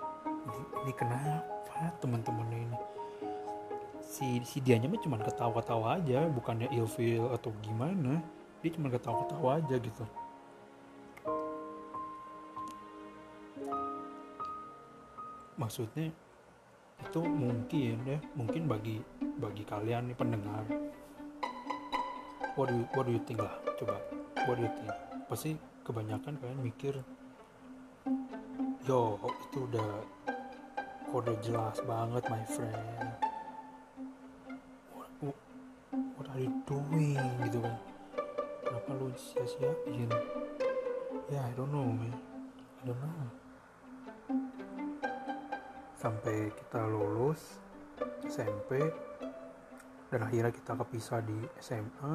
ini, 0.86 0.92
kenapa 0.94 1.42
banget 1.66 1.94
teman-temannya 1.98 2.58
ini? 2.70 2.78
Si 4.06 4.38
si 4.46 4.62
dianya 4.62 4.86
mah 4.86 5.02
cuma 5.02 5.18
ketawa-ketawa 5.18 5.98
aja 5.98 6.30
bukannya 6.30 6.70
ilfil 6.70 7.26
atau 7.34 7.50
gimana? 7.66 8.22
Dia 8.62 8.70
cuma 8.70 8.86
ketawa-ketawa 8.86 9.58
aja 9.58 9.74
gitu. 9.74 10.04
Maksudnya 15.58 16.14
itu 17.02 17.20
mungkin 17.26 17.96
ya 18.06 18.18
mungkin 18.38 18.70
bagi 18.70 19.02
bagi 19.42 19.66
kalian 19.66 20.14
nih 20.14 20.16
pendengar. 20.16 20.64
What 22.54 22.72
do 22.72 22.78
you, 22.78 22.86
what 22.94 23.04
do 23.04 23.12
you 23.12 23.22
think 23.26 23.42
lah? 23.42 23.58
Coba 23.74 23.98
what 24.46 24.56
do 24.56 24.64
you 24.64 24.72
think? 24.78 24.94
Pasti 25.26 25.58
kebanyakan 25.82 26.38
kalian 26.38 26.62
mikir 26.62 26.94
yo 28.86 29.18
itu 29.18 29.58
udah 29.66 29.90
kode 31.10 31.34
jelas 31.42 31.74
banget 31.82 32.22
my 32.30 32.44
friend. 32.46 33.10
What, 34.94 35.10
what, 36.14 36.26
are 36.30 36.38
you 36.38 36.54
doing? 36.70 37.18
Gitu 37.42 37.58
kan. 37.58 37.76
Kenapa 38.62 38.90
lu 38.94 39.10
sia-siain? 39.18 40.10
Ya 41.26 41.34
yeah, 41.34 41.42
I 41.50 41.52
don't 41.58 41.74
know 41.74 41.82
man. 41.82 42.14
I 42.82 42.82
don't 42.86 42.98
know. 43.02 43.30
Sampai 45.98 46.54
kita 46.54 46.86
lulus 46.86 47.58
SMP 48.30 48.78
dan 50.14 50.20
akhirnya 50.22 50.54
kita 50.54 50.78
kepisah 50.78 51.18
di 51.26 51.38
SMA 51.58 52.14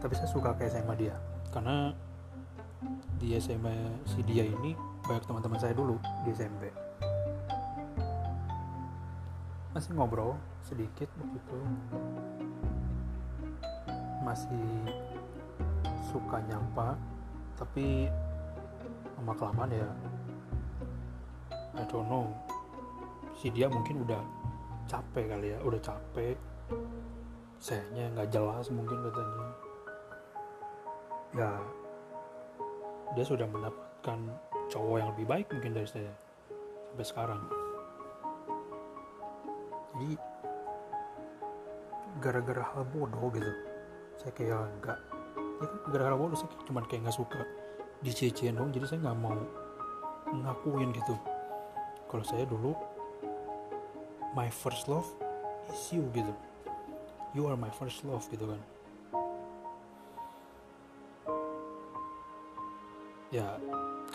tapi 0.00 0.12
saya 0.20 0.28
suka 0.28 0.52
ke 0.52 0.68
SMA 0.68 0.94
dia 1.00 1.16
karena 1.54 1.94
di 3.22 3.38
SMA 3.38 4.02
si 4.02 4.26
dia 4.26 4.42
ini 4.42 4.74
banyak 5.06 5.22
teman-teman 5.22 5.62
saya 5.62 5.72
dulu 5.78 5.94
di 6.26 6.34
SMP 6.34 6.84
masih 9.74 9.90
ngobrol 9.98 10.38
sedikit 10.62 11.10
begitu. 11.18 11.58
Masih 14.22 14.70
suka 16.06 16.38
nyapa 16.46 16.94
tapi 17.58 18.06
lama 19.18 19.34
kelamaan 19.34 19.74
ya 19.74 19.90
I 21.74 21.82
don't 21.90 22.06
know. 22.06 22.30
Si 23.34 23.50
dia 23.50 23.66
mungkin 23.66 24.06
udah 24.06 24.22
capek 24.86 25.34
kali 25.34 25.52
ya 25.52 25.58
udah 25.66 25.82
capek. 25.82 26.38
Sayanya 27.58 28.14
nggak 28.14 28.30
jelas 28.30 28.70
mungkin 28.70 29.02
katanya 29.10 29.42
ya. 31.34 31.50
Dia 33.14 33.24
sudah 33.26 33.46
mendapatkan 33.46 34.18
cowok 34.70 34.96
yang 34.98 35.08
lebih 35.14 35.26
baik 35.26 35.46
mungkin 35.50 35.72
dari 35.74 35.88
saya 35.90 36.12
sampai 36.90 37.06
sekarang. 37.06 37.40
Jadi 39.94 40.10
gara-gara 42.22 42.62
hal 42.62 42.86
bodoh 42.94 43.26
gitu 43.34 43.50
saya 44.22 44.30
kayak 44.38 44.70
nggak 44.80 44.98
ya 45.34 45.66
kan 45.66 45.78
gara-gara 45.90 46.14
bodoh 46.14 46.38
saya 46.38 46.48
cuma 46.62 46.86
kayak 46.86 47.10
nggak 47.10 47.18
suka 47.18 47.42
dicecein 48.06 48.54
dong 48.54 48.70
jadi 48.70 48.86
saya 48.86 49.10
nggak 49.10 49.18
mau 49.18 49.38
ngakuin 50.34 50.90
gitu. 50.94 51.14
Kalau 52.10 52.24
saya 52.26 52.46
dulu 52.46 52.74
my 54.34 54.50
first 54.50 54.86
love 54.90 55.06
is 55.70 55.82
you 55.90 56.06
gitu. 56.14 56.30
You 57.34 57.50
are 57.50 57.58
my 57.58 57.70
first 57.74 58.06
love 58.06 58.22
gitu 58.30 58.46
kan 58.46 58.73
ya 63.34 63.58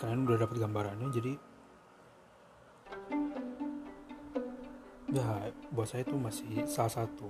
kalian 0.00 0.24
udah 0.24 0.48
dapat 0.48 0.56
gambarannya 0.64 1.12
jadi 1.12 1.32
ya 5.12 5.52
buat 5.76 5.92
saya 5.92 6.08
itu 6.08 6.16
masih 6.16 6.64
salah 6.64 7.04
satu 7.04 7.28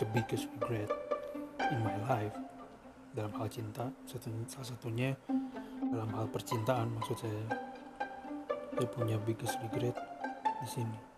the 0.00 0.08
biggest 0.16 0.48
regret 0.56 0.88
in 1.60 1.84
my 1.84 2.00
life 2.08 2.32
dalam 3.12 3.36
hal 3.36 3.52
cinta 3.52 3.92
salah 4.48 4.64
satunya 4.64 5.12
dalam 5.92 6.08
hal 6.16 6.26
percintaan 6.32 6.88
maksud 6.96 7.20
saya. 7.20 7.44
Saya 8.76 8.88
punya 8.92 9.16
biggest 9.24 9.56
regret 9.64 9.96
di 10.44 10.68
sini 10.68 11.15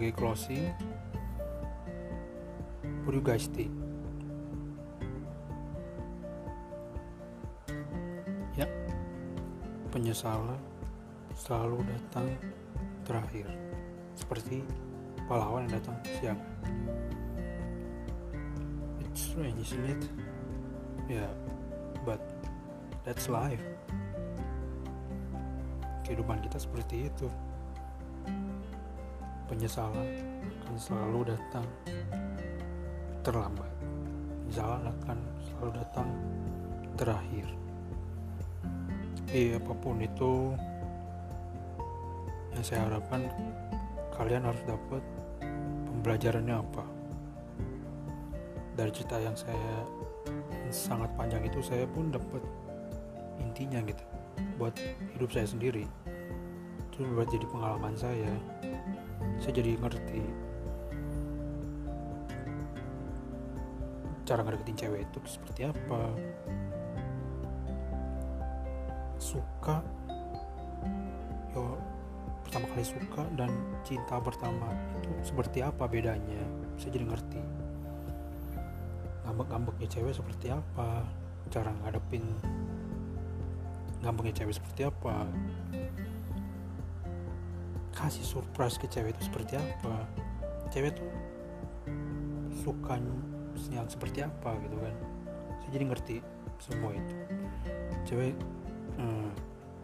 sebagai 0.00 0.16
closing, 0.16 0.64
think? 3.52 3.68
Ya, 8.56 8.64
penyesalan 9.92 10.56
selalu 11.36 11.84
datang 11.84 12.32
terakhir, 13.04 13.44
seperti 14.16 14.64
pahlawan 15.28 15.68
yang 15.68 15.76
datang 15.76 16.00
siang. 16.16 16.40
It's 19.04 19.20
strange, 19.20 19.68
isn't 19.68 19.84
it? 19.84 20.02
Yeah, 21.12 21.28
but 22.08 22.24
that's 23.04 23.28
life. 23.28 23.60
Kehidupan 26.08 26.40
kita 26.40 26.56
seperti 26.56 27.12
itu 27.12 27.28
penyesalan 29.60 30.08
akan 30.64 30.76
selalu 30.80 31.36
datang 31.36 31.66
terlambat. 33.20 33.68
Penyesalan 34.48 34.88
akan 34.88 35.18
selalu 35.44 35.70
datang 35.76 36.08
terakhir. 36.96 37.46
Eh, 39.28 39.60
apa 39.60 39.72
pun 39.76 40.00
itu 40.00 40.56
yang 42.56 42.64
saya 42.64 42.88
harapkan 42.88 43.28
kalian 44.16 44.48
harus 44.48 44.64
dapat 44.64 45.04
pembelajarannya 45.92 46.56
apa. 46.56 46.84
Dari 48.80 48.90
cerita 48.96 49.20
yang 49.20 49.36
saya 49.36 49.84
sangat 50.72 51.12
panjang 51.20 51.44
itu 51.44 51.60
saya 51.60 51.84
pun 51.84 52.08
dapat 52.08 52.40
intinya 53.44 53.84
gitu 53.84 54.04
buat 54.56 54.72
hidup 55.20 55.28
saya 55.28 55.44
sendiri 55.44 55.84
itu 56.80 56.98
buat 57.12 57.28
jadi 57.28 57.44
pengalaman 57.44 57.92
saya 57.98 58.32
saya 59.40 59.52
jadi 59.56 59.80
ngerti 59.80 60.20
cara 64.30 64.46
ngedeketin 64.46 64.78
cewek 64.78 65.00
itu 65.10 65.18
seperti 65.26 65.66
apa. 65.66 66.02
Suka. 69.18 69.82
Yo 71.50 71.74
pertama 72.46 72.70
kali 72.70 72.86
suka 72.86 73.26
dan 73.34 73.50
cinta 73.82 74.22
pertama 74.22 74.70
itu 75.02 75.10
seperti 75.26 75.66
apa 75.66 75.90
bedanya? 75.90 76.46
Saya 76.78 76.94
jadi 76.94 77.10
ngerti. 77.10 77.42
Ngambek-ngambeknya 79.26 79.88
cewek 79.90 80.14
seperti 80.14 80.54
apa? 80.54 81.02
Cara 81.50 81.74
ngadepin 81.82 82.22
ngambeknya 84.00 84.44
cewek 84.44 84.56
seperti 84.56 84.88
apa 84.88 85.28
kasih 88.00 88.24
surprise 88.24 88.80
ke 88.80 88.88
cewek 88.88 89.12
itu 89.12 89.28
seperti 89.28 89.60
apa? 89.60 90.08
Cewek 90.72 90.96
tuh 90.96 91.10
suka 92.64 92.96
yang 93.68 93.84
seperti 93.92 94.24
apa 94.24 94.56
gitu 94.64 94.76
kan? 94.80 94.94
Saya 95.60 95.70
jadi 95.76 95.84
ngerti 95.92 96.16
semua 96.56 96.96
itu. 96.96 97.14
Cewek 98.08 98.32
hmm, 98.96 99.30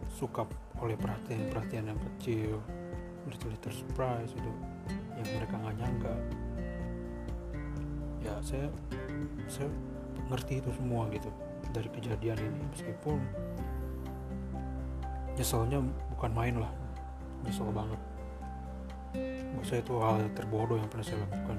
suka 0.09 0.49
oleh 0.81 0.97
perhatian-perhatian 0.97 1.93
yang 1.93 1.99
kecil 2.13 2.57
little 3.29 3.49
little 3.53 3.75
surprise 3.75 4.33
itu 4.33 4.51
yang 5.13 5.27
mereka 5.37 5.53
nggak 5.61 5.75
nyangka. 5.77 6.15
Ya 8.25 8.33
saya 8.41 8.67
saya 9.45 9.69
ngerti 10.33 10.65
itu 10.65 10.69
semua 10.73 11.05
gitu 11.13 11.29
dari 11.69 11.89
kejadian 11.93 12.41
ini. 12.41 12.61
Meskipun 12.73 13.21
nyeselnya 15.37 15.85
bukan 16.17 16.33
main 16.33 16.57
lah 16.57 16.73
nyesel 17.45 17.69
banget 17.69 18.01
saya 19.63 19.81
itu 19.81 19.93
hal 20.01 20.25
terbodoh 20.33 20.77
yang 20.77 20.89
pernah 20.89 21.05
saya 21.05 21.21
lakukan. 21.25 21.57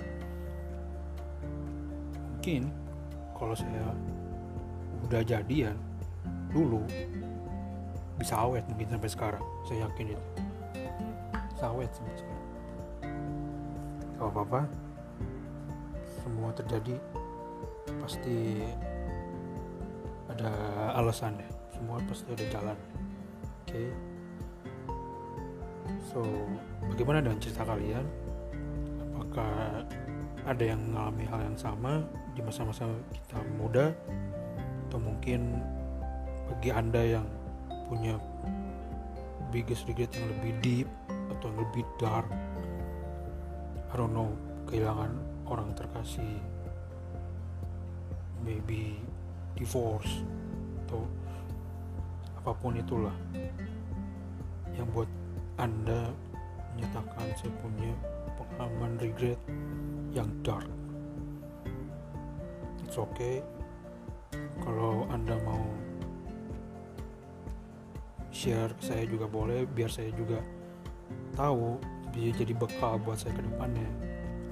Mungkin. 2.38 2.62
Kalau 3.38 3.54
saya 3.54 3.94
udah 5.06 5.22
jadian 5.22 5.78
dulu 6.50 6.82
bisa 8.18 8.34
awet 8.34 8.66
mungkin 8.66 8.90
sampai 8.90 9.10
sekarang 9.10 9.44
saya 9.62 9.86
yakin 9.86 10.18
itu. 10.18 10.24
Bisa 11.54 11.70
awet 11.70 11.90
sampai 11.94 12.14
sekarang. 12.18 12.46
Kalau 14.18 14.30
apa-apa. 14.34 14.60
Semua 16.18 16.50
terjadi 16.50 16.98
pasti 18.02 18.66
ada 20.26 20.50
alasannya. 20.98 21.46
Semua 21.70 22.02
pasti 22.10 22.26
ada 22.34 22.46
jalan 22.50 22.78
oke? 23.68 23.70
okay? 23.70 24.07
So 26.08 26.24
bagaimana 26.88 27.20
dengan 27.20 27.36
cerita 27.36 27.68
kalian? 27.68 28.04
Apakah 29.12 29.84
ada 30.48 30.64
yang 30.64 30.80
mengalami 30.88 31.24
hal 31.28 31.40
yang 31.52 31.58
sama 31.60 32.00
di 32.32 32.40
masa-masa 32.40 32.88
kita 33.12 33.38
muda? 33.60 33.92
Atau 34.88 34.98
mungkin 35.04 35.60
bagi 36.48 36.72
anda 36.72 37.20
yang 37.20 37.28
punya 37.92 38.16
biggest 39.52 39.84
regret 39.84 40.08
yang 40.16 40.28
lebih 40.40 40.52
deep 40.64 40.88
atau 41.36 41.52
lebih 41.52 41.84
dark? 42.00 42.28
I 43.88 43.94
don't 43.96 44.16
know 44.16 44.32
kehilangan 44.64 45.12
orang 45.44 45.76
terkasih. 45.76 46.40
Maybe 48.40 48.96
divorce. 49.60 50.24
Atau 50.88 51.04
apa 52.40 52.56
pun 52.56 52.80
itulah 52.80 53.12
yang 54.72 54.88
buat 54.94 55.10
anda 55.58 56.14
menyatakan 56.74 57.34
saya 57.34 57.52
punya 57.58 57.90
pengalaman 58.38 58.94
regret 59.02 59.38
yang 60.14 60.30
dark. 60.46 60.70
It's 62.86 62.94
okay. 62.94 63.42
Kalau 64.62 65.10
anda 65.10 65.34
mau 65.42 65.66
share 68.30 68.70
ke 68.78 68.82
saya 68.94 69.04
juga 69.10 69.26
boleh 69.26 69.66
biar 69.66 69.90
saya 69.90 70.14
juga 70.14 70.38
tahu 71.34 71.82
bisa 72.14 72.38
jadi 72.38 72.54
bekal 72.54 73.02
buat 73.02 73.18
saya 73.18 73.34
ke 73.34 73.42
depannya. 73.42 73.90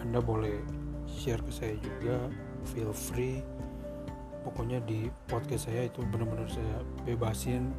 Anda 0.03 0.19
boleh 0.19 0.59
share 1.07 1.41
ke 1.41 1.55
saya 1.55 1.79
juga 1.79 2.27
feel 2.67 2.91
free. 2.91 3.47
Pokoknya 4.43 4.83
di 4.83 5.07
podcast 5.31 5.71
saya 5.71 5.87
itu 5.87 6.03
benar-benar 6.11 6.51
saya 6.51 6.83
bebasin 7.07 7.71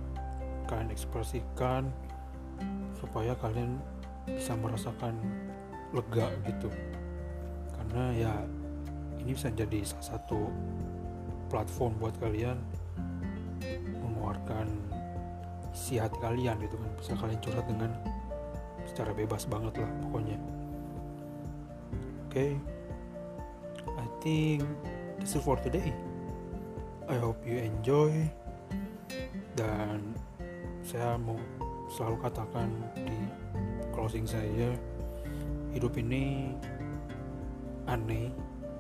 kalian 0.68 0.92
ekspresikan 0.92 1.92
supaya 3.00 3.34
kalian 3.38 3.78
bisa 4.28 4.54
merasakan 4.60 5.16
lega 5.96 6.28
gitu. 6.50 6.70
Karena 7.74 8.04
ya 8.14 8.34
ini 9.24 9.32
bisa 9.32 9.48
jadi 9.54 9.84
salah 9.88 10.18
satu 10.18 10.52
platform 11.48 11.96
buat 12.00 12.16
kalian 12.20 12.60
mengeluarkan 14.04 14.68
isi 15.72 16.02
hati 16.02 16.18
kalian 16.20 16.60
gitu 16.60 16.76
kan. 16.76 16.92
Bisa 17.00 17.14
kalian 17.16 17.40
curhat 17.40 17.66
dengan 17.70 17.92
secara 18.88 19.12
bebas 19.16 19.48
banget 19.48 19.80
lah 19.80 19.92
pokoknya. 20.08 20.38
Oke. 22.28 22.34
Okay. 22.34 22.52
I 23.98 24.06
think 24.20 24.68
that's 25.18 25.36
it 25.36 25.42
for 25.42 25.56
today. 25.58 25.96
I 27.08 27.16
hope 27.16 27.40
you 27.48 27.64
enjoy. 27.64 28.28
Dan 29.56 30.14
saya 30.84 31.18
mau 31.18 31.40
selalu 31.88 32.18
katakan 32.20 32.70
di 33.00 33.16
closing 33.96 34.28
saya 34.28 34.76
hidup 35.72 35.96
ini 35.96 36.52
aneh 37.88 38.28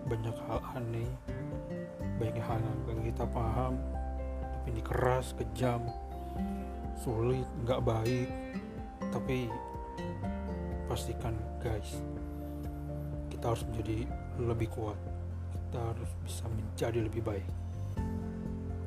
banyak 0.07 0.35
hal 0.47 0.59
aneh 0.75 1.07
banyak 2.19 2.43
hal 2.43 2.59
yang 2.59 2.77
gak 2.83 3.05
kita 3.15 3.25
paham 3.31 3.73
hidup 4.67 4.67
ini 4.67 4.81
keras 4.83 5.31
kejam 5.39 5.87
sulit 6.99 7.47
nggak 7.63 7.83
baik 7.87 8.27
tapi 9.15 9.47
pastikan 10.91 11.35
guys 11.63 12.03
kita 13.31 13.55
harus 13.55 13.63
menjadi 13.71 14.03
lebih 14.43 14.67
kuat 14.75 14.99
kita 15.55 15.79
harus 15.79 16.11
bisa 16.27 16.43
menjadi 16.51 16.99
lebih 17.07 17.23
baik 17.23 17.47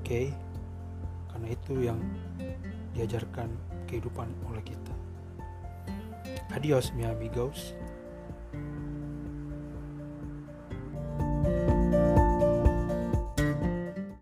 okay? 0.05 0.35
karena 1.33 1.49
itu 1.55 1.75
yang 1.81 2.01
diajarkan 2.93 3.49
kehidupan 3.91 4.30
oleh 4.47 4.62
kita. 4.62 4.95
Adios 6.55 6.95
mi 6.95 7.03
amigos 7.03 7.74